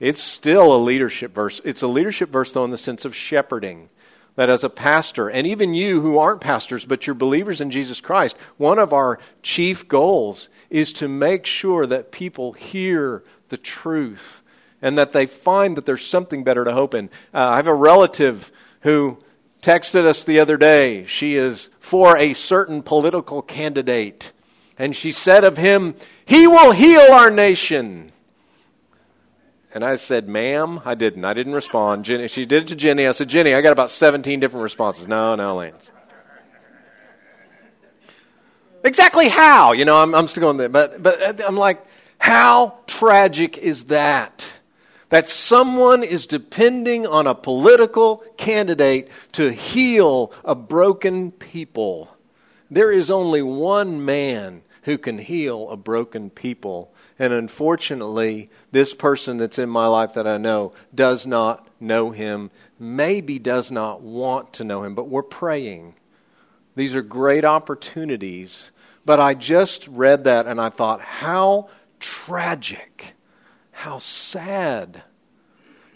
It's 0.00 0.22
still 0.22 0.74
a 0.74 0.82
leadership 0.82 1.34
verse. 1.34 1.60
It's 1.64 1.82
a 1.82 1.86
leadership 1.86 2.30
verse, 2.30 2.52
though, 2.52 2.64
in 2.64 2.70
the 2.70 2.76
sense 2.76 3.04
of 3.04 3.14
shepherding. 3.14 3.88
That 4.34 4.48
as 4.48 4.64
a 4.64 4.70
pastor, 4.70 5.28
and 5.28 5.46
even 5.46 5.74
you 5.74 6.00
who 6.00 6.18
aren't 6.18 6.40
pastors, 6.40 6.86
but 6.86 7.06
you're 7.06 7.14
believers 7.14 7.60
in 7.60 7.70
Jesus 7.70 8.00
Christ, 8.00 8.36
one 8.56 8.78
of 8.78 8.92
our 8.92 9.18
chief 9.42 9.86
goals 9.86 10.48
is 10.70 10.92
to 10.94 11.06
make 11.06 11.44
sure 11.44 11.84
that 11.86 12.12
people 12.12 12.52
hear 12.52 13.22
the 13.50 13.58
truth 13.58 14.42
and 14.80 14.98
that 14.98 15.12
they 15.12 15.26
find 15.26 15.76
that 15.76 15.86
there's 15.86 16.04
something 16.04 16.44
better 16.44 16.64
to 16.64 16.72
hope 16.72 16.94
in. 16.94 17.10
Uh, 17.32 17.50
I 17.50 17.56
have 17.56 17.66
a 17.66 17.74
relative 17.74 18.50
who 18.80 19.18
texted 19.62 20.04
us 20.04 20.24
the 20.24 20.40
other 20.40 20.56
day. 20.56 21.06
She 21.06 21.34
is 21.34 21.70
for 21.80 22.16
a 22.18 22.34
certain 22.34 22.82
political 22.82 23.40
candidate. 23.40 24.32
And 24.76 24.94
she 24.94 25.12
said 25.12 25.44
of 25.44 25.56
him, 25.56 25.94
He 26.24 26.46
will 26.46 26.72
heal 26.72 27.12
our 27.12 27.30
nation. 27.30 28.12
And 29.74 29.84
I 29.84 29.96
said, 29.96 30.28
Ma'am, 30.28 30.80
I 30.84 30.94
didn't. 30.94 31.24
I 31.24 31.32
didn't 31.32 31.54
respond. 31.54 32.04
Jenny, 32.04 32.28
she 32.28 32.44
did 32.44 32.64
it 32.64 32.68
to 32.68 32.76
Jenny. 32.76 33.06
I 33.06 33.12
said, 33.12 33.28
Jenny, 33.28 33.54
I 33.54 33.62
got 33.62 33.72
about 33.72 33.90
17 33.90 34.40
different 34.40 34.64
responses. 34.64 35.08
No, 35.08 35.34
no, 35.34 35.56
Lance. 35.56 35.88
Exactly 38.84 39.28
how? 39.28 39.72
You 39.72 39.84
know, 39.84 39.96
I'm, 39.96 40.14
I'm 40.14 40.28
still 40.28 40.42
going 40.42 40.56
there. 40.56 40.68
But, 40.68 41.02
but 41.02 41.40
I'm 41.46 41.56
like, 41.56 41.86
how 42.18 42.78
tragic 42.86 43.56
is 43.56 43.84
that? 43.84 44.46
That 45.12 45.28
someone 45.28 46.02
is 46.02 46.26
depending 46.26 47.06
on 47.06 47.26
a 47.26 47.34
political 47.34 48.24
candidate 48.38 49.10
to 49.32 49.52
heal 49.52 50.32
a 50.42 50.54
broken 50.54 51.32
people. 51.32 52.16
There 52.70 52.90
is 52.90 53.10
only 53.10 53.42
one 53.42 54.06
man 54.06 54.62
who 54.84 54.96
can 54.96 55.18
heal 55.18 55.68
a 55.68 55.76
broken 55.76 56.30
people. 56.30 56.94
And 57.18 57.34
unfortunately, 57.34 58.48
this 58.70 58.94
person 58.94 59.36
that's 59.36 59.58
in 59.58 59.68
my 59.68 59.84
life 59.84 60.14
that 60.14 60.26
I 60.26 60.38
know 60.38 60.72
does 60.94 61.26
not 61.26 61.68
know 61.78 62.12
him, 62.12 62.50
maybe 62.78 63.38
does 63.38 63.70
not 63.70 64.00
want 64.00 64.54
to 64.54 64.64
know 64.64 64.82
him, 64.82 64.94
but 64.94 65.10
we're 65.10 65.22
praying. 65.22 65.94
These 66.74 66.96
are 66.96 67.02
great 67.02 67.44
opportunities. 67.44 68.70
But 69.04 69.20
I 69.20 69.34
just 69.34 69.86
read 69.88 70.24
that 70.24 70.46
and 70.46 70.58
I 70.58 70.70
thought, 70.70 71.02
how 71.02 71.68
tragic, 72.00 73.12
how 73.82 73.98
sad 73.98 75.02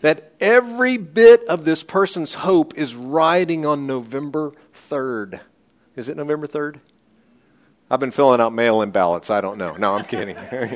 that 0.00 0.32
every 0.40 0.96
bit 0.96 1.46
of 1.46 1.64
this 1.64 1.84
person's 1.84 2.34
hope 2.34 2.76
is 2.76 2.96
riding 2.96 3.64
on 3.64 3.86
November 3.86 4.52
3rd. 4.90 5.38
Is 5.94 6.08
it 6.08 6.16
November 6.16 6.48
3rd? 6.48 6.80
I've 7.88 8.00
been 8.00 8.10
filling 8.10 8.40
out 8.40 8.52
mail 8.52 8.82
in 8.82 8.90
ballots. 8.90 9.30
I 9.30 9.40
don't 9.40 9.56
know. 9.56 9.76
No, 9.76 9.94
I'm 9.94 10.04
kidding. 10.04 10.36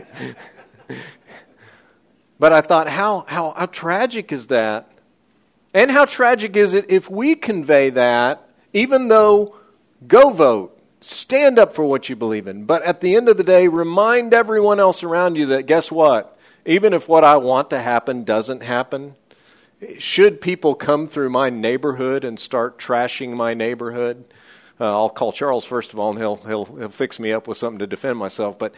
but 2.38 2.52
I 2.52 2.60
thought, 2.60 2.88
how, 2.88 3.24
how, 3.26 3.54
how 3.56 3.66
tragic 3.66 4.30
is 4.30 4.46
that? 4.46 4.88
And 5.74 5.90
how 5.90 6.04
tragic 6.04 6.54
is 6.54 6.74
it 6.74 6.92
if 6.92 7.10
we 7.10 7.34
convey 7.34 7.90
that, 7.90 8.48
even 8.72 9.08
though 9.08 9.56
go 10.06 10.30
vote, 10.30 10.80
stand 11.00 11.58
up 11.58 11.74
for 11.74 11.84
what 11.84 12.08
you 12.08 12.14
believe 12.14 12.46
in, 12.46 12.66
but 12.66 12.84
at 12.84 13.00
the 13.00 13.16
end 13.16 13.28
of 13.28 13.36
the 13.36 13.42
day, 13.42 13.66
remind 13.66 14.32
everyone 14.32 14.78
else 14.78 15.02
around 15.02 15.34
you 15.34 15.46
that 15.46 15.66
guess 15.66 15.90
what? 15.90 16.36
Even 16.66 16.92
if 16.92 17.08
what 17.08 17.24
I 17.24 17.36
want 17.36 17.70
to 17.70 17.80
happen 17.80 18.24
doesn't 18.24 18.62
happen, 18.62 19.14
should 19.98 20.40
people 20.40 20.74
come 20.74 21.06
through 21.06 21.30
my 21.30 21.50
neighborhood 21.50 22.24
and 22.24 22.38
start 22.38 22.78
trashing 22.78 23.34
my 23.34 23.54
neighborhood, 23.54 24.24
uh, 24.78 24.84
I'll 24.84 25.10
call 25.10 25.32
Charles 25.32 25.64
first 25.64 25.92
of 25.92 25.98
all, 25.98 26.10
and 26.10 26.18
he'll, 26.18 26.36
he'll, 26.36 26.64
he'll 26.64 26.88
fix 26.88 27.18
me 27.18 27.32
up 27.32 27.48
with 27.48 27.56
something 27.56 27.78
to 27.78 27.86
defend 27.86 28.18
myself. 28.18 28.58
But 28.58 28.74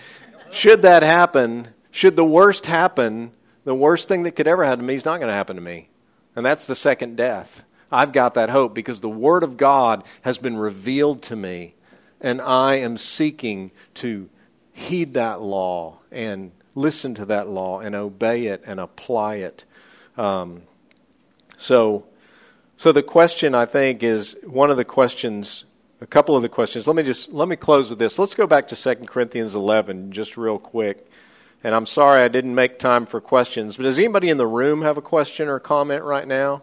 should 0.51 0.83
that 0.83 1.03
happen, 1.03 1.69
should 1.91 2.17
the 2.17 2.25
worst 2.25 2.67
happen, 2.67 3.33
the 3.65 3.75
worst 3.75 4.09
thing 4.09 4.23
that 4.25 4.33
could 4.33 4.49
ever 4.49 4.65
happen 4.65 4.81
to 4.81 4.85
me 4.85 4.95
is 4.95 5.05
not 5.05 5.19
going 5.19 5.29
to 5.29 5.35
happen 5.35 5.57
to 5.57 5.63
me. 5.63 5.89
And 6.35 6.47
that's 6.47 6.67
the 6.67 6.75
second 6.75 7.17
death. 7.17 7.65
I've 7.91 8.13
got 8.13 8.35
that 8.35 8.51
hope 8.51 8.75
because 8.75 9.01
the 9.01 9.09
Word 9.09 9.43
of 9.43 9.57
God 9.57 10.05
has 10.23 10.39
been 10.39 10.57
revealed 10.57 11.23
to 11.25 11.37
me, 11.37 11.75
and 12.21 12.41
I 12.41 12.77
am 12.77 12.97
seeking 12.97 13.71
to 13.95 14.31
heed 14.73 15.15
that 15.15 15.43
law 15.43 15.99
and 16.11 16.53
listen 16.75 17.15
to 17.15 17.25
that 17.27 17.49
law 17.49 17.81
and 17.81 17.95
obey 17.95 18.47
it 18.47 18.63
and 18.67 18.81
apply 18.81 19.37
it. 19.37 19.65
Um, 20.17 20.63
so, 21.57 22.05
so 22.77 22.93
the 22.93 23.03
question 23.03 23.55
I 23.55 23.67
think 23.67 24.03
is 24.03 24.37
one 24.45 24.71
of 24.71 24.77
the 24.77 24.85
questions 24.85 25.65
a 26.03 26.07
couple 26.07 26.35
of 26.35 26.43
the 26.43 26.49
questions. 26.49 26.89
Let 26.89 26.97
me 26.97 27.05
just 27.05 27.33
let 27.33 27.47
me 27.47 27.55
close 27.55 27.89
with 27.89 28.01
this. 28.01 28.19
Let's 28.19 28.35
go 28.35 28.47
back 28.47 28.67
to 28.69 28.77
2 28.77 29.07
Corinthians 29.07 29.55
11 29.55 30.11
just 30.11 30.37
real 30.37 30.59
quick. 30.59 31.09
And 31.63 31.77
I'm 31.77 31.87
sorry 31.87 32.25
I 32.25 32.29
didn't 32.29 32.57
make 32.57 32.81
time 32.81 33.07
for 33.07 33.21
questions, 33.21 33.77
but 33.77 33.85
does 33.85 34.01
anybody 34.01 34.29
in 34.29 34.37
the 34.37 34.47
room 34.47 34.83
have 34.83 34.99
a 34.99 35.03
question 35.03 35.47
or 35.47 35.61
comment 35.61 36.03
right 36.03 36.27
now? 36.27 36.63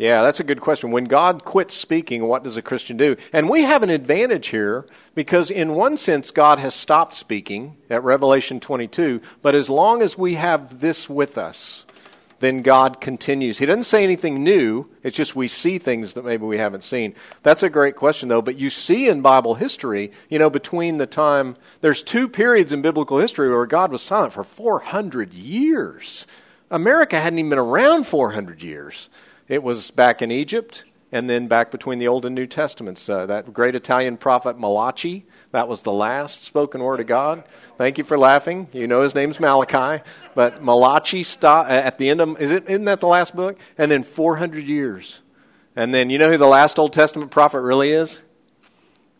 Yeah, 0.00 0.22
that's 0.22 0.40
a 0.40 0.44
good 0.44 0.62
question. 0.62 0.92
When 0.92 1.04
God 1.04 1.44
quits 1.44 1.74
speaking, 1.74 2.24
what 2.24 2.42
does 2.42 2.56
a 2.56 2.62
Christian 2.62 2.96
do? 2.96 3.16
And 3.34 3.50
we 3.50 3.64
have 3.64 3.82
an 3.82 3.90
advantage 3.90 4.46
here 4.46 4.86
because, 5.14 5.50
in 5.50 5.74
one 5.74 5.98
sense, 5.98 6.30
God 6.30 6.58
has 6.58 6.74
stopped 6.74 7.14
speaking 7.14 7.76
at 7.90 8.02
Revelation 8.02 8.60
22, 8.60 9.20
but 9.42 9.54
as 9.54 9.68
long 9.68 10.00
as 10.00 10.16
we 10.16 10.36
have 10.36 10.80
this 10.80 11.10
with 11.10 11.36
us, 11.36 11.84
then 12.38 12.62
God 12.62 13.02
continues. 13.02 13.58
He 13.58 13.66
doesn't 13.66 13.84
say 13.84 14.02
anything 14.02 14.42
new. 14.42 14.88
It's 15.02 15.18
just 15.18 15.36
we 15.36 15.48
see 15.48 15.76
things 15.76 16.14
that 16.14 16.24
maybe 16.24 16.46
we 16.46 16.56
haven't 16.56 16.84
seen. 16.84 17.14
That's 17.42 17.62
a 17.62 17.68
great 17.68 17.96
question, 17.96 18.30
though. 18.30 18.40
But 18.40 18.56
you 18.58 18.70
see 18.70 19.06
in 19.06 19.20
Bible 19.20 19.56
history, 19.56 20.12
you 20.30 20.38
know, 20.38 20.48
between 20.48 20.96
the 20.96 21.06
time, 21.06 21.58
there's 21.82 22.02
two 22.02 22.26
periods 22.26 22.72
in 22.72 22.80
biblical 22.80 23.18
history 23.18 23.50
where 23.50 23.66
God 23.66 23.92
was 23.92 24.00
silent 24.00 24.32
for 24.32 24.44
400 24.44 25.34
years. 25.34 26.26
America 26.70 27.20
hadn't 27.20 27.38
even 27.38 27.50
been 27.50 27.58
around 27.58 28.06
400 28.06 28.62
years. 28.62 29.10
It 29.50 29.64
was 29.64 29.90
back 29.90 30.22
in 30.22 30.30
Egypt, 30.30 30.84
and 31.10 31.28
then 31.28 31.48
back 31.48 31.72
between 31.72 31.98
the 31.98 32.06
Old 32.06 32.24
and 32.24 32.36
New 32.36 32.46
Testaments. 32.46 33.08
Uh, 33.08 33.26
that 33.26 33.52
great 33.52 33.74
Italian 33.74 34.16
prophet 34.16 34.56
Malachi, 34.56 35.26
that 35.50 35.66
was 35.66 35.82
the 35.82 35.90
last 35.90 36.44
spoken 36.44 36.80
word 36.80 37.00
of 37.00 37.08
God. 37.08 37.42
Thank 37.76 37.98
you 37.98 38.04
for 38.04 38.16
laughing. 38.16 38.68
You 38.72 38.86
know 38.86 39.02
his 39.02 39.12
name's 39.12 39.40
Malachi, 39.40 40.04
but 40.36 40.62
Malachi 40.62 41.24
stop 41.24 41.68
at 41.68 41.98
the 41.98 42.10
end 42.10 42.20
of 42.20 42.40
is 42.40 42.52
it 42.52 42.68
isn't 42.68 42.84
that 42.84 43.00
the 43.00 43.08
last 43.08 43.34
book? 43.34 43.58
And 43.76 43.90
then 43.90 44.04
400 44.04 44.62
years, 44.62 45.18
and 45.74 45.92
then 45.92 46.10
you 46.10 46.18
know 46.18 46.30
who 46.30 46.36
the 46.36 46.46
last 46.46 46.78
Old 46.78 46.92
Testament 46.92 47.32
prophet 47.32 47.60
really 47.62 47.90
is? 47.90 48.22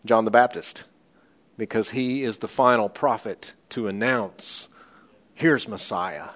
John 0.05 0.25
the 0.25 0.31
Baptist, 0.31 0.85
because 1.59 1.90
he 1.90 2.23
is 2.23 2.38
the 2.38 2.47
final 2.47 2.88
prophet 2.88 3.55
to 3.71 3.88
announce, 3.88 4.69
"Here's 5.35 5.66
Messiah." 5.66 6.29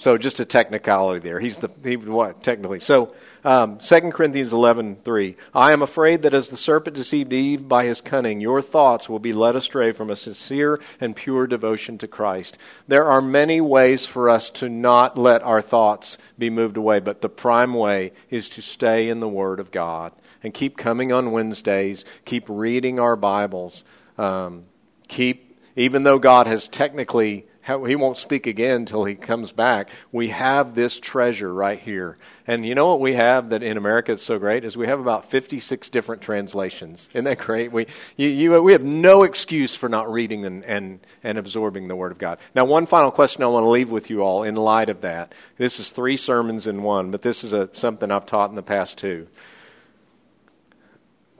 So 0.00 0.16
just 0.16 0.40
a 0.40 0.46
technicality 0.46 1.20
there. 1.20 1.38
He's 1.40 1.58
the 1.58 1.70
he, 1.84 1.94
what 1.94 2.42
technically. 2.42 2.80
So 2.80 3.12
um, 3.44 3.78
2 3.78 4.12
Corinthians 4.12 4.52
11:3. 4.52 5.36
I 5.54 5.72
am 5.72 5.82
afraid 5.82 6.22
that 6.22 6.34
as 6.34 6.48
the 6.48 6.56
serpent 6.56 6.96
deceived 6.96 7.32
Eve 7.32 7.68
by 7.68 7.84
his 7.84 8.00
cunning, 8.00 8.40
your 8.40 8.60
thoughts 8.62 9.08
will 9.08 9.18
be 9.18 9.32
led 9.32 9.56
astray 9.56 9.92
from 9.92 10.10
a 10.10 10.16
sincere 10.16 10.80
and 11.00 11.16
pure 11.16 11.46
devotion 11.46 11.98
to 11.98 12.08
Christ. 12.08 12.58
There 12.88 13.06
are 13.06 13.22
many 13.22 13.60
ways 13.60 14.06
for 14.06 14.28
us 14.28 14.50
to 14.50 14.68
not 14.68 15.16
let 15.16 15.42
our 15.42 15.62
thoughts 15.62 16.18
be 16.38 16.50
moved 16.50 16.76
away, 16.76 17.00
but 17.00 17.20
the 17.20 17.28
prime 17.28 17.74
way 17.74 18.12
is 18.28 18.48
to 18.50 18.62
stay 18.62 19.08
in 19.08 19.20
the 19.20 19.28
Word 19.28 19.60
of 19.60 19.70
God 19.70 20.12
and 20.42 20.54
keep 20.54 20.76
coming 20.76 21.12
on 21.12 21.32
Wednesdays, 21.32 22.04
keep 22.24 22.44
reading 22.48 23.00
our 23.00 23.16
Bibles, 23.16 23.84
um, 24.18 24.64
keep 25.08 25.50
even 25.76 26.02
though 26.02 26.18
God 26.18 26.46
has 26.46 26.68
technically 26.68 27.46
he 27.78 27.96
won't 27.96 28.16
speak 28.16 28.46
again 28.46 28.76
until 28.76 29.04
he 29.04 29.14
comes 29.14 29.52
back. 29.52 29.90
We 30.12 30.28
have 30.28 30.74
this 30.74 30.98
treasure 30.98 31.52
right 31.52 31.78
here. 31.78 32.16
And 32.46 32.64
you 32.64 32.74
know 32.74 32.88
what 32.88 33.00
we 33.00 33.14
have 33.14 33.50
that 33.50 33.62
in 33.62 33.76
America 33.76 34.12
is 34.12 34.22
so 34.22 34.38
great 34.38 34.64
is 34.64 34.76
we 34.76 34.86
have 34.86 35.00
about 35.00 35.30
56 35.30 35.88
different 35.90 36.22
translations. 36.22 37.08
Isn't 37.12 37.24
that 37.24 37.38
great? 37.38 37.72
We, 37.72 37.86
you, 38.16 38.28
you, 38.28 38.62
we 38.62 38.72
have 38.72 38.82
no 38.82 39.22
excuse 39.22 39.74
for 39.74 39.88
not 39.88 40.10
reading 40.10 40.44
and, 40.44 40.64
and, 40.64 41.00
and 41.22 41.38
absorbing 41.38 41.88
the 41.88 41.96
Word 41.96 42.12
of 42.12 42.18
God. 42.18 42.38
Now, 42.54 42.64
one 42.64 42.86
final 42.86 43.10
question 43.10 43.42
I 43.42 43.46
want 43.46 43.64
to 43.64 43.70
leave 43.70 43.90
with 43.90 44.10
you 44.10 44.22
all 44.22 44.42
in 44.42 44.56
light 44.56 44.88
of 44.88 45.02
that. 45.02 45.34
This 45.56 45.78
is 45.78 45.92
three 45.92 46.16
sermons 46.16 46.66
in 46.66 46.82
one, 46.82 47.10
but 47.10 47.22
this 47.22 47.44
is 47.44 47.52
a, 47.52 47.68
something 47.72 48.10
I've 48.10 48.26
taught 48.26 48.50
in 48.50 48.56
the 48.56 48.62
past 48.62 48.98
too. 48.98 49.28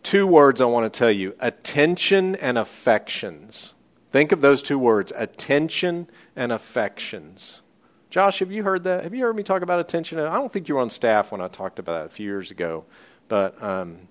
Two 0.03 0.27
words 0.27 0.61
I 0.61 0.65
want 0.65 0.93
to 0.93 0.99
tell 0.99 1.11
you 1.11 1.35
attention 1.41 2.37
and 2.37 2.57
affections. 2.57 3.75
Think 4.11 4.33
of 4.33 4.41
those 4.41 4.63
two 4.63 4.79
words 4.79 5.13
attention 5.15 6.09
and 6.35 6.53
affections. 6.53 7.63
Josh, 8.11 8.41
have 8.41 8.51
you 8.51 8.65
heard 8.65 8.85
that? 8.85 9.05
Have 9.05 9.15
you 9.15 9.23
heard 9.23 9.37
me 9.37 9.45
talk 9.45 9.63
about 9.63 9.79
attention? 9.79 10.19
I 10.19 10.35
don't 10.35 10.53
think 10.53 10.69
you 10.69 10.75
were 10.75 10.81
on 10.81 10.91
staff 10.91 11.31
when 11.31 11.41
I 11.41 11.47
talked 11.47 11.79
about 11.79 12.03
it 12.03 12.07
a 12.07 12.09
few 12.09 12.27
years 12.27 12.51
ago. 12.51 12.85
But 13.29 13.63
um, 13.63 14.09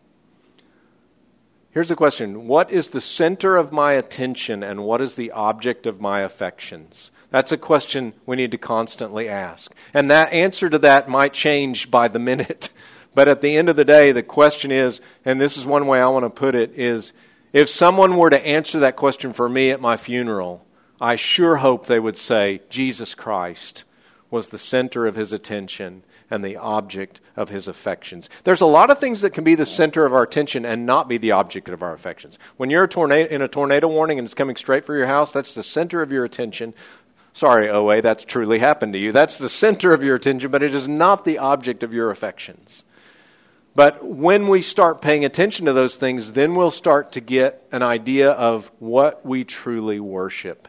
here's 1.72 1.90
the 1.90 1.98
question 1.98 2.48
What 2.48 2.72
is 2.72 2.90
the 2.90 3.02
center 3.02 3.58
of 3.58 3.74
my 3.74 3.94
attention 3.94 4.64
and 4.64 4.86
what 4.86 5.02
is 5.02 5.16
the 5.16 5.32
object 5.32 5.86
of 5.86 6.00
my 6.00 6.22
affections? 6.22 7.12
That's 7.30 7.52
a 7.52 7.58
question 7.58 8.14
we 8.26 8.38
need 8.38 8.52
to 8.52 8.58
constantly 8.58 9.28
ask. 9.28 9.74
And 9.94 10.10
that 10.10 10.32
answer 10.32 10.70
to 10.70 10.80
that 10.80 11.10
might 11.10 11.34
change 11.34 11.92
by 11.92 12.08
the 12.08 12.20
minute. 12.20 12.70
But 13.16 13.28
at 13.28 13.42
the 13.42 13.58
end 13.58 13.70
of 13.70 13.76
the 13.76 13.84
day, 13.84 14.12
the 14.12 14.22
question 14.22 14.72
is, 14.72 15.02
and 15.26 15.42
this 15.42 15.58
is 15.58 15.66
one 15.66 15.88
way 15.88 16.00
I 16.00 16.08
want 16.08 16.26
to 16.26 16.30
put 16.30 16.54
it, 16.54 16.78
is 16.78 17.12
if 17.54 17.70
someone 17.70 18.18
were 18.18 18.30
to 18.30 18.48
answer 18.48 18.80
that 18.80 18.96
question 18.96 19.34
for 19.34 19.50
me 19.50 19.72
at 19.72 19.82
my 19.82 19.98
funeral, 19.98 20.66
I 21.02 21.16
sure 21.16 21.58
hope 21.58 21.86
they 21.86 22.00
would 22.00 22.18
say 22.18 22.62
Jesus 22.70 23.16
Christ 23.16 23.86
was 24.30 24.50
the 24.50 24.58
center 24.58 25.08
of 25.08 25.16
his 25.16 25.34
attention 25.34 26.04
and 26.30 26.44
the 26.44 26.58
object 26.58 27.20
of 27.36 27.50
his 27.50 27.68
affections. 27.68 28.30
There's 28.44 28.62
a 28.62 28.68
lot 28.68 28.92
of 28.92 29.00
things 29.00 29.22
that 29.22 29.32
can 29.32 29.44
be 29.44 29.56
the 29.56 29.66
center 29.66 30.06
of 30.06 30.14
our 30.14 30.24
attention 30.24 30.66
and 30.66 30.86
not 30.86 31.08
be 31.08 31.18
the 31.18 31.32
object 31.32 31.70
of 31.70 31.82
our 31.82 31.94
affections. 31.94 32.38
When 32.58 32.70
you're 32.70 32.84
a 32.84 32.88
tornado, 32.88 33.30
in 33.30 33.42
a 33.42 33.48
tornado 33.48 33.88
warning 33.88 34.20
and 34.20 34.26
it's 34.26 34.36
coming 34.36 34.56
straight 34.56 34.86
for 34.86 34.96
your 34.96 35.08
house, 35.08 35.32
that's 35.32 35.56
the 35.56 35.64
center 35.64 36.02
of 36.02 36.12
your 36.12 36.26
attention. 36.26 36.74
Sorry, 37.34 37.70
OA, 37.70 38.02
that's 38.02 38.26
truly 38.26 38.60
happened 38.60 38.94
to 38.94 39.00
you. 39.00 39.12
That's 39.12 39.38
the 39.38 39.50
center 39.50 39.94
of 39.94 40.04
your 40.04 40.16
attention, 40.16 40.52
but 40.52 40.64
it 40.64 40.76
is 40.76 40.88
not 40.88 41.26
the 41.26 41.40
object 41.40 41.84
of 41.84 41.94
your 41.94 42.12
affections. 42.12 42.84
But 43.80 44.06
when 44.06 44.48
we 44.50 44.62
start 44.62 45.02
paying 45.02 45.24
attention 45.24 45.68
to 45.68 45.72
those 45.72 45.96
things, 45.96 46.34
then 46.34 46.54
we'll 46.54 46.70
start 46.70 47.14
to 47.14 47.22
get 47.22 47.66
an 47.72 47.82
idea 47.82 48.30
of 48.30 48.70
what 48.80 49.26
we 49.26 49.46
truly 49.46 50.02
worship. 50.02 50.68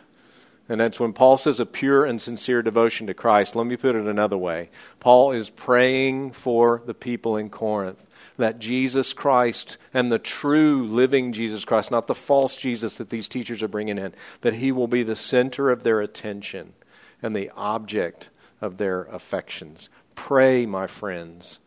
And 0.68 0.78
that's 0.78 1.00
when 1.00 1.12
Paul 1.12 1.36
says 1.36 1.58
a 1.58 1.66
pure 1.66 2.04
and 2.04 2.22
sincere 2.22 2.62
devotion 2.62 3.08
to 3.08 3.14
Christ. 3.14 3.56
Let 3.56 3.66
me 3.66 3.76
put 3.76 3.96
it 3.96 4.06
another 4.06 4.38
way. 4.38 4.70
Paul 5.00 5.32
is 5.32 5.50
praying 5.50 6.30
for 6.34 6.84
the 6.86 6.94
people 6.94 7.36
in 7.36 7.50
Corinth 7.50 7.98
that 8.36 8.61
Jesus 8.61 9.12
Christ 9.12 9.76
and 9.92 10.12
the 10.12 10.20
true 10.20 10.86
living 10.86 11.32
Jesus 11.32 11.64
Christ, 11.64 11.90
not 11.90 12.06
the 12.06 12.14
false 12.14 12.56
Jesus 12.56 12.98
that 12.98 13.11
these 13.11 13.28
teachers 13.28 13.61
are 13.61 13.66
bringing 13.66 13.98
in, 13.98 14.14
that 14.42 14.54
he 14.54 14.70
will 14.70 14.86
be 14.86 15.02
the 15.02 15.16
center 15.16 15.70
of 15.70 15.82
their 15.82 16.00
attention 16.00 16.74
and 17.20 17.34
the 17.34 17.50
object 17.56 18.28
of 18.61 18.76
their 18.76 19.02
affections. 19.06 19.88
Pray, 20.14 20.64
my 20.64 20.86
friends, 20.86 21.58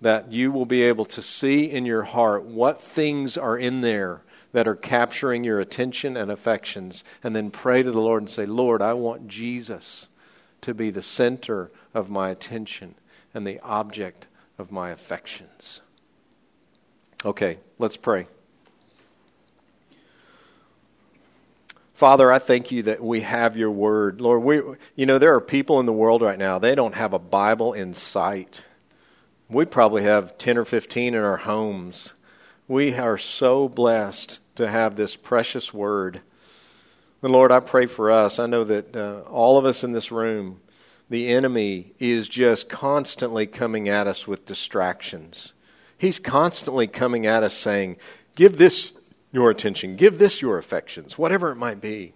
that 0.00 0.32
you 0.32 0.50
will 0.50 0.66
be 0.66 0.82
able 0.82 1.04
to 1.04 1.22
see 1.22 1.64
in 1.64 1.84
your 1.84 2.02
heart 2.02 2.44
what 2.44 2.80
things 2.80 3.36
are 3.36 3.58
in 3.58 3.80
there 3.80 4.22
that 4.52 4.66
are 4.66 4.76
capturing 4.76 5.44
your 5.44 5.60
attention 5.60 6.16
and 6.16 6.30
affections, 6.30 7.04
and 7.22 7.36
then 7.36 7.50
pray 7.50 7.82
to 7.82 7.90
the 7.90 8.00
Lord 8.00 8.22
and 8.22 8.30
say, 8.30 8.46
Lord, 8.46 8.82
I 8.82 8.94
want 8.94 9.28
Jesus 9.28 10.08
to 10.62 10.74
be 10.74 10.90
the 10.90 11.02
center 11.02 11.70
of 11.94 12.10
my 12.10 12.30
attention 12.30 12.96
and 13.32 13.46
the 13.46 13.60
object 13.60 14.26
of 14.58 14.72
my 14.72 14.90
affections. 14.90 15.80
Okay, 17.24 17.58
let's 17.78 17.96
pray. 17.96 18.26
Father, 21.94 22.32
I 22.32 22.38
thank 22.38 22.70
you 22.70 22.84
that 22.84 23.02
we 23.02 23.20
have 23.20 23.58
your 23.58 23.70
word. 23.70 24.22
Lord, 24.22 24.42
we 24.42 24.62
you 24.96 25.04
know 25.04 25.18
there 25.18 25.34
are 25.34 25.40
people 25.40 25.80
in 25.80 25.86
the 25.86 25.92
world 25.92 26.22
right 26.22 26.38
now, 26.38 26.58
they 26.58 26.74
don't 26.74 26.94
have 26.94 27.12
a 27.12 27.18
Bible 27.18 27.74
in 27.74 27.94
sight. 27.94 28.62
We 29.50 29.64
probably 29.64 30.04
have 30.04 30.38
10 30.38 30.58
or 30.58 30.64
15 30.64 31.12
in 31.12 31.20
our 31.20 31.38
homes. 31.38 32.14
We 32.68 32.94
are 32.94 33.18
so 33.18 33.68
blessed 33.68 34.38
to 34.54 34.70
have 34.70 34.94
this 34.94 35.16
precious 35.16 35.74
word. 35.74 36.20
And 37.20 37.32
Lord, 37.32 37.50
I 37.50 37.58
pray 37.58 37.86
for 37.86 38.12
us. 38.12 38.38
I 38.38 38.46
know 38.46 38.62
that 38.62 38.96
uh, 38.96 39.22
all 39.28 39.58
of 39.58 39.64
us 39.64 39.82
in 39.82 39.90
this 39.90 40.12
room, 40.12 40.60
the 41.08 41.28
enemy 41.28 41.94
is 41.98 42.28
just 42.28 42.68
constantly 42.68 43.44
coming 43.44 43.88
at 43.88 44.06
us 44.06 44.28
with 44.28 44.46
distractions. 44.46 45.52
He's 45.98 46.20
constantly 46.20 46.86
coming 46.86 47.26
at 47.26 47.42
us 47.42 47.52
saying, 47.54 47.96
Give 48.36 48.56
this 48.56 48.92
your 49.32 49.50
attention, 49.50 49.96
give 49.96 50.18
this 50.18 50.40
your 50.40 50.58
affections, 50.58 51.18
whatever 51.18 51.50
it 51.50 51.56
might 51.56 51.80
be. 51.80 52.14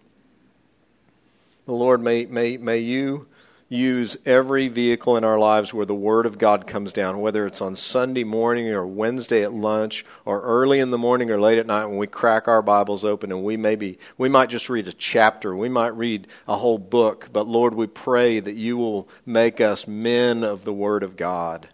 The 1.66 1.72
Lord, 1.72 2.00
may, 2.00 2.26
may, 2.26 2.58
may 2.58 2.78
you 2.78 3.26
use 3.74 4.16
every 4.24 4.68
vehicle 4.68 5.16
in 5.16 5.24
our 5.24 5.38
lives 5.38 5.74
where 5.74 5.86
the 5.86 5.94
Word 5.94 6.26
of 6.26 6.38
God 6.38 6.66
comes 6.66 6.92
down, 6.92 7.20
whether 7.20 7.46
it's 7.46 7.60
on 7.60 7.76
Sunday 7.76 8.24
morning 8.24 8.68
or 8.68 8.86
Wednesday 8.86 9.42
at 9.42 9.52
lunch 9.52 10.04
or 10.24 10.40
early 10.42 10.78
in 10.78 10.90
the 10.90 10.98
morning 10.98 11.30
or 11.30 11.40
late 11.40 11.58
at 11.58 11.66
night 11.66 11.86
when 11.86 11.98
we 11.98 12.06
crack 12.06 12.48
our 12.48 12.62
Bibles 12.62 13.04
open 13.04 13.32
and 13.32 13.44
we 13.44 13.56
maybe 13.56 13.98
we 14.16 14.28
might 14.28 14.50
just 14.50 14.68
read 14.68 14.88
a 14.88 14.92
chapter, 14.92 15.54
we 15.54 15.68
might 15.68 15.96
read 15.96 16.26
a 16.48 16.56
whole 16.56 16.78
book, 16.78 17.28
but 17.32 17.46
Lord, 17.46 17.74
we 17.74 17.86
pray 17.86 18.40
that 18.40 18.56
you 18.56 18.76
will 18.76 19.08
make 19.26 19.60
us 19.60 19.86
men 19.86 20.44
of 20.44 20.64
the 20.64 20.72
Word 20.72 21.02
of 21.02 21.16
God. 21.16 21.68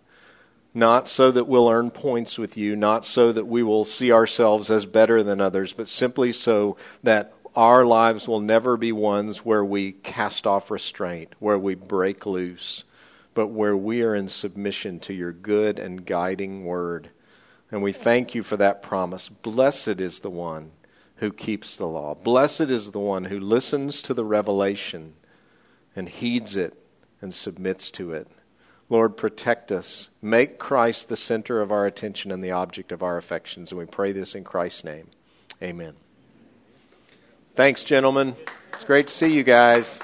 Not 0.73 1.09
so 1.09 1.33
that 1.33 1.49
we'll 1.49 1.69
earn 1.69 1.91
points 1.91 2.39
with 2.39 2.57
you, 2.57 2.77
not 2.77 3.05
so 3.05 3.33
that 3.33 3.47
we 3.47 3.63
will 3.63 3.85
see 3.85 4.13
ourselves 4.13 4.71
as 4.71 4.87
better 4.87 5.23
than 5.25 5.41
others, 5.41 5.73
but 5.73 5.89
simply 5.89 6.33
so 6.33 6.77
that 7.03 7.35
our 7.57 7.85
lives 7.85 8.29
will 8.29 8.41
never 8.41 8.77
be 8.77 8.93
ones 8.93 9.45
where 9.45 9.65
we 9.65 9.93
cast 9.93 10.47
off 10.47 10.71
restraint, 10.71 11.35
where 11.39 11.59
we 11.59 11.75
break 11.75 12.27
loose, 12.27 12.85
but 13.35 13.49
where 13.49 13.77
we 13.77 14.03
are 14.03 14.15
in 14.15 14.29
submission 14.29 15.01
to 15.01 15.13
your 15.13 15.33
good 15.33 15.79
and 15.79 16.07
guiding 16.07 16.65
word. 16.65 17.11
And 17.71 17.83
we 17.83 17.93
thank 17.93 18.35
you 18.35 18.43
for 18.43 18.57
that 18.57 18.83
promise. 18.83 19.29
Blessed 19.29 20.01
is 20.01 20.21
the 20.21 20.31
one 20.31 20.73
who 21.17 21.33
keeps 21.33 21.77
the 21.77 21.87
law. 21.87 22.15
Blessed 22.15 22.63
is 22.63 22.91
the 22.91 22.99
one 22.99 23.25
who 23.25 23.39
listens 23.39 24.03
to 24.03 24.15
the 24.15 24.25
revelation 24.25 25.15
and 25.95 26.09
heeds 26.09 26.57
it 26.57 26.75
and 27.21 27.35
submits 27.35 27.91
to 27.93 28.13
it. 28.13 28.27
Lord, 28.89 29.17
protect 29.17 29.71
us. 29.71 30.11
Make 30.21 30.59
Christ 30.59 31.09
the 31.09 31.17
center 31.17 31.61
of 31.61 31.71
our 31.71 31.87
attention 31.87 32.33
and 32.33 32.43
the 32.43 32.51
object 32.51 32.91
of 32.91 33.03
our 33.03 33.17
affections. 33.17 33.71
And 33.71 33.79
we 33.79 33.87
pray 33.87 34.13
this 34.13 34.35
in 34.35 34.43
Christ's 34.43 34.83
name. 34.85 35.09
Amen. 35.63 35.95
Thanks, 37.57 37.83
gentlemen. 37.83 38.37
It's 38.75 38.85
great 38.85 39.09
to 39.09 39.15
see 39.15 39.33
you 39.33 39.43
guys. 39.43 39.99